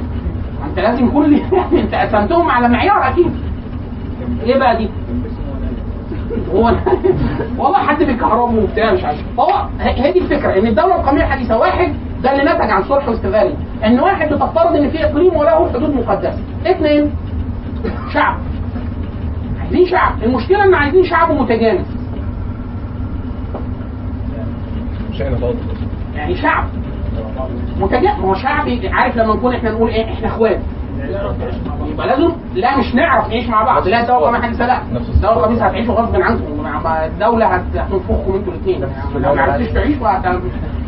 [0.70, 3.32] أنت لازم كل يعني أنت قسمتهم على معيار أكيد.
[4.44, 4.90] إيه بقى دي؟
[6.56, 6.76] هو
[7.60, 9.20] والله حد بيكهربه وبتاع مش عارف.
[9.40, 11.94] هو هي دي الفكرة إن الدولة القومية الحديثة واحد
[12.24, 13.54] ده اللي نتج عن صلح واستغلال.
[13.86, 16.40] إن واحد بتفترض إن في إقليم وله حدود مقدسة.
[16.66, 17.12] اثنين
[18.14, 18.38] شعب.
[19.62, 20.24] عايزين شعب.
[20.24, 21.88] المشكلة إن عايزين شعب متجانس.
[26.16, 26.64] يعني شعب.
[27.80, 30.60] متجانس ما هو شعب عارف لما نكون إحنا نقول إيه إحنا اخوات
[31.92, 33.88] يبقى لازم لا مش نعرف نعيش مع بعض.
[33.88, 34.82] لا الدولة القوميه الحديثه لا
[35.16, 36.44] الدولة القوميه هتعيشوا غصب عنكم.
[37.06, 38.82] الدولة هت- هتنفخكم أنتوا الاثنين
[39.16, 40.08] لو ما عرفتوش تعيشوا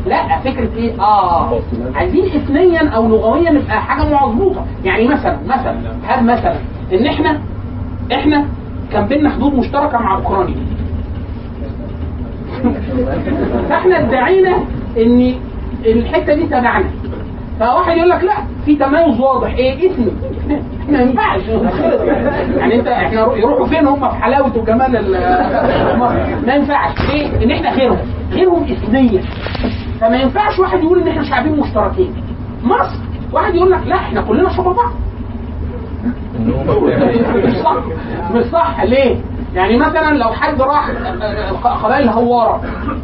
[0.06, 1.60] لا فكرة إيه؟ آه.
[1.96, 5.76] عايزين اثنيا أو لغويا نبقى حاجة مظبوطه يعني مثلا مثلا
[6.08, 6.56] هل مثلا
[6.94, 7.40] إن إحنا
[8.14, 8.46] إحنا
[8.92, 10.56] كان بينا حدود مشتركة مع أوكرانيا؟
[13.70, 14.56] فاحنا ادعينا
[14.98, 15.34] إن
[15.86, 16.86] الحتة دي تبعنا.
[17.60, 18.34] فواحد يقول لك لا
[18.66, 20.12] في تميز واضح إيه اسمي
[20.90, 21.42] ما ينفعش.
[22.58, 24.92] يعني أنت إحنا رو- يروحوا فين؟ هم في حلاوه وجمال
[26.48, 26.96] ما ينفعش.
[27.14, 27.98] ليه؟ إن إحنا غيرهم.
[28.32, 29.22] غيرهم اثنيا
[30.02, 32.14] فما ينفعش واحد يقول إن إحنا شعبين مشتركين.
[32.64, 33.00] مصر
[33.34, 34.92] واحد يقول لك لا إحنا كلنا شبه بعض.
[36.40, 37.76] مش صح.
[38.34, 38.84] مش صح.
[38.84, 39.16] ليه؟
[39.56, 40.90] يعني مثلا لو حد راح
[41.84, 42.62] قبائل الهوارة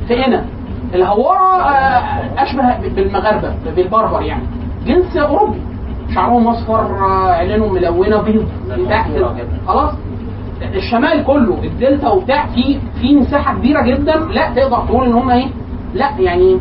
[0.07, 0.45] في هنا
[0.93, 4.43] الهواره آه، أشبه بالمغاربة بالبربر يعني.
[4.85, 5.61] جنس أوروبي.
[6.15, 8.45] شعرهم أصفر آه، عينينهم ملونة بيض
[9.67, 9.93] خلاص؟
[10.75, 14.15] الشمال كله الدلتا وبتاع في في مساحة كبيرة جدا.
[14.15, 15.47] لا تقدر تقول إن هم إيه؟
[15.93, 16.55] لا يعني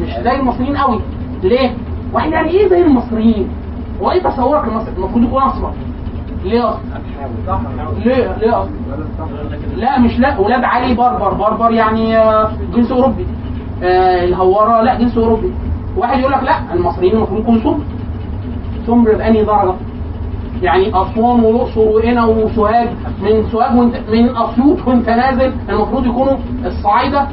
[0.00, 1.00] مش زي المصريين قوي.
[1.42, 1.70] ليه؟
[2.12, 3.48] واحد يعني إيه زي المصريين؟
[4.02, 5.72] هو إيه تصورك المصري؟ المفروض يكون أصفر.
[6.44, 6.80] ليه أصلا؟
[8.04, 8.70] ليه ليه أصلا؟
[9.76, 10.38] لا مش لا.
[10.38, 11.34] ولاد علي بربر.
[11.34, 13.26] بربر يعني آه، جنس أوروبي.
[13.82, 15.52] آه، الهوارة لا جنس أوروبي.
[15.96, 17.78] واحد يقول لك لا المصريين المفروض يكونوا سمر
[18.86, 19.74] سمر بأنهي درجة؟
[20.62, 22.88] يعني أسوان والاقصر وقنا وسوهاج.
[23.22, 27.28] من سوهاج وانت من أسيوط وانت نازل المفروض يكونوا الصعايدة.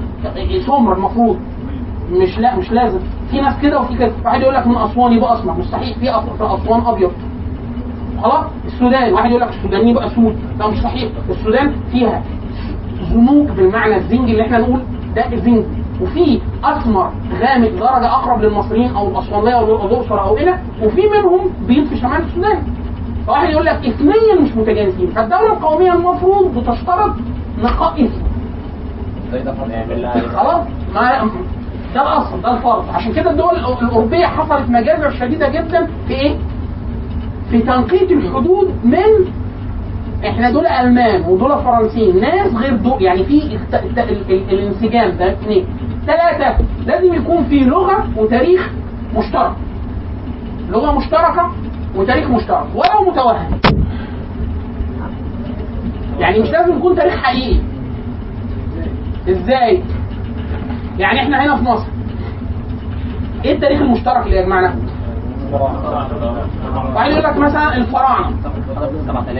[0.68, 1.38] سمر المفروض.
[2.12, 3.00] مش لا مش لازم.
[3.32, 4.12] في ناس كده وفي كده.
[4.26, 5.54] واحد يقول لك من أسوان يبقى أسمر.
[5.58, 5.94] مستحيل.
[5.96, 6.10] في
[6.42, 7.12] أسوان أبيض.
[8.24, 10.36] خلاص؟ السودان واحد يقول لك السودان يبقى سود.
[10.60, 11.10] ده مش صحيح.
[11.30, 12.24] السودان فيها
[13.12, 14.82] زنوج بالمعنى الزنج اللي إحنا نقول
[15.16, 15.64] ده الزنج
[16.02, 17.10] وفي اسمر
[17.41, 22.22] غامق درجة أقرب للمصريين أو الأسوانية أو الأقصر أو هنا وفي منهم بيض في شمال
[22.22, 22.64] السودان.
[23.28, 25.08] فواحد يقول لك اثنين مش متجانسين.
[25.08, 27.14] فالدولة القومية المفروض بتشترط
[27.64, 28.24] نقاء اسم
[30.30, 31.30] خلاص؟ ما
[31.95, 32.86] ده الأصل ده الفرض.
[32.94, 36.36] عشان كده الدول الأوروبية حصلت مجازر شديدة جدا في إيه؟
[37.54, 39.32] في تنقية الحدود من
[40.26, 42.22] إحنا دول ألمان ودول فرنسيين.
[42.22, 43.58] ناس غير دول يعني في
[44.52, 45.66] الانسجام ده اثنين
[46.08, 48.70] ثلاثة لازم يكون في لغة وتاريخ
[49.18, 49.52] مشترك.
[50.70, 51.52] لغة مشتركة
[51.96, 53.60] وتاريخ مشترك ولو متوهم
[56.20, 57.60] يعني مش لازم يكون تاريخ حقيقي.
[59.30, 59.84] إزاي؟
[61.00, 61.86] يعني إحنا هنا في مصر.
[63.46, 64.76] إيه التاريخ المشترك اللي يجمعنا؟
[66.96, 68.32] واحد يقول لك مثلا الفراعنة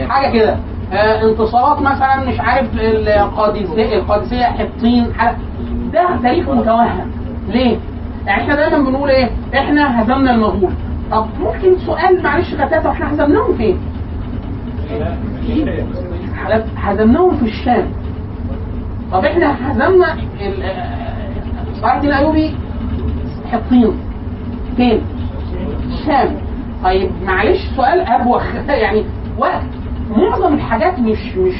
[0.08, 0.56] حاجة كده
[0.92, 5.12] آه انتصارات مثلا مش عارف القادسية القادسية حطين
[5.92, 7.10] ده تاريخ متوهم
[7.48, 7.76] ليه؟
[8.26, 10.72] يعني إحنا دايما بنقول إيه؟ إحنا هزمنا المغول
[11.10, 13.78] طب ممكن سؤال معلش غتاتة إحنا هزمناهم فين؟
[16.76, 17.86] هزمناهم في الشام
[19.12, 22.54] طب إحنا هزمنا ال- آه، صلاح الدين الأيوبي
[23.52, 23.92] حطين
[24.76, 25.00] فين؟
[26.04, 26.36] الشام
[26.84, 29.04] طيب معلش سؤال ابوخ يعني
[29.38, 29.62] وقت
[30.16, 31.54] معظم الحاجات مش مش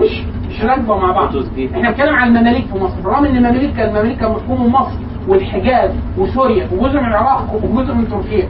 [0.00, 1.36] مش مش راكبة مع بعض.
[1.74, 3.00] إحنا بنتكلم عن المماليك في مصر.
[3.04, 4.98] برغم إن المماليك كان المماليك بيحكموا مصر
[5.28, 8.48] والحجاز وسوريا وجزء من العراق وجزء من تركيا.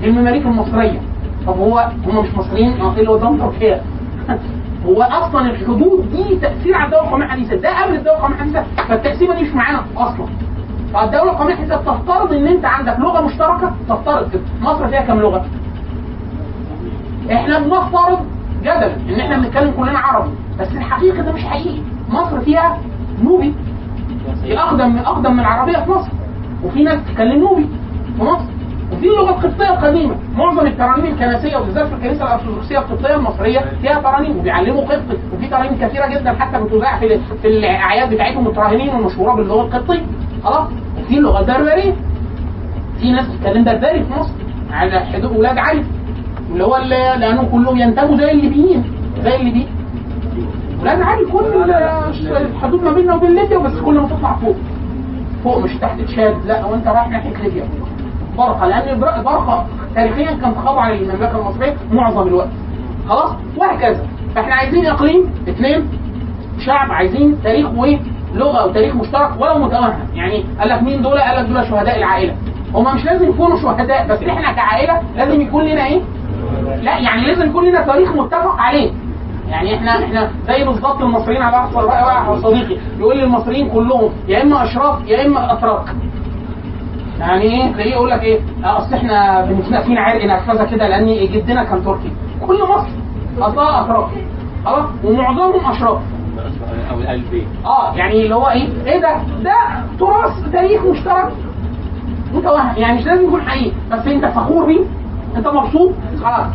[0.00, 1.00] دي المماليك المصرية.
[1.46, 3.82] طب هو هم مش مصريين؟ آه إيه اللي قدام تركيا؟
[4.86, 7.56] هو أصلا الحدود دي تأثير على الدولة القومية الحديثة.
[7.56, 8.64] ده قبل الدولة القومية الحديثة.
[8.88, 10.26] فالتقسيمه دي مش معانا أصلا.
[10.94, 14.40] فالدولة القومية الحديثه بتفترض إن أنت عندك لغة مشتركة تفترض كده.
[14.62, 15.44] مصر فيها كام لغة؟
[17.32, 18.18] إحنا بنفترض
[18.62, 20.30] جدلا إن إحنا بنتكلم كلنا عربي
[20.60, 22.78] بس الحقيقة ده مش حقيقي مصر فيها
[23.22, 23.54] نوبي
[24.42, 26.08] دي أقدم من أقدم من العربيه في مصر
[26.64, 27.68] وفي ناس بتتكلم نوبي
[28.16, 28.44] في مصر
[28.92, 34.38] وفي اللغة القبطيه القديمه معظم الترانيم الكنسية وبالذات في الكنيسة الأرثوذكسية القبطية المصرية فيها ترانيم
[34.38, 39.62] وبيعلموا قبطي وفي ترانيم كثيرة جدا حتى بتذاع في في الأعياد بتاعتهم التراهنين المشهوره باللغة
[39.62, 40.02] القبطية.
[40.44, 40.68] خلاص؟
[41.00, 41.94] وفي اللغة البربريه
[43.00, 44.32] في ناس بتتكلم بربري في مصر
[44.72, 45.84] على حدود ولاد علي
[46.52, 46.76] اللي هو
[47.16, 48.84] لانهم كلهم ينتموا زي الليبيين
[49.22, 49.68] زي الليبيين.
[50.82, 54.56] ولاد علي كل ال- الحدود ما بيننا وبين ليبيا بس كل ما تطلع فوق.
[55.44, 57.64] فوق مش تحت تشاد لا وانت رايح ناحية ليبيا.
[58.40, 62.48] برقه لأن البر- برقه تاريخيا كانت خاضعه للمملكة المصرية معظم الوقت.
[63.08, 64.06] خلاص؟ وهكذا.
[64.34, 65.88] فاحنا عايزين إقليم اثنين
[66.66, 69.92] شعب عايزين تاريخ ولغة وتاريخ مشترك ولو متوهم.
[70.14, 72.34] يعني قال لك مين دول؟ قال لك دول شهداء العائلة.
[72.74, 76.00] هما مش لازم يكونوا شهداء بس إحنا كعائلة لازم يكون لنا إيه؟
[76.82, 78.90] لا يعني لازم يكون لنا تاريخ متفق عليه.
[79.48, 82.76] يعني إحنا إحنا زي بالظبط المصريين على واحد صديقي.
[82.98, 85.84] يقول لي المصريين كلهم يا إما أشراف يا إما أتراك.
[87.20, 91.06] يعني إيه تلاقيه يقول لك إيه آه أصل إحنا بنتنا فينا عرق نرفزه كده لأن
[91.32, 92.12] جدنا كان تركي.
[92.46, 92.88] كل مصر
[93.40, 94.08] اصلها اتراك
[94.64, 95.98] خلاص ومعظمهم أشراف.
[97.66, 99.54] آه يعني اللي هو إيه إيه ده؟ ده
[99.98, 101.32] تراث تاريخ مشترك.
[102.34, 103.72] متوهم يعني مش لازم يكون حقيقي.
[103.92, 104.80] بس أنت فخور بيه.
[105.36, 105.92] أنت مبسوط.
[106.24, 106.46] خلاص.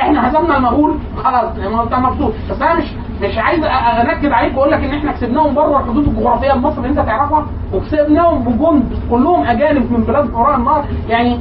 [0.00, 0.94] إحنا هزمنا المغول.
[1.24, 1.56] خلاص.
[1.72, 2.32] ما أنت مبسوط.
[2.50, 2.84] بس أنا مش
[3.22, 6.98] مش عايز انكد عليك وأقول لك إن إحنا كسبناهم بره الحدود الجغرافية لمصر اللي أنت
[6.98, 10.84] تعرفها وكسبناهم بجند كلهم أجانب من بلاد وراء النهر.
[11.08, 11.38] يعني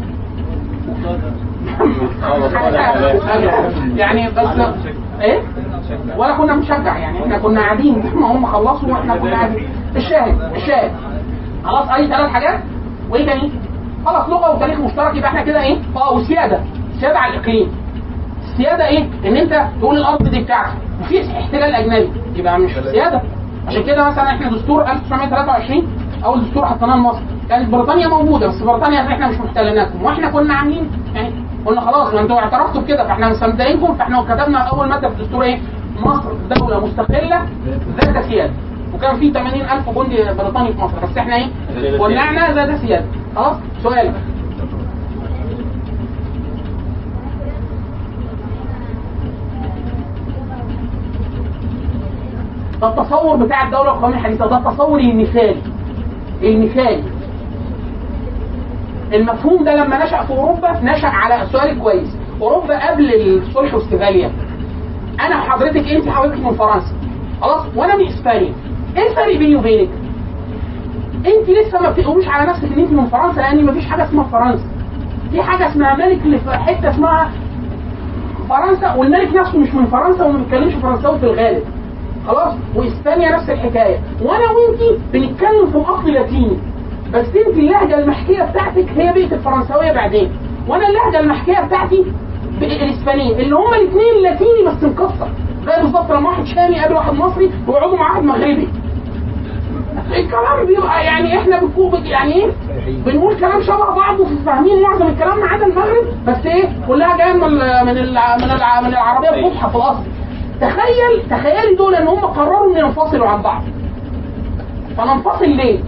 [3.97, 4.47] يعني بس
[5.21, 5.41] إيه؟
[6.17, 9.69] ولا كنا بنشجع يعني إحنا كنا قاعدين ما هم خلصوا وإحنا كنا قاعدين.
[9.95, 10.91] الشاهد الشاهد.
[11.63, 12.59] خلاص أي ثلاث حاجات؟
[13.09, 13.51] وإيه تاني؟
[14.05, 16.59] خلاص لغة وتاريخ مشترك يبقى إحنا كده إيه؟ آه وسيادة.
[16.99, 17.71] سيادة على الإقليم.
[18.43, 22.09] السياده إيه؟ إن أنت تقول الأرض دي بتاعتي وفي احتلال أجنبي.
[22.35, 23.21] يبقى مش سياده
[23.67, 25.87] عشان كده مثلا إحنا دستور 1923
[26.25, 30.03] اول دستور حطيناه لمصر كانت بريطانيا موجودة بس بريطانيا إحنا مش محتليناكم.
[30.03, 31.33] وإحنا كنا عاملين يعني
[31.65, 35.59] قلنا خلاص ما أنتوا اعترفتوا بكده فإحنا مصدقينكم فإحنا كتبنا أول ماده في الدستور إيه؟
[36.05, 37.45] مصر دولة مستقلة
[37.99, 38.53] ذات سيادة.
[38.93, 40.93] وكان في 80000 جندي بريطاني في مصر.
[41.03, 43.05] بس إحنا إيه؟ ولعنا ذات سيادة.
[43.35, 44.13] خلاص؟ سؤال
[52.81, 55.61] ده التصور بتاع الدولة القوميه الحديثة ده التصور المثالي
[56.43, 57.03] المثالي
[59.13, 62.17] المفهوم ده لما نشأ في أوروبا نشأ على سؤال كويس.
[62.41, 64.31] أوروبا قبل الصلح واستفاليا
[65.21, 66.93] أنا حضرتك أنت حضرتك من فرنسا.
[67.41, 68.53] خلاص؟ وأنا من إسبانيا.
[68.97, 69.89] إيه الفرق بيني وبينك؟
[71.25, 74.65] أنت لسه ما بتقولوش على نفسك إن أنت من فرنسا لأن مفيش حاجة اسمها فرنسا.
[75.31, 77.31] في حاجة اسمها ملك اللي في حتة اسمها
[78.49, 81.63] فرنسا والملك نفسه مش من فرنسا وما بيتكلمش فرنساوي في الغالب.
[82.29, 83.99] خلاص؟ واسبانيا نفس الحكاية.
[84.21, 86.57] وأنا وانتي بنتكلم في الاصل لاتيني.
[87.13, 90.31] بس انت اللهجة المحكية بتاعتك هي بقت الفرنساوية بعدين.
[90.67, 92.05] وأنا اللهجة المحكية بتاعتي
[92.61, 95.27] الاسبانيه اللي هما الاثنين لاتيني بس مكسر.
[95.65, 98.67] زي بالظبط لما واحد شامي قابل واحد مصري ويقعدوا مع واحد مغربي.
[100.17, 102.51] الكلام بيبقى يعني إحنا بنكون يعني إيه؟
[103.05, 107.51] بنقول كلام شبه بعض وفاهمين معظم الكلام ما عدا المغرب بس إيه؟ كلها جاية من
[107.85, 107.95] من
[108.83, 110.03] من العربية الفصحى في الأصل.
[110.61, 113.61] تخيل تخيلي دول إن هم قرروا إن ينفصلوا عن بعض.
[114.97, 115.79] فننفصل ليه؟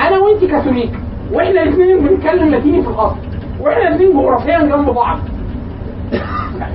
[0.00, 0.92] أنا وانت كاثوليك
[1.32, 3.16] وإحنا الاثنين بنتكلم لاتيني في الأصل
[3.60, 5.18] وإحنا الاثنين جغرافيا جنب بعض.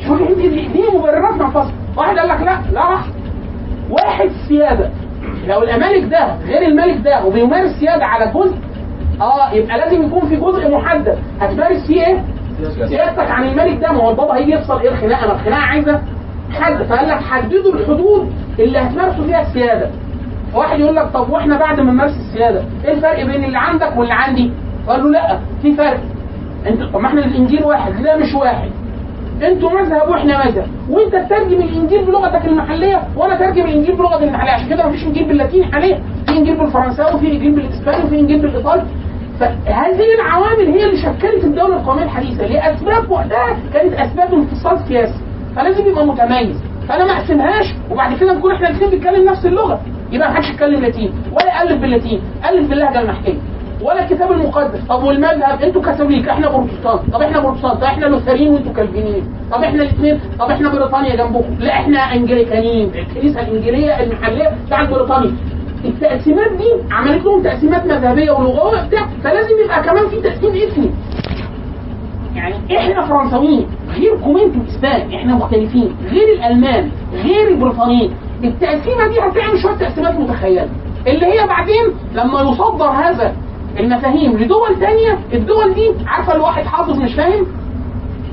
[0.07, 3.05] شوفي انت دي, دي مبررات منفصل واحد قال لك لا لا راح.
[3.89, 4.89] واحد سيادة.
[5.47, 8.55] لو الملك ده غير الملك ده وبيمارس سيادة على جزء
[9.21, 11.17] آه يبقى لازم يكون في جزء محدد.
[11.41, 12.23] هتمارس فيه إيه؟
[12.69, 16.01] سيادتك عن الملك ده ما هو البابا هيجي يفصل إيه الخناقة؟ ما الخناقة عايزة
[16.59, 19.89] حد فقال لك حددوا الحدود اللي هتمارسوا فيها السيادة.
[20.55, 24.13] واحد يقول لك طب وإحنا بعد ما نمارس السيادة إيه الفرق بين اللي عندك واللي
[24.13, 24.51] عندي؟
[24.87, 25.99] قال له لا في فرق.
[26.67, 28.69] انت طب ما إحنا الإنجيل واحد لا مش واحد.
[29.43, 30.67] أنتوا مذهب وإحنا مذهب.
[30.89, 34.51] وأنت تترجم الإنجيل بلغتك المحلية وأنا أترجم الإنجيل بلغتي المحلية.
[34.51, 35.99] عشان كده مفيش إنجيل باللاتيني حاليا.
[36.27, 38.81] في إنجيل بالفرنساوي وفي إنجيل بالإسباني وفي إنجيل بالإيطالي.
[39.41, 45.19] فهذه العوامل هي اللي شكلت الدولة القومية الحديثة لاسباب وقتها كانت أسباب انفصال سياسي
[45.55, 46.61] فلازم يبقى متميز.
[46.89, 49.81] فأنا ما أقسمهاش وبعد كده نكون إحنا الاثنين بنتكلم نفس اللغة
[50.11, 53.33] يبقى ما حدش يتكلم لاتيني ولا يالف باللاتيني ألف باللهجة المحكيه
[53.81, 54.79] ولا الكتاب المقدس.
[54.89, 59.23] طب والمذهب؟ أنتوا كاثوليك إحنا بروتستانت طب إحنا بروتستانت إحنا لوثريين وأنتوا كالفينيين.
[59.51, 62.91] طب إحنا الاثنين؟ طب إحنا بريطانيا جنبكم؟ لا إحنا أنجليكانيين.
[62.95, 65.31] الكنيسة الإنجيلية المحلية بتاعت بريطانيا.
[65.85, 70.91] التقسيمات دي عملت لهم تقسيمات مذهبية ولغوية بتاع فلازم يبقى كمان في تقسيم اثني
[72.35, 78.13] يعني إحنا فرنساويين غيركم أنتوا اسبان إحنا مختلفين غير الألمان غير البريطانيين.
[78.43, 80.69] التقسيمه دي هتعمل شوية تقسيمات متخيلة.
[81.07, 81.83] اللي هي بعدين
[82.13, 83.35] لما يصدر هذا
[83.79, 87.45] المفاهيم لدول تانية الدول دي عارفة الواحد حافظ مش فاهم؟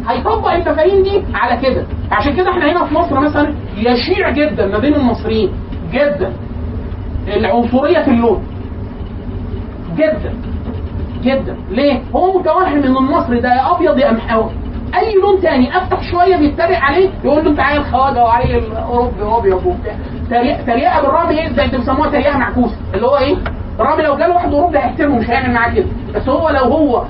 [0.08, 1.84] هيطبق المفاهيم دي على كده.
[2.12, 5.50] عشان كده إحنا هنا في مصر مثلا يشيع جدا ما بين المصريين
[5.92, 6.32] جدا.
[7.36, 8.42] العنصرية في اللون.
[9.96, 10.34] جدا.
[11.22, 11.56] جدا.
[11.70, 14.50] ليه؟ هو متوهم إن المصري ده يا أبيض يا محاوي
[14.94, 19.66] أي لون تاني أفتح شوية بيتريق عليه يقول له انت عيل خواجة وعيل أوروبي وأبيض
[19.66, 19.94] وبتاع.
[20.66, 22.76] تريقة بالرغم إيه؟ زي أنتوا بيسموها تريقة معكوسة.
[22.94, 23.36] اللي هو إيه؟
[23.80, 25.86] الراجل لو جاله واحد أوروبي هيحترمه مش هيعمل معاه كده.
[26.14, 27.04] بس هو لو هو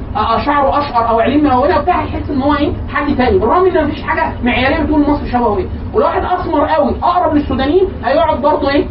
[0.45, 3.39] شعره أشقر أو عينين ملونة وبتاع هيحس إن هو إيه؟ حد تاني.
[3.39, 5.67] بالرغم إن مفيش حاجة معيارية بتقول مصر شبهه إيه.
[5.95, 8.87] ولو واحد أسمر قوي أقرب للسودانيين هيقعد برضه إيه؟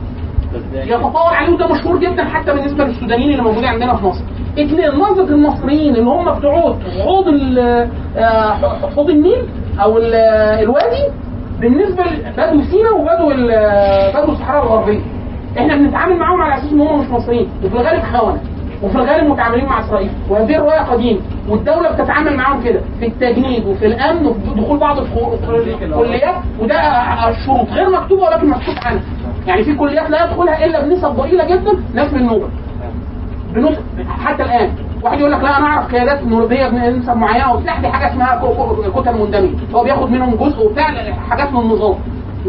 [0.74, 4.24] يتطاول عليه وده مشهور جدا حتى بالنسبة للسودانيين اللي موجودين عندنا في مصر.
[4.60, 7.26] اثنين نظرة المصريين اللي هم بتوع حوض
[8.18, 8.54] آه،
[8.96, 9.46] حوض النيل
[9.84, 10.16] أو ال-
[10.64, 11.04] الوادي
[11.60, 13.30] بالنسبة لبدو سينا وبدو
[14.22, 15.00] بدو الصحراء الغربية.
[15.58, 18.40] إحنا بنتعامل معاهم على أساس إن هم مش مصريين وفي الغالب خونه
[18.84, 20.10] وفي الغالب متعاملين مع إسرائيل.
[20.30, 26.36] وهذه الروايه قديمة والدولة بتتعامل معاهم كده في التجنيد وفي الأمن وفي دخول بعض الكليات
[26.60, 26.80] وده
[27.30, 29.02] الشروط غير مكتوبة ولكن مكتوب عنها.
[29.48, 32.48] يعني في كليات لا يدخلها إلا بنسب ضئيلة جدا ناس من النوبه
[34.24, 34.70] حتى الآن.
[35.04, 38.42] واحد يقول لك لا أنا أعرف قيادات نوبية بنسب معينة وبتاع دي حاجة اسمها
[38.96, 40.86] كتل مندمجه هو بياخد منهم جزء وبتاع
[41.30, 41.96] حاجات من النظام.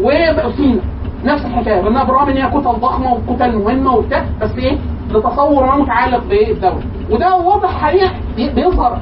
[0.01, 0.81] وسينا
[1.23, 1.81] نفس الحكاية.
[1.81, 4.77] بالرغم بالرغم إن هي كتل ضخمة وكتل مهمة وبتاع بس إيه؟
[5.09, 6.81] لتصور ما متعلق بالدولة.
[7.09, 7.91] وده واضح
[8.35, 8.99] بي- بيظهر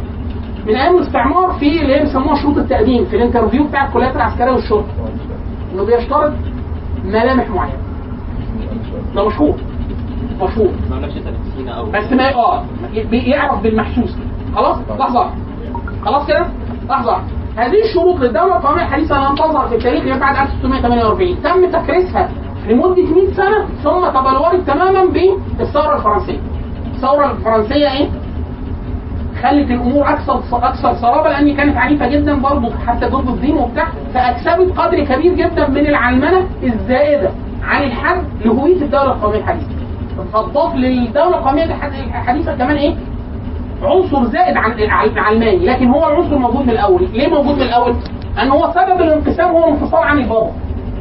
[0.67, 4.51] من أيام الاستعمار في اللي هي بيسموها شروط التقديم في ال interview بتاع الكليات العسكرية
[4.51, 4.88] والشرطة.
[5.73, 6.34] إنه بيشترط
[7.05, 7.77] ملامح معينة.
[9.15, 9.55] ده مشهور
[10.41, 10.71] مشهور
[11.93, 12.63] بس ما آه.
[13.11, 14.15] بيعرف بالمحسوس.
[14.55, 15.19] خلاص؟ لحظة.
[15.19, 15.31] واحدة.
[16.05, 16.47] خلاص كده؟
[16.89, 17.17] لحظة.
[17.57, 22.29] هذه الشروط للدولة القومية الحديثة لم تظهر في التاريخ غير بعد 1648 تم تكريسها
[22.68, 25.06] لمدة 100 سنة ثم تبلورت تماما
[25.57, 26.39] بالثورة الفرنسية
[26.95, 28.10] الثورة الفرنسية إيه
[29.44, 34.77] خلت الأمور أكثر أكثر صلابه لأن كانت عنيفة جدا برضه حتى ضد الدين وبتاع فأكسبت
[34.80, 37.30] قدر كبير جدا من العلمنة الزائدة
[37.64, 39.68] عن الحد لهوية الدولة القومية الحديثة.
[40.34, 42.95] فاضاف للدولة القومية الحديثة كمان إيه؟
[43.84, 47.95] عنصر زائد عن العلماني لكن هو العنصر موجود من الأول، ليه موجود من الأول؟
[48.41, 50.52] ان هو سبب الانقسام هو الانفصال عن البابا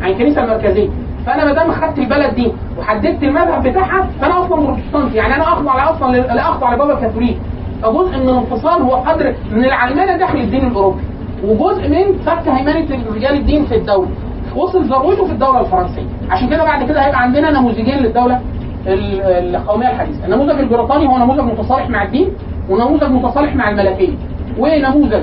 [0.03, 0.89] عن الكنيسة المركزية.
[1.27, 5.91] فانا ما دام خدت البلد دي وحددت المذهب بتاعها فأنا أصلا بروتستانتي يعني أنا اخضع
[5.91, 7.39] أصلا لا اخضع لبابا الكاثوليك
[7.83, 11.01] فجزء من الانفصال هو قدر من العلمانه داخل الدين الأوروبي
[11.45, 14.09] وجزء من فك هيمنة رجال الدين في الدولة.
[14.57, 16.03] وصل ذروته في الدولة الفرنسية.
[16.31, 18.41] عشان كده بعد كده هيبقى عندنا نموذجين للدولة
[18.87, 19.21] ال-
[19.57, 20.25] القومية الحديثة.
[20.27, 22.29] النموذج البريطاني هو نموذج متصالح مع الدين
[22.71, 24.15] ونموذج متصالح مع الملكية
[24.59, 25.23] ونموذج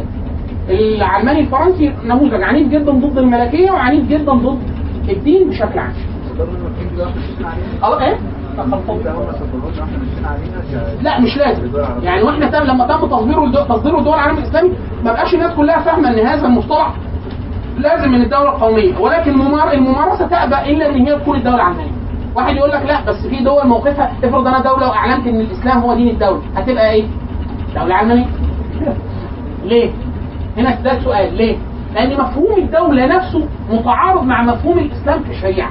[0.70, 4.60] العلماني الفرنسي نموذج عنيف جدا ضد الملكية وعنيف جدا ضد
[5.10, 5.94] الدين بشكل عام.
[7.82, 8.18] خلاص إيه؟
[11.02, 11.62] لا مش لازم.
[12.04, 14.70] يعني وإحنا تم لما تم تصديره تصديره الدول العالم الإسلامي
[15.04, 16.94] ما بقاش الناس كلها فاهمة إن هذا المصطلح
[17.78, 18.98] لازم من الدولة القومية.
[18.98, 21.92] ولكن الممار- الممارسة تأبى إلا إن هي تكون الدولة العلمانيه
[22.36, 24.12] واحد يقول لك لا بس في دول موقفها.
[24.24, 27.06] افرض أنا دولة واعلنت إن الإسلام هو دين الدولة هتبقى إيه؟
[27.76, 28.26] دولة علمانيه
[29.70, 29.92] ليه؟
[30.58, 31.58] هنا ده السؤال ليه؟
[31.94, 35.70] لأن مفهوم الدولة نفسه متعارض مع مفهوم الإسلام في الشريعة.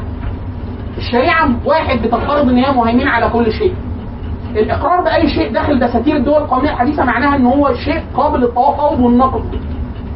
[0.98, 3.74] الشريعة واحد بتفترض إن هي مهيمنة على كل شيء.
[4.56, 9.44] الإقرار بأي شيء داخل دساتير الدول القومية الحديثه معناها إن هو شيء قابل للتفاوض والنقد.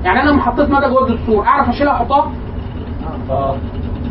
[0.05, 2.33] يعني أنا لما حطيت ماده جوه الدستور أعرف أشيلها وأحطها؟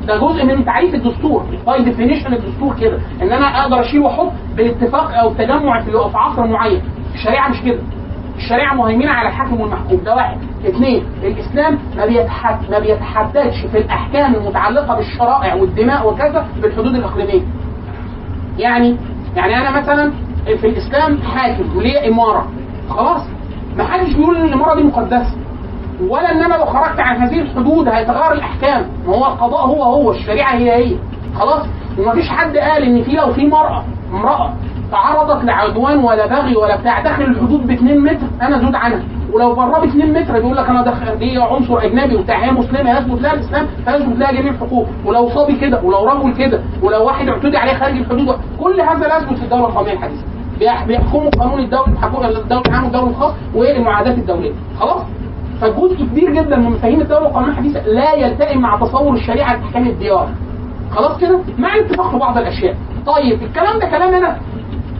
[0.07, 2.99] ده جزء من تعريف الدستور by definition الدستور كده.
[3.21, 6.81] إن أنا أقدر أشيل وأحط باتفاق أو تجمع في في عصر معين.
[7.13, 7.79] الشريعة مش كده.
[8.37, 9.99] الشريعة مهيمنة على الحاكم والمحكوم.
[10.05, 10.37] ده واحد.
[10.67, 17.41] اثنين الإسلام ما بيتحد ما بيتحددش في الأحكام المتعلقة بالشرائع والدماء وكذا بالحدود الإقليمية.
[18.57, 18.97] يعني
[19.35, 20.11] يعني أنا مثلا
[20.45, 22.47] في الإسلام حاكم وليه إمارة.
[22.89, 23.21] خلاص؟
[23.77, 25.35] ما حدش بيقول إن الإمارة دي مقدسة.
[26.09, 28.85] ولا ان أنا لو خرجت عن هذه الحدود هيتغير الأحكام.
[29.07, 30.95] ما هو القضاء هو هو الشريعة هي هي.
[31.39, 31.65] خلاص؟
[31.99, 33.83] ومفيش حد قال إن في لو في مراه
[34.13, 34.53] امرأة
[34.91, 37.01] تعرضت لعدوان ولا بغي ولا بتاع.
[37.01, 38.27] داخل الحدود ب 2 متر.
[38.41, 39.03] أنا زود عنها
[39.33, 42.45] ولو بره ب 2 متر بيقول لك أنا داخل دي عنصر أجنبي وبتاع.
[42.45, 44.87] هي مسلمة يثبت لها الإسلام فيثبت لها جميع الحقوق.
[45.05, 48.35] ولو صبي كده ولو رجل كده ولو واحد اعتدي عليه خارج الحدود.
[48.59, 50.23] كل هذا لا يثبت في الدولة القومية الحديثة.
[50.59, 55.01] بيح- بيحكموا قانون الدولي الدولة العام والدولة الخاص والمعاهدات الدوليه خلاص؟
[55.61, 60.29] فجزء كبير جدا من مفاهيم الدولة القومية الحديثة لا يلتئم مع تصور الشريعة لاحكام الديار.
[60.91, 62.75] خلاص كده؟ مع الاتفاق في بعض الأشياء.
[63.05, 64.37] طيب الكلام ده كلام أنا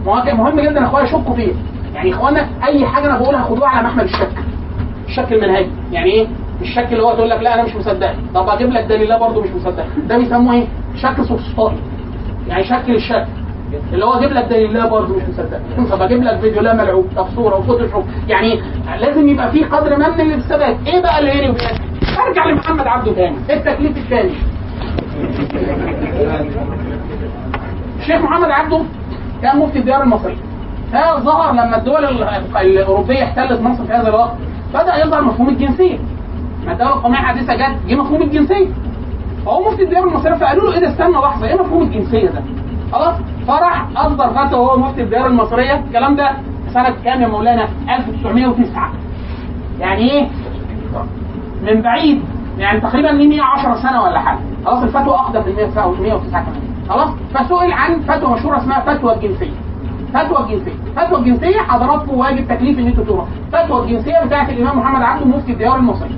[0.05, 1.53] مهم مهم جدا يا أخويا شكوا فيه.
[1.93, 4.29] يعني إخوانا أي حاجة أنا بقولها خدوها على محمل الشك.
[5.07, 5.69] الشك المنهجي.
[5.91, 6.27] يعني إيه؟
[6.61, 8.13] الشك اللي هو تقول لك لا أنا مش مصدق.
[8.35, 9.85] طب أجيب لك دليل لا برضه مش مصدق.
[10.07, 11.77] ده بيسموه إيه؟ شك سوفسطائي
[12.47, 13.25] يعني شك للشك.
[13.93, 15.59] اللي هو أجيب لك دليل لا برضه مش مصدق.
[15.95, 17.05] طب أجيب لك فيديو لا ملعوب.
[17.15, 18.61] طب صورة وفوتوشوب يعني
[18.99, 23.13] لازم يبقى في قدر من من الثبات إيه بقى اللي هنا وهنا أرجع لمحمد عبده
[23.13, 23.35] تاني.
[23.49, 24.31] التكليف الثاني؟
[27.99, 28.81] الشيخ محمد عبده
[29.41, 30.37] كان مفتي الديار المصري.
[30.91, 32.23] فظهر لما الدول ال-
[32.57, 34.31] الأوروبية احتلت مصر في هذا الوقت
[34.73, 35.97] بدأ يظهر مفهوم الجنسية.
[36.65, 38.67] ما الدولة القوميه الحديثه جت جه مفهوم الجنسية.
[39.45, 42.41] فهو مفتي الديار المصرية فقالوا له إيه ده؟ استنى لحظة إيه مفهوم الجنسية ده؟
[42.91, 43.15] خلاص
[43.47, 45.73] فراح أصدر فتوى وهو مفتي الديار المصرية.
[45.87, 46.31] الكلام ده
[46.73, 48.91] سنة كام يا مولانا؟ 1909
[49.79, 50.27] يعني إيه؟
[51.63, 52.21] من بعيد
[52.57, 54.39] يعني تقريبا ليه 110 سنة ولا حاجة.
[54.65, 56.61] خلاص الفتوى أقدم من 109 كمان.
[56.89, 59.51] خلاص؟ فسئل عن فتوى مشهورة اسمها فتوى الجنسية.
[60.13, 60.73] فتوى الجنسية.
[60.95, 63.25] فتوى الجنسية حضراتكم واجب تكليف إن أنتوا تروحوا.
[63.53, 66.09] فتوى الجنسية بتاعت الإمام محمد عبده مفتي الديار المصري.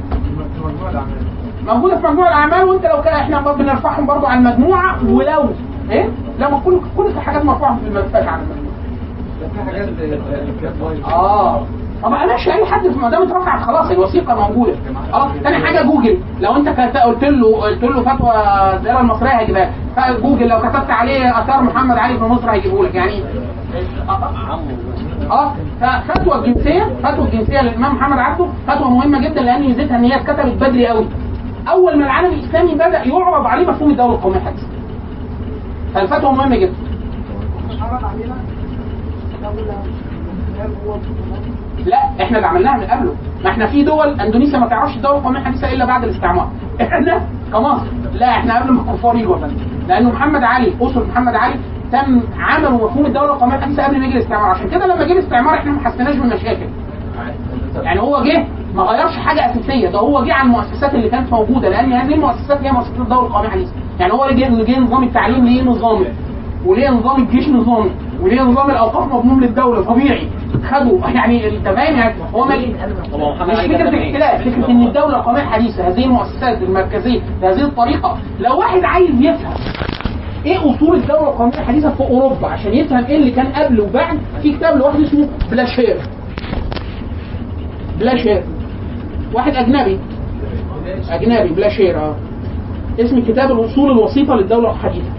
[1.68, 5.50] موجودة في مجموع الأعمال وأنت لو كان إحنا بنرفعهم برضو على المجموعة ولو
[5.92, 8.78] إيه؟ لا ما كل كل الحاجات مرفوعة في الملفات على المجموعه
[11.14, 11.66] آه.
[12.04, 14.74] طب ماشي أي حد ما دام اترفعت خلاص الوثيقة موجودة.
[15.14, 16.18] آه تاني حاجة جوجل.
[16.42, 18.32] لو أنت قلت له قلت له فتوى
[18.78, 19.74] الدائرة المصرية هيجيبها لك.
[20.42, 22.96] لو كتبت عليه آثار محمد علي في مصر هيجيبه لك.
[22.96, 23.24] يعني
[25.32, 30.16] آه ففتوى الجنسية فتوى الجنسية للإمام محمد عبده فتوى مهمة جدا لأن ميزتها إن هي
[30.16, 31.06] اتكتبت بدري قوي.
[31.70, 34.68] أول ما العالم الإسلامي بدأ يعرض عليه مفهوم الدولة القومية الحديثه
[35.94, 36.74] فالفتوى مهمة جدا.
[41.86, 43.14] لا إحنا اللي عملناها من قبله.
[43.44, 46.50] ما إحنا في دول اندونيسيا ما تعرفش الدولة القوميه الحديثه الا بعد الاستعمار.
[46.82, 47.22] إحنا
[47.54, 49.38] كمصر لا إحنا قبل ما الكفار يجوا.
[49.88, 51.56] لأنه محمد علي أسر محمد علي
[51.92, 54.50] تم عملوا مفهوم الدولة القوميه الحديثه قبل ما يجي الاستعمار.
[54.50, 56.66] عشان كده لما جه الاستعمار إحنا ما حسيناش بالمشاكل.
[57.84, 59.90] يعني هو جه ما غيرش حاجة أساسية.
[59.90, 61.70] ده هو جه على المؤسسات اللي كانت موجودة.
[61.70, 65.64] لأن هذه المؤسسات هي مؤسسات الدولة القومية الحديثه يعني هو جه جه نظام التعليم ليه
[65.64, 66.06] نظامي
[66.66, 70.30] وليه نظام الجيش نظامي وليه نظام الأوقاف مضمون للدولة؟ طبيعي.
[70.64, 72.56] خدوا يعني فاهم يعني هو ما
[73.46, 74.42] مش فكرة الاختلاف.
[74.42, 78.18] فكرة إن الدولة القوميه الحديثه هذه المؤسسات المركزية بهذه الطريقة.
[78.40, 79.54] لو واحد عايز يفهم
[80.46, 84.54] إيه أصول الدولة القومية الحديثة في أوروبا عشان يفهم إيه اللي كان قبل وبعد في
[84.54, 85.98] كتاب لوحده اسمه بلاشير.
[88.00, 88.44] بلاشير.
[89.34, 90.00] واحد أجنبي.
[91.10, 92.16] أجنبي بلاشير آه.
[93.00, 95.12] اسم الكتاب الأصول الوسيطة للدولة الحديثة.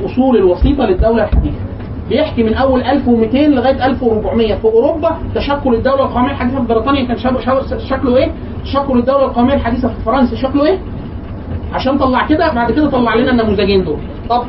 [0.00, 1.67] الأصول الوسيطة للدولة الحديثة.
[2.08, 7.16] بيحكي من أول 1200 لغاية 1400 في أوروبا تشكل الدولة القومية الحديثة في بريطانيا كان
[7.88, 8.30] شكله إيه؟
[8.64, 10.78] تشكل الدولة القومية الحديثة في فرنسا شكله إيه؟
[11.74, 13.98] عشان طلع كده بعد كده طلع لنا النموذجين دول.
[14.30, 14.42] طب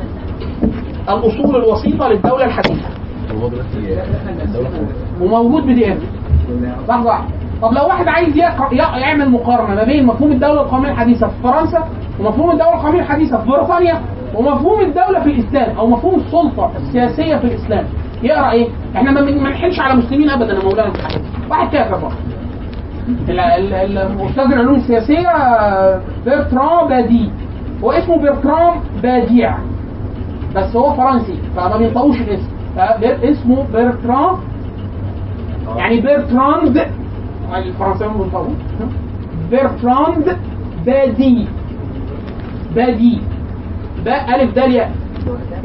[1.09, 2.87] الأصول الوسيطة للدولة الحديثة.
[5.21, 5.97] وموجود بي دي اف
[6.89, 7.19] لحظة
[7.61, 8.37] طب لو واحد عايز
[8.97, 11.83] يعمل مقارنة ما بين مفهوم الدولة القومية الحديثة في فرنسا
[12.19, 14.01] ومفهوم الدولة القومية الحديثة في بريطانيا
[14.35, 17.85] ومفهوم الدولة في الإسلام أو مفهوم السلطة السياسية في الإسلام
[18.23, 20.93] يقرأ إيه؟ إحنا ما بن- ما نحلش على مسلمين ابدا يا مولانا.
[21.49, 22.15] واحد كافر برضه
[23.29, 25.29] ال- ال- ال- الأستاذ العلوم السياسية
[26.25, 27.29] بيرتران بادي.
[27.83, 28.73] هو اسمه بيرتران
[29.03, 29.57] باديع.
[30.55, 32.49] بس هو فرنسي فما بينطقوش الاسم.
[33.23, 34.35] اسمه بيرتران
[35.77, 36.85] يعني بيرتراند.
[37.55, 38.55] الفرنسيين بينطقوه
[39.51, 40.37] بيرتراند
[40.85, 41.47] بادي.
[42.75, 43.21] بادي.
[44.05, 44.91] باء ألف دال ياء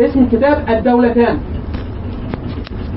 [0.01, 1.39] اسم الكتاب الدولتان.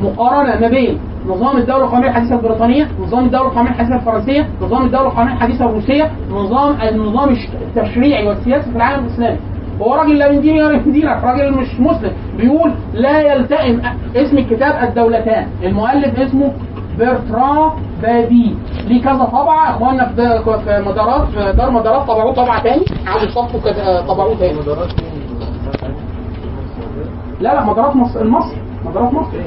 [0.02, 5.08] مقارنة ما بين نظام الدولة القومية الحديثة البريطانية، نظام الدولة القومية الحديثة الفرنسية، نظام الدولة
[5.08, 7.38] القومية الحديثة الروسية، نظام النظام
[7.76, 9.38] التشريعي والسياسي في العالم الإسلامي.
[9.82, 13.82] هو راجل لا من ديني ولا من دينك، راجل مش مسلم، بيقول لا يلتئم
[14.16, 16.54] اسم الكتاب الدولتان، المؤلف اسمه
[16.98, 18.56] بيرتران بادي،
[18.88, 23.24] ليه كذا طبعة، إخواننا في دا- في مدارات في دار مدارات طبعوه طبعة تاني، عاوز
[23.24, 24.60] يصفوا كده طبعوه تاني.
[27.42, 29.38] لا لا مدارات مصر المصري مدارات مصر.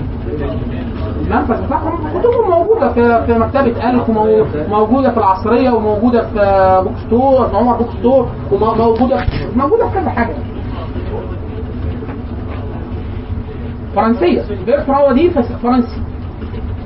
[1.27, 7.57] المنفذ بتاعهم كتبهم موجودة في في مكتبة ألف وموجودة في العصرية وموجودة في bookstore في
[7.57, 9.25] عمر Bookstore وموجوده
[9.57, 10.35] موجودة في كذا حاجة.
[13.97, 14.43] فرنسية.
[14.67, 16.01] بيرفراوا دي فس- فرنسي.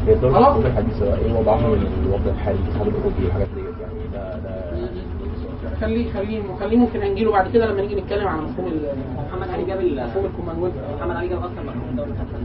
[0.09, 0.57] الدولة خلاص.
[0.65, 3.63] الحديثة إيه وضعها من الوضع الحالي الاتحاد الأوروبي والحاجات ده
[5.85, 8.73] خليه خليه خليه ممكن هنجيله بعد كده لما نيجي نتكلم عن مفهوم
[9.29, 12.39] محمد علي جاب مفهوم الكومنولث محمد علي جاب أصلا مفهوم الحديثه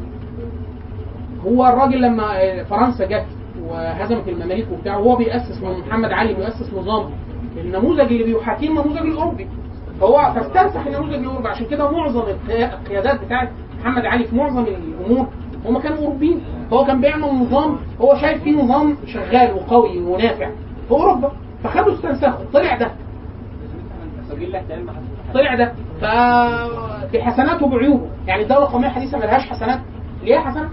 [1.46, 3.26] هو الراجل لما آه، فرنسا جت
[3.70, 7.10] وهزمت المماليك وبتاع وهو بيأسس محمد علي بيأسس نظام
[7.58, 9.48] النموذج اللي بيحاكيه النموذج الأوروبي.
[10.02, 11.48] فهو فاستنسخ النموذج الأوروبي.
[11.50, 13.50] عشان كده معظم القيا- القيادات بتاعت
[13.80, 15.28] محمد علي في معظم الأمور
[15.66, 16.42] هم كانوا أوروبيين.
[16.72, 20.50] فهو كان بيعمل نظام هو شايف فيه نظام شغال وقوي ونافع
[20.88, 21.32] في أوروبا.
[21.64, 22.92] فخدوا استنسخوا طلع ده.
[24.86, 24.94] ما
[25.34, 25.74] طلع ده.
[26.02, 26.06] ف
[27.14, 29.80] بحسناته وبعيوبه يعني الدولة القومية الحديثه ملهاش حسنات.
[30.24, 30.70] ليه حسنات؟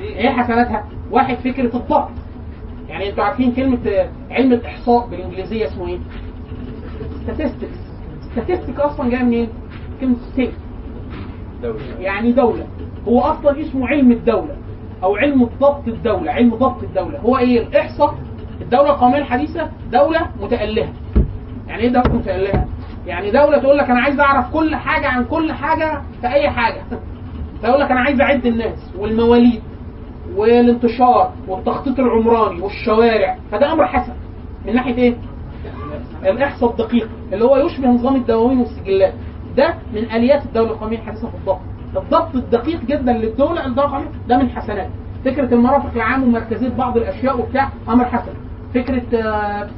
[0.00, 2.08] إيه حسناتها؟ واحد فكرة الضبط
[2.88, 5.98] يعني أنتوا عارفين كلمة علم الإحصاء بالإنجليزية اسمه إيه؟
[7.26, 7.78] statistics.
[8.36, 9.48] Statistics أصلا جاية منين؟
[10.00, 10.52] كلمة state.
[12.00, 12.66] يعني دولة.
[13.08, 14.56] هو أصلا اسمه علم الدولة.
[15.02, 16.32] أو علم ضبط الدولة.
[16.32, 17.18] علم ضبط الدولة.
[17.18, 18.14] هو إيه؟ الإحصاء.
[18.60, 20.92] الدولة القومية الحديثة دولة متألهة.
[21.68, 22.66] يعني إيه دولة متالهه
[23.06, 26.82] يعني دولة تقول لك أنا عايز أعرف كل حاجة عن كل حاجة في أي حاجة.
[27.60, 29.62] فيقول لك أنا عايز أعد الناس والمواليد
[30.36, 33.36] والانتشار والتخطيط العمراني والشوارع.
[33.50, 34.12] فده أمر حسن.
[34.66, 35.16] من ناحية إيه؟
[36.22, 39.14] الإحصاء الدقيق اللي هو يشبه نظام الدواوين والسجلات.
[39.56, 41.60] ده من آليات الدولة القومية الحديثة في الضبط.
[41.96, 44.88] الضبط الدقيق جدا للدولة الدولة القومية ده من حسنات.
[45.24, 48.32] فكرة المرافق العام ومركزيه بعض الأشياء وبتاع أمر حسن.
[48.74, 49.68] فكرة آه، آه،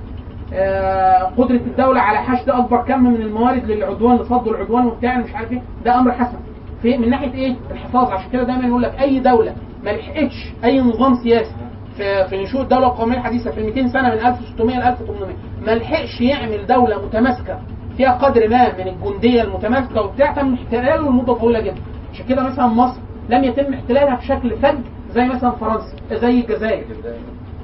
[1.39, 5.63] قدرة الدولة على حشد أكبر كم من الموارد للعدوان لصد العدوان وبتاع مش عارف إيه.
[5.85, 6.39] ده أمر حسن.
[6.83, 8.11] في من ناحية إيه؟ الحفاظ.
[8.11, 9.55] عشان كده دايما يقول لك أي دولة
[9.85, 11.55] ما لحقتش أي نظام سياسي
[11.97, 15.35] في في نشوء الدولة القومية الحديثة في 200 سنة من 1600 ل 1800
[15.67, 17.59] ما لحقش يعمل دولة متماسكة
[17.97, 21.81] فيها قدر ما من الجندية المتماسكة وبتاع تم احتلاله لمدة طويلة جدا.
[22.13, 24.79] عشان كده مثلا مصر لم يتم احتلالها بشكل فج
[25.11, 26.85] زي مثلا فرنسا زي الجزائر.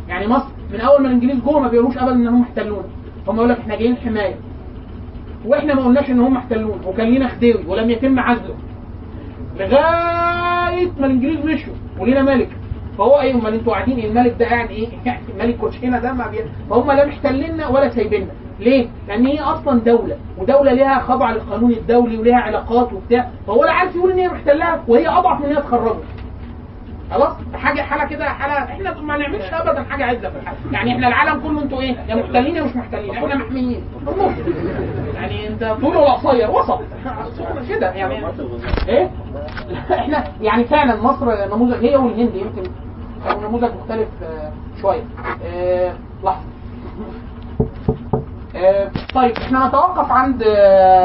[0.09, 2.85] يعني مصر من اول ما الإنجليز جوه ما بيقولوش ابدا ان هم احتلونا
[3.29, 4.35] هم يقول لك إحنا جايين حماية
[5.47, 8.55] وإحنا ما قلناش ان هم احتلونا وكان لينا خديوي ولم يتم عزله
[9.59, 12.49] لغاية ما الإنجليز مشوا ولينا ملك
[12.99, 16.25] فهو إيه أمال أنتوا قاعدين الملك ده قاعد إيه؟ يعني ملك كوتشينه ده ما.
[16.71, 18.31] فهم لا محتليننا ولا سايبيننا
[18.61, 23.73] ليه؟ لأن هي أصلا دولة ودولة ليها خضع للقانون الدولي وليها علاقات وبتاع فهو لا
[23.73, 25.99] عارف يقول إن هي محتلها وهي أضعف من ان هي تخرجه
[27.11, 31.09] خلاص؟ حاجة حالة كده حالة إحنا ما نعملش ابدا حاجة عدلة في الحاله يعني إحنا
[31.09, 33.11] العالم كله أنتوا إيه؟ يا محتلين يا مش محتلين.
[33.17, 33.85] إحنا محميين.
[35.15, 36.81] يعني أنت طول ولا قصير وسط.
[37.69, 38.27] كده يعني.
[38.89, 39.11] إيه؟
[40.01, 42.63] إحنا يعني فعلا مصر نموذج هي والهند يمكن
[43.25, 45.03] كانوا نموذج مختلف آه، شوية.
[45.45, 45.93] آه،
[46.25, 46.45] لحظة.
[48.57, 50.43] آه، طيب إحنا هنتوقف عند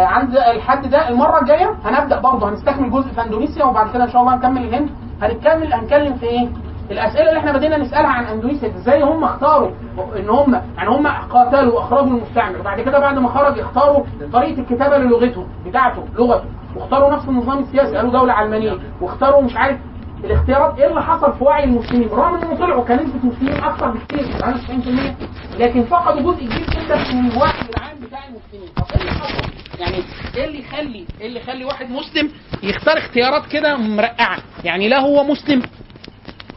[0.07, 1.09] عند الحد ده.
[1.09, 4.89] المرة الجاية هنبدأ برضه هنستكمل جزء في إندونيسيا وبعد كده إن شاء الله هنكمل الهند.
[5.21, 6.47] هنتكمل هنتكلم في إيه؟
[6.91, 9.71] الأسئلة اللي إحنا بدينا نسألها عن اندونيسيا إزاي هم اختاروا
[10.19, 12.59] إن هم يعني هم قاتلوا وأخرجوا المستعمر.
[12.59, 17.95] وبعد كده بعد ما خرج اختاروا طريقة الكتابة للغتهم بتاعته لغته واختاروا نفس النظام السياسي
[17.95, 18.73] قالوا دولة علمانية.
[19.01, 19.77] واختاروا مش عارف
[20.23, 22.09] الاختيارات إيه اللي حصل في وعي المسلمين.
[22.09, 25.13] رغم إنهم طلعوا كنسبة مسلمين أكثر بكثير يعني
[25.55, 28.69] 90% لكن فقدوا جزء كبير جدا من الوعي العام بتاع المسلمين.
[28.75, 30.03] طب إيه اللي حصل؟ يعني
[30.35, 32.31] إيه اللي يخلي إيه اللي يخلي واحد مسلم
[32.63, 35.61] يختار اختيارات كده مرقعة؟ يعني لا هو مسلم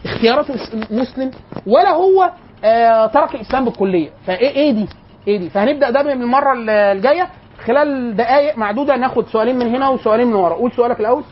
[0.05, 1.31] اختياراته اس- مسلم
[1.67, 2.31] ولا هو
[2.65, 4.11] آه ترك الإسلام بالكلية.
[4.27, 4.89] فايه إيه دي؟
[5.29, 7.31] إيه دي؟ فهنبدأ ده من المرة ال- الجاية.
[7.67, 10.55] خلال دقائق معدودة ناخد سؤالين من هنا وسؤالين من ورا.
[10.55, 11.23] قول سؤالك الأول.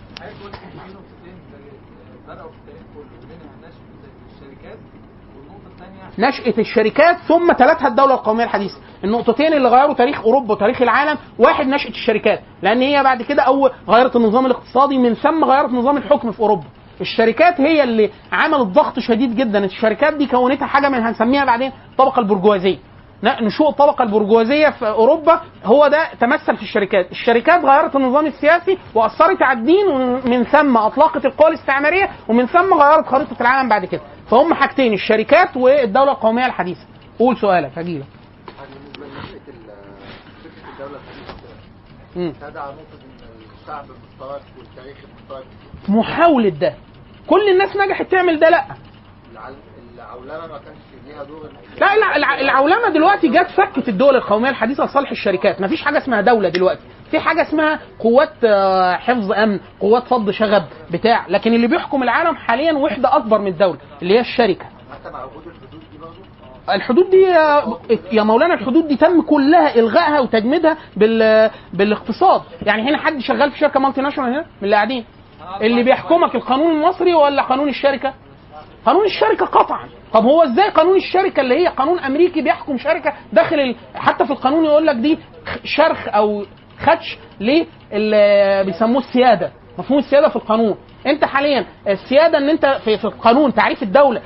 [6.19, 8.77] نشأة الشركات ثم تلتها الدولة القومية الحديثة.
[9.07, 13.71] النقطتين اللي غيروا تاريخ أوروبا وتاريخ العالم واحد نشأة الشركات لأن هي بعد كده أول
[13.89, 16.65] غيرت النظام الاقتصادي من ثم غيرت نظام الحكم في أوروبا.
[17.01, 19.65] الشركات هي اللي عملت ضغط شديد جدا.
[19.65, 22.79] الشركات دي كونتها حاجة من هنسميها بعدين الطبقة البرجوازية.
[23.23, 27.11] ن- نشوء الطبقة البرجوازية في أوروبا هو ده تمثل في الشركات.
[27.11, 33.07] الشركات غيرت النظام السياسي وأثرت على الدين ومن ثم أطلقت القوى الاستعمارية ومن ثم غيرت
[33.07, 34.01] خريطة العالم بعد كده.
[34.31, 36.81] فهم حاجتين الشركات والدولة القومية الحديثة.
[37.19, 38.05] قول سؤالك هجيلك
[38.99, 39.71] بالنسبة لفكره ال-
[40.45, 41.37] فكره الدولة الحديثه
[42.17, 42.47] نقطة
[43.03, 45.45] إن الشعب مشترك والتاريخ مشترك
[45.89, 46.75] محاولة ده.
[47.27, 48.65] كل الناس نجحت تعمل ده لا.
[49.95, 55.11] العولمة ما كانش ليها دور لا الع- العولمة دلوقتي جت فكت الدول القومية الحديثة لصالح
[55.11, 55.61] الشركات.
[55.61, 56.81] مفيش حاجة اسمها دولة دلوقتي.
[57.11, 61.27] في حاجة اسمها قوات آه، حفظ أمن قوات فض شغب بتاع.
[61.29, 64.65] لكن اللي بيحكم العالم حاليا وحدة أكبر من الدولة اللي هي الشركة.
[64.93, 65.43] حتى مع وجود
[66.71, 67.23] الحدود دي
[68.13, 72.43] يا- مولانا الحدود دي تم كلها إلغائها وتجميدها بال بالاقتصاد.
[72.63, 75.05] يعني هنا حد شغال في شركة مالتي ناشونال هنا؟ من اللي قاعدين.
[75.63, 78.15] اللي بيحكمك القانون المصري ولا قانون الشركة؟
[78.87, 79.89] قانون الشركة قطعا.
[80.13, 83.77] طب هو إزاي قانون الشركة اللي هي قانون أمريكي بيحكم شركة داخل ال...
[83.95, 85.19] حتى في القانون يقول لك دي
[85.65, 86.45] شرخ أو
[86.81, 87.67] خدش اللي
[88.65, 89.51] بيسموه السيادة.
[89.79, 90.77] مفهوم السيادة في القانون.
[91.07, 94.23] أنت حاليا السيادة إن أنت في, في القانون تعريف الدولة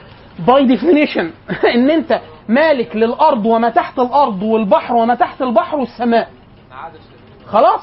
[0.47, 1.31] by definition
[1.75, 6.29] إن أنت مالك للأرض وما تحت الأرض والبحر وما تحت البحر والسماء.
[7.47, 7.81] خلاص؟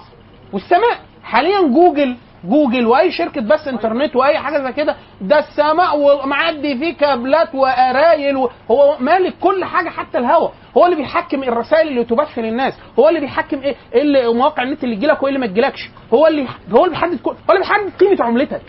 [0.54, 1.00] والسماء.
[1.24, 6.94] حاليا جوجل جوجل وأي شركة بس إنترنت وأي حاجة زي كده ده السماء ومعدي فيه
[6.98, 8.38] كابلات وقرايل
[8.72, 10.54] هو مالك كل حاجة حتى الهواء.
[10.78, 14.84] هو اللي بيحكم الرسائل اللي تبث للناس هو اللي بيحكم إيه إيه اللي مواقع النت
[14.84, 17.92] اللي تجيلك وإيه اللي ما تجيلكش هو اللي هو اللي بيحدد كل هو اللي بيحدد
[18.00, 18.62] قيمة عملتك.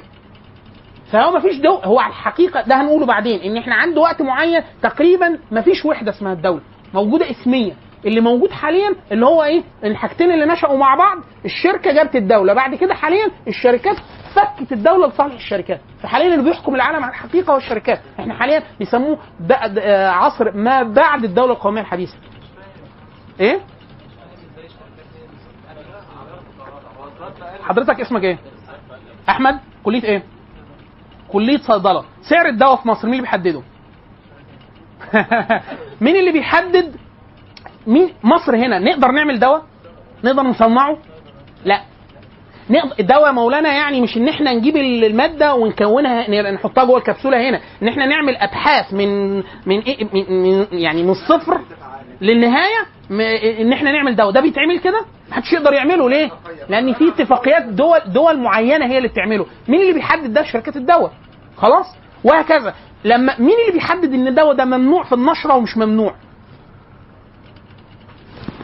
[1.12, 4.62] فهو ما فيش دو هو على الحقيقة ده هنقوله بعدين إن إحنا عند وقت معين
[4.82, 6.60] تقريبا ما فيش وحدة اسمها الدولة
[6.94, 7.72] موجودة اسميه
[8.06, 12.74] اللي موجود حاليا اللي هو إيه؟ الحاجتين اللي نشأوا مع بعض الشركة جابت الدولة بعد
[12.74, 13.97] كده حاليا الشركات
[14.35, 19.18] فكت الدولة لصالح الشركات فحاليا اللي بيحكم العالم على الحقيقة هو الشركات إحنا حاليا بيسموه
[20.10, 22.14] عصر ما بعد الدولة القومية الحديثة.
[23.40, 23.60] إيه؟
[27.62, 28.39] حضرتك اسمك إيه؟
[29.28, 30.22] أحمد؟ كلية إيه؟
[31.28, 32.05] كلية صيدلة.
[32.22, 33.62] سعر الدواء في مصر مين اللي بيحدده؟
[36.00, 36.96] مين اللي بيحدد؟
[37.86, 38.78] مين؟ مصر هنا.
[38.78, 39.62] نقدر نعمل دواء؟
[40.24, 40.96] نقدر نصنعه؟
[41.64, 41.80] لا.
[43.00, 47.60] الدواء مولانا يعني مش إن إحنا نجيب المادة ونكونها نحطها جوه الكبسولة هنا.
[47.82, 49.36] إن إحنا نعمل أبحاث من
[49.66, 51.60] من إيه؟ من يعني من الصفر
[52.20, 52.86] للنهاية
[53.61, 55.01] إن إحنا نعمل ده بيتعمل كده؟
[55.31, 56.31] محدش يقدر يعمله ليه؟
[56.69, 59.47] لأن في اتفاقيات دول دول معينة هي اللي بتعمله.
[59.69, 61.12] مين اللي بيحدد ده؟ شركات الدواء.
[61.57, 61.86] خلاص؟
[62.24, 62.74] وهكذا.
[63.05, 66.15] لما مين اللي بيحدد إن الدواء ده ممنوع في النشرة ومش ممنوع؟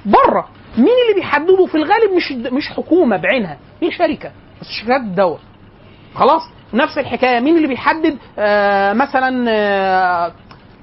[0.07, 0.49] بره.
[0.79, 5.39] مين اللي بيحدده؟ في الغالب مش مش حكومة بعينها هي شركة بس شركات الدواء.
[6.15, 6.43] خلاص؟
[6.75, 7.41] نفس الحكاية.
[7.41, 10.33] مين اللي بيحدد؟ آه مثلا آه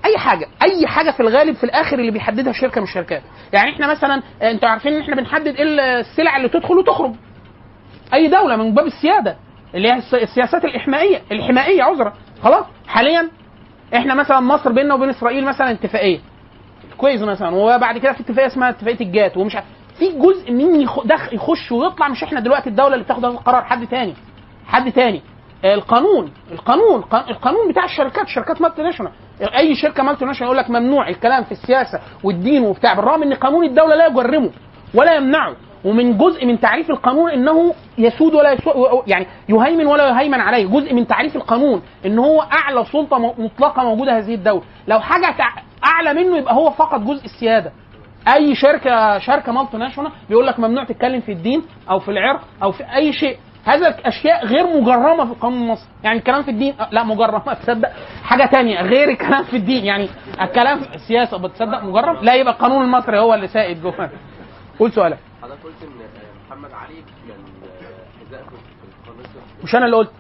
[0.06, 3.22] أي حاجة أي حاجة في الغالب في الآخر اللي بيحددها شركة من الشركات.
[3.54, 5.64] يعني إحنا مثلا أنتوا عارفين إن إحنا بنحدد إيه
[6.00, 7.14] السلع اللي تدخل وتخرج.
[8.14, 9.36] أي دولة من باب السيادة
[9.76, 12.14] اللي هي الس- السياسات الإحمائية الحمائيه عذرا.
[12.44, 13.30] خلاص حاليا
[13.96, 16.20] إحنا مثلا مصر بيننا وبين إسرائيل مثلا اتفاقية.
[16.98, 17.50] كويس مثلا.
[17.56, 19.58] وبعد كده في اتفاقية اسمها اتفاقية الجات ومش
[20.00, 20.52] في جزء
[21.06, 24.14] دخ- يخش ويطلع مش إحنا دلوقتي الدولة اللي بتاخد هذا القرار حد تاني.
[24.68, 25.22] حد تاني.
[25.66, 26.32] القانون.
[26.52, 27.04] القانون.
[27.30, 28.28] القانون بتاع الشركات.
[28.28, 29.12] شركات multinational.
[29.48, 33.96] أي شركة multinational يقول لك ممنوع الكلام في السياسة والدين وبتاع بالرغم إن قانون الدولة
[33.96, 34.50] لا يجرمه
[34.94, 35.56] ولا يمنعه.
[35.86, 38.76] ومن جزء من تعريف القانون إنه يسود ولا يسود
[39.08, 40.66] يعني يهيمن ولا يهيمن عليه.
[40.66, 44.62] جزء من تعريف القانون إن هو أعلى سلطة مطلقة موجودة هذه الدولة.
[44.88, 45.36] لو حاجة
[45.86, 47.72] أعلى منه يبقى هو فقط جزء السيادة.
[48.36, 52.72] أي شركة شركة مالتي ناشونال بيقول لك ممنوع تتكلم في الدين أو في العرق أو
[52.72, 53.38] في أي شيء.
[53.66, 57.90] هذا أشياء غير مجرمة في القانون المصري يعني الكلام في الدين لا مجرمة تصدق.
[58.24, 59.86] حاجة تانية غير الكلام في الدين.
[59.86, 60.10] يعني
[60.42, 64.10] الكلام في السياسة بتصدق مجرم؟ لا يبقى القانون المصري هو اللي سائد جوه.
[64.80, 65.20] قول سؤالك.
[65.42, 65.90] حضرتك قلت إن
[66.50, 66.96] محمد علي
[67.28, 68.42] كان
[69.64, 70.12] مش أنا اللي قلت.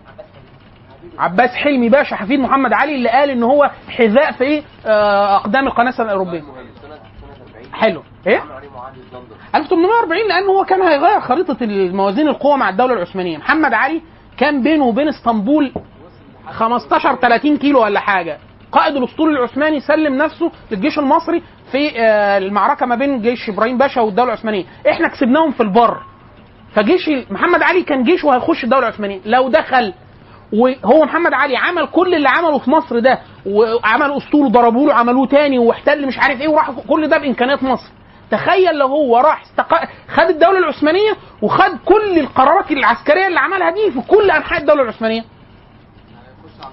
[1.19, 6.03] عباس حلمي باشا حفيد محمد علي اللي قال إن هو حذاء في آه، أقدام القناصه
[6.03, 8.03] الأوروبية مهم سنه سنه 40 حلو.
[8.28, 12.94] إيه؟ عمل عليه معاهده لندن 1840 لأن هو كان هيغير خريطة الموازين القوى مع الدولة
[12.94, 13.38] العثمانية.
[13.38, 14.02] محمد علي
[14.38, 15.72] كان بينه وبين إسطنبول
[16.52, 18.38] 15 30 كيلو ولا حاجة.
[18.72, 24.02] قائد الأسطول العثماني سلم نفسه للجيش المصري في آه، المعركة ما بين جيش إبراهيم باشا
[24.02, 24.66] والدولة العثمانية.
[24.90, 25.98] إحنا كسبناهم في البر.
[26.76, 29.20] فجيش محمد علي كان جيشه هيخش الدولة العثمانية.
[29.26, 29.94] لو دخل
[30.53, 35.28] وهو محمد علي عمل كل اللي عمله في مصر ده وعمل أسطول وضربوا له عملوه
[35.28, 37.88] تاني واحتل مش عارف إيه وراح كل ده بإمكانيات مصر.
[38.32, 39.76] تخيل لو هو راح استق...
[40.14, 41.11] خد الدولة العثمانية
[41.41, 45.23] وخد كل القرارات العسكرية اللي عملها دي في كل أنحاء الدولة العثمانية.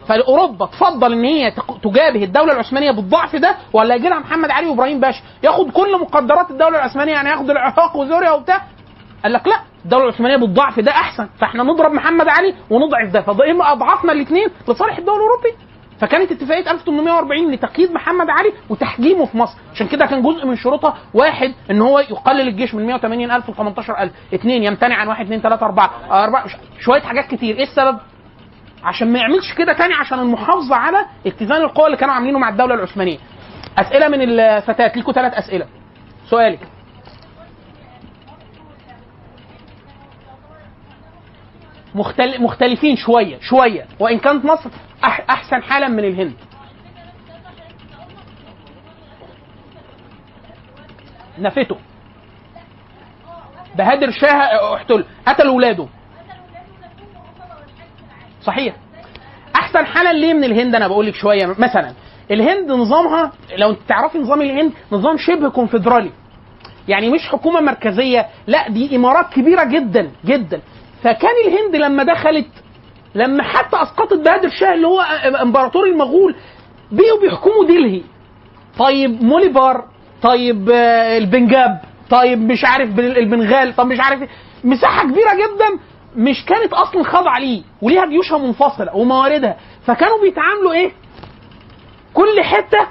[0.08, 1.52] فاوروبا تفضل إن هي
[1.82, 6.50] تجابه الدولة العثمانية بالضعف ده ولا يجي لها محمد علي وإبراهيم باشا؟ ياخد كل مقدرات
[6.50, 8.62] الدولة العثمانية يعني ياخد العراق وسوريا وبتاع.
[9.22, 9.60] قال لك لا.
[9.84, 14.98] الدولة العثمانية بالضعف ده أحسن فإحنا نضرب محمد علي ونضعف ده فاما أضعفنا الاثنين لصالح
[14.98, 15.68] الدولة الأوروبية
[16.00, 20.94] فكانت اتفاقية 1840 لتقييد محمد علي وتحجيمه في مصر عشان كده كان جزء من شروطها
[21.14, 25.66] واحد إن هو يقلل الجيش من 180000 ل 18000 اثنين يمتنع عن واحد اثنين ثلاثة
[25.66, 25.90] أربعة
[26.24, 26.44] أربعة
[26.80, 27.98] شوية حاجات كتير إيه السبب؟
[28.84, 32.74] عشان ما يعملش كده تاني عشان المحافظة على اتزان القوى اللي كانوا عاملينه مع الدولة
[32.74, 33.18] العثمانية.
[33.78, 35.66] أسئلة من الفتاة ليكوا ثلاث أسئلة.
[36.30, 36.58] سؤالك
[41.94, 42.42] مختل...
[42.42, 43.86] مختلفين شوية شوية.
[44.00, 44.70] وإن كانت مصر
[45.04, 45.24] أح...
[45.30, 46.34] أحسن حالا من الهند.
[51.38, 51.76] نفته
[53.76, 55.86] بهادر شاه احتل قتل ولاده.
[58.42, 58.74] صحيح.
[59.56, 61.46] أحسن حالا ليه من الهند؟ أنا بقول لك شوية.
[61.46, 61.92] مثلا
[62.30, 66.10] الهند نظامها لو انت تعرفي نظام الهند نظام شبه كونفدرالي.
[66.88, 70.60] يعني مش حكومة مركزية لا دي إمارات كبيرة جدا جدا.
[71.02, 72.48] فكان الهند لما دخلت
[73.14, 75.00] لما حتى أسقطت بهادر شاه اللي هو
[75.42, 76.34] إمبراطور المغول
[76.92, 78.02] بقوا بيحكموا دلهي
[78.78, 79.84] طيب موليبار
[80.22, 81.80] طيب آه، البنجاب
[82.10, 84.28] طيب مش عارف بن- البنغال طب مش عارف إيه.
[84.64, 85.78] مساحة كبيرة جدا
[86.16, 89.56] مش كانت أصلا خاضعة ليه وليها جيوشها منفصلة ومواردها.
[89.86, 90.92] فكانوا بيتعاملوا إيه؟
[92.14, 92.86] كل حتة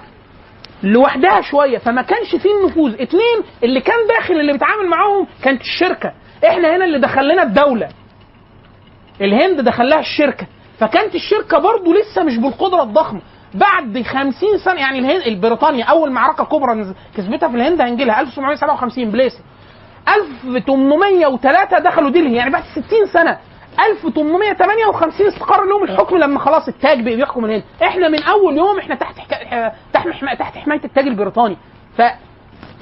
[0.84, 2.93] لوحدها شوية فما كانش فيه النفوذ.
[3.01, 6.13] اتنين اللي كان داخل اللي بيتعامل معاهم كانت الشركة.
[6.45, 7.89] إحنا هنا اللي دخل لنا الدولة.
[9.22, 10.47] الهند دخل لها الشركة.
[10.80, 13.22] فكانت الشركة برضو لسه مش بالقدرة الضخمة.
[13.53, 19.11] بعد 50 سنة يعني الهند بريطانيا أول معركة كبرى كسبتها في الهند هنجي لها 1757
[19.11, 19.39] بليسي
[20.07, 22.84] 1803 دخلوا دلهي يعني بعد 60
[23.14, 23.38] سنة.
[23.91, 27.64] 1858 استقر لهم الحكم لما خلاص التاج بيحكم الهند.
[27.84, 29.72] إحنا من أول يوم إحنا تحت حكا...
[29.93, 31.57] تحت حما- تحت حماية التاج البريطاني.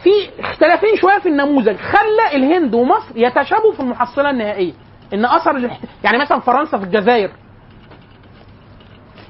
[0.06, 1.76] ففي اختلافين شوية في النموذج.
[1.76, 4.74] خلى الهند ومصر يتشابهوا في المحصلة النهائية.
[5.14, 5.70] إن أثر
[6.04, 7.32] يعني مثلا فرنسا في الجزائر.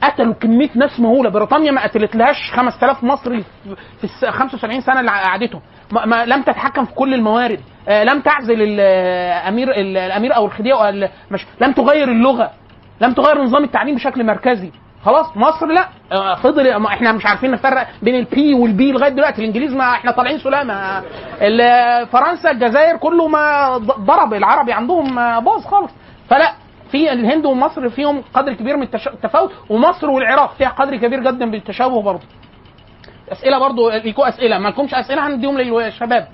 [0.04, 1.30] قتلوا كمية ناس مهولة.
[1.30, 5.62] بريطانيا ما قتلتلهاش 5000 مصري في- في الس- 75 سنة اللي قعدتهم.
[5.92, 7.60] ما ما لم تتحكم في كل الموارد.
[7.88, 11.10] آه، لم تعزل الأمير الامير أو الخديوي
[11.62, 12.52] لم تغير اللغة.
[13.02, 14.72] لم تغير نظام التعليم بشكل مركزي.
[15.06, 15.90] خلاص مصر لا.
[16.12, 19.42] آه، فضل إحنا مش عارفين نفرق بين ال B وال P لغاية دلوقتي.
[19.42, 21.02] الإنجليز ما إحنا طالعين سلامة.
[22.06, 24.34] فرنسا الجزائر كله ما ضرب.
[24.34, 25.92] العربي عندهم آه، باظ خالص.
[26.30, 26.54] فلا
[26.92, 29.52] في الهند ومصر فيهم قدر كبير من التفاوت.
[29.70, 32.26] ومصر والعراق فيها قدر كبير جدا من التشابه برضه.
[33.32, 34.58] أسئلة برضه ليكوا أسئلة.
[34.58, 36.28] ما لكمش أسئلة هنديهم للشباب.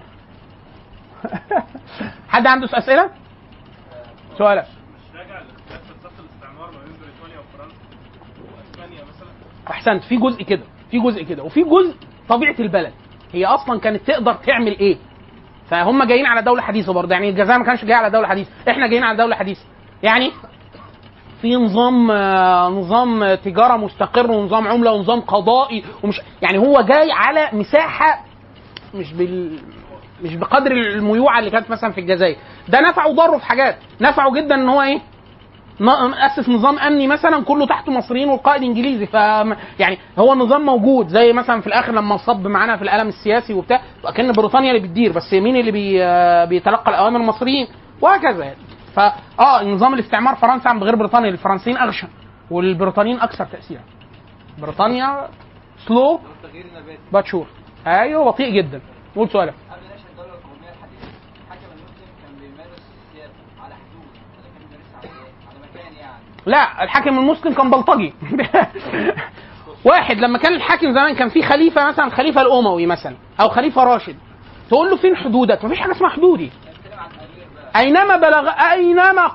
[2.30, 3.10] حد عنده أسئلة؟
[4.38, 4.66] سؤالك.
[9.70, 10.04] أحسنت.
[10.04, 10.64] في جزء كده.
[10.92, 11.44] في جزء كده.
[11.44, 11.96] وفي جزء
[12.30, 12.94] طبيعة البلد.
[13.34, 14.98] هي أصلا كانت تقدر تعمل إيه؟
[15.70, 17.14] فهم جايين على دولة حديثة برضه.
[17.14, 18.50] يعني الجزائر ما كانش جاي على دولة حديثة.
[18.70, 19.62] إحنا جايين على دولة حديثة.
[20.04, 20.32] يعني
[21.42, 27.50] في نظام آه، نظام تجارة مستقر ونظام عملة ونظام قضائي ومش يعني هو جاي على
[27.54, 28.26] مساحة
[28.94, 29.60] مش بال
[30.24, 32.36] مش بقدر الميوعة اللي كانت مثلا في الجزائر.
[32.70, 33.78] ده نفعه وضره في حاجات.
[34.02, 35.00] نفعه جدا إن هو إيه؟
[35.90, 39.14] اسس نظام أمني مثلا كله تحته مصريين والقائد إنجليزي ف
[39.80, 43.82] يعني هو النظام موجود زي مثلا في الآخر لما صب معانا في القلم السياسي وبتاع
[44.16, 46.00] كان بريطانيا اللي بتدير بس مين اللي بي
[46.46, 47.68] بيتلقى الأوامر المصريين
[48.02, 48.58] وهكذا يعني.
[48.96, 52.08] فا آه نظام الاستعمار فرنسا عن غير بريطانيا الفرنسيين أغشى
[52.52, 53.82] والبريطانيين أكثر تاثيرا.
[54.62, 55.28] بريطانيا
[55.88, 56.20] slow
[57.14, 57.48] but sure
[57.88, 58.82] أيوه بطيء جدا.
[59.16, 61.08] قول سؤالك قبل نشأة الدولة القومية الحديثة
[61.50, 63.34] حكم المسلم كان بيمارس السياسة
[63.64, 68.14] على حدود ولا كان بيمارسها على إيه؟ على مكان يعني لا الحاكم المسلم كان بلطجي.
[69.86, 74.16] واحد لما كان الحاكم زمان كان في خليفة مثلا خليفة الأموي مثلا أو خليفة راشد
[74.70, 76.52] تقول له فين حدودك؟ مفيش حاجة اسمها حدودي.
[77.76, 79.32] أينما بلغ أينما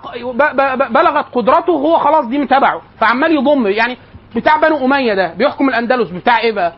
[0.91, 3.97] بلغت قدرته هو خلاص دي متابعه فعمال يضم يعني
[4.37, 6.73] بتاع بنو أمية ده بيحكم الأندلس بتاع إيه بقى؟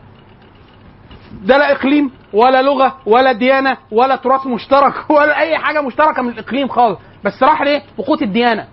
[1.43, 6.29] ده لا إقليم ولا لغة ولا ديانة ولا تراث مشترك ولا أي حاجة مشتركة من
[6.29, 6.99] الإقليم خالص.
[7.25, 8.67] بس راح ليه؟ بقوه الديانة.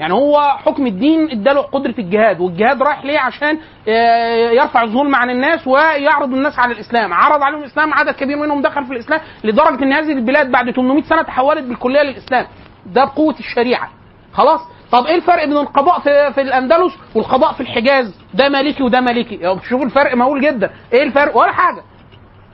[0.00, 3.58] يعني هو حكم الدين اداله قدرة الجهاد والجهاد رايح ليه؟ عشان
[3.88, 7.12] آه، يرفع الظلم عن الناس ويعرض الناس على الإسلام.
[7.12, 11.02] عرض عليهم الإسلام عدد كبير منهم دخل في الإسلام لدرجة إن هذه البلاد بعد 800
[11.02, 12.46] سنة تحولت بالكلية للإسلام.
[12.86, 13.88] ده بقوة الشريعة.
[14.32, 14.60] خلاص؟
[14.92, 19.34] طب إيه الفرق بين القضاء في, في الأندلس والقضاء في الحجاز؟ ده مالكي وده مالكي.
[19.34, 20.70] يعني شوفوا الفرق مهول جدا.
[20.92, 21.82] إيه الفرق؟ ولا حاجة.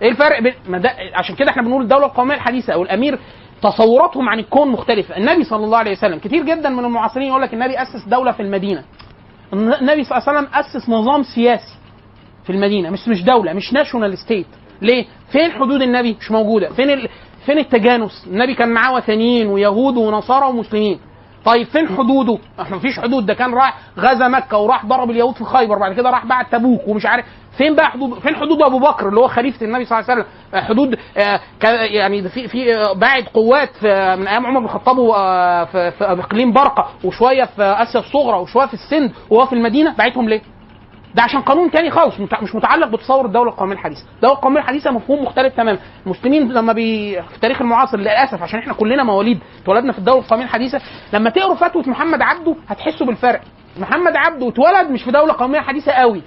[0.03, 3.19] إيه الفرق بين ما ده عشان كده إحنا بنقول الدولة القومية الحديثة أو الامير
[3.62, 5.16] تصوراتهم عن الكون مختلفة.
[5.16, 8.43] النبي صلى الله عليه وسلم كتير جدا من المعاصرين يقول لك النبي أسس دولة في
[8.43, 8.85] المدينة.
[9.53, 11.74] النبي صلى الله عليه وسلم أسس نظام سياسي
[12.45, 12.91] في المدينة.
[12.91, 14.47] مش مش دولة مش national state
[14.82, 16.69] ليه؟ فين حدود النبي؟ مش موجودة.
[16.69, 17.09] فين ال...
[17.47, 20.99] فين التجانس؟ النبي كان معاه وثنيين ويهود ونصارى ومسلمين.
[21.45, 25.45] طيب فين حدوده؟ إحنا مفيش حدود ده كان راح غزا مكة وراح ضرب اليهود في
[25.45, 27.25] خيبر بعد كده راح بعد تبوك ومش عارف
[27.59, 30.33] فين بقى حدود فين حدود أبو بكر اللي هو خليفة النبي صلى الله عليه وسلم
[30.55, 31.41] آه، حدود آه،
[31.91, 33.85] يعني في في آه، باعد قوات
[34.19, 34.97] من أيام عمر بن الخطاب
[35.73, 40.41] في إقليم برقة وشوية في آسيا الصغرى وشوية في السند وهو في المدينة باعتهم ليه؟
[41.15, 45.23] ده عشان قانون تاني خالص مش متعلق بتصور الدولة القومية الحديثة، الدولة القومية الحديثة مفهوم
[45.24, 49.99] مختلف تماما، المسلمين لما بي في التاريخ المعاصر للأسف عشان إحنا كلنا مواليد اتولدنا في
[49.99, 50.81] الدولة القومية الحديثة،
[51.12, 53.41] لما تقروا فتوى محمد عبده هتحسوا بالفرق،
[53.81, 56.23] محمد عبده اتولد مش في دولة قومية حديثة قوي.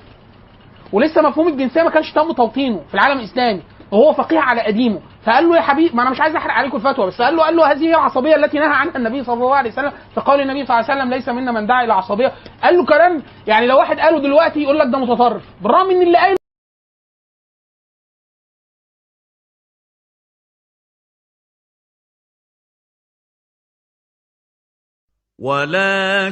[0.94, 3.62] ولسه مفهوم الجنسية ما كانش تم توطينه في العالم الإسلامي.
[3.94, 5.02] وهو فقيه على قديمه.
[5.26, 7.56] فقال له يا حبيبي ما أنا مش عايز أحرق عليكم الفتوى بس قال له قال
[7.56, 10.66] له هذه هي العصبية التي نهى عنها النبي صلى الله عليه وسلم في قول النبي
[10.66, 12.32] صلى الله عليه وسلم ليس منا من دعا إلى عصبية.
[12.64, 15.44] قال له كلام يعني لو واحد قاله دلوقتي يقول لك ده متطرف.
[15.62, 16.38] بالرغم ان اللي قايل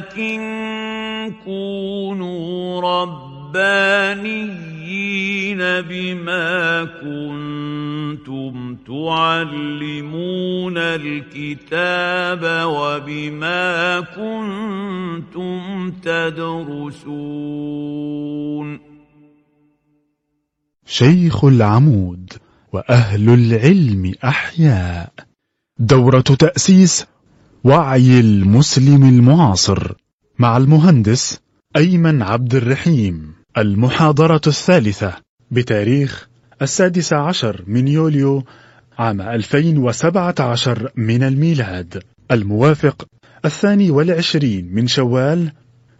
[0.02, 0.40] ولكن
[1.44, 2.80] كونوا
[3.52, 17.02] ربانيين بما كنتم تعلمون الكتاب وبما كنتم تدرسون.
[20.86, 22.32] شيخ العمود
[22.72, 25.12] وأهل العلم أحياء.
[25.78, 27.06] دورة تأسيس
[27.64, 29.92] وعي المسلم المعاصر
[30.38, 31.40] مع المهندس
[31.76, 33.41] أيمن عبد الرحيم.
[33.58, 35.12] المحاضرة الثالثة
[35.50, 36.28] بتاريخ
[36.62, 38.44] السادس عشر من يوليو
[38.98, 42.02] عام 2017 من الميلاد.
[42.30, 43.06] الموافق
[43.44, 45.52] الثاني والعشرين من شوال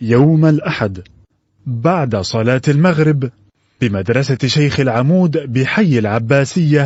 [0.00, 1.02] يوم الأحد
[1.66, 3.30] بعد صلاة المغرب
[3.80, 6.82] بمدرسة شيخ العمود بحي العباسية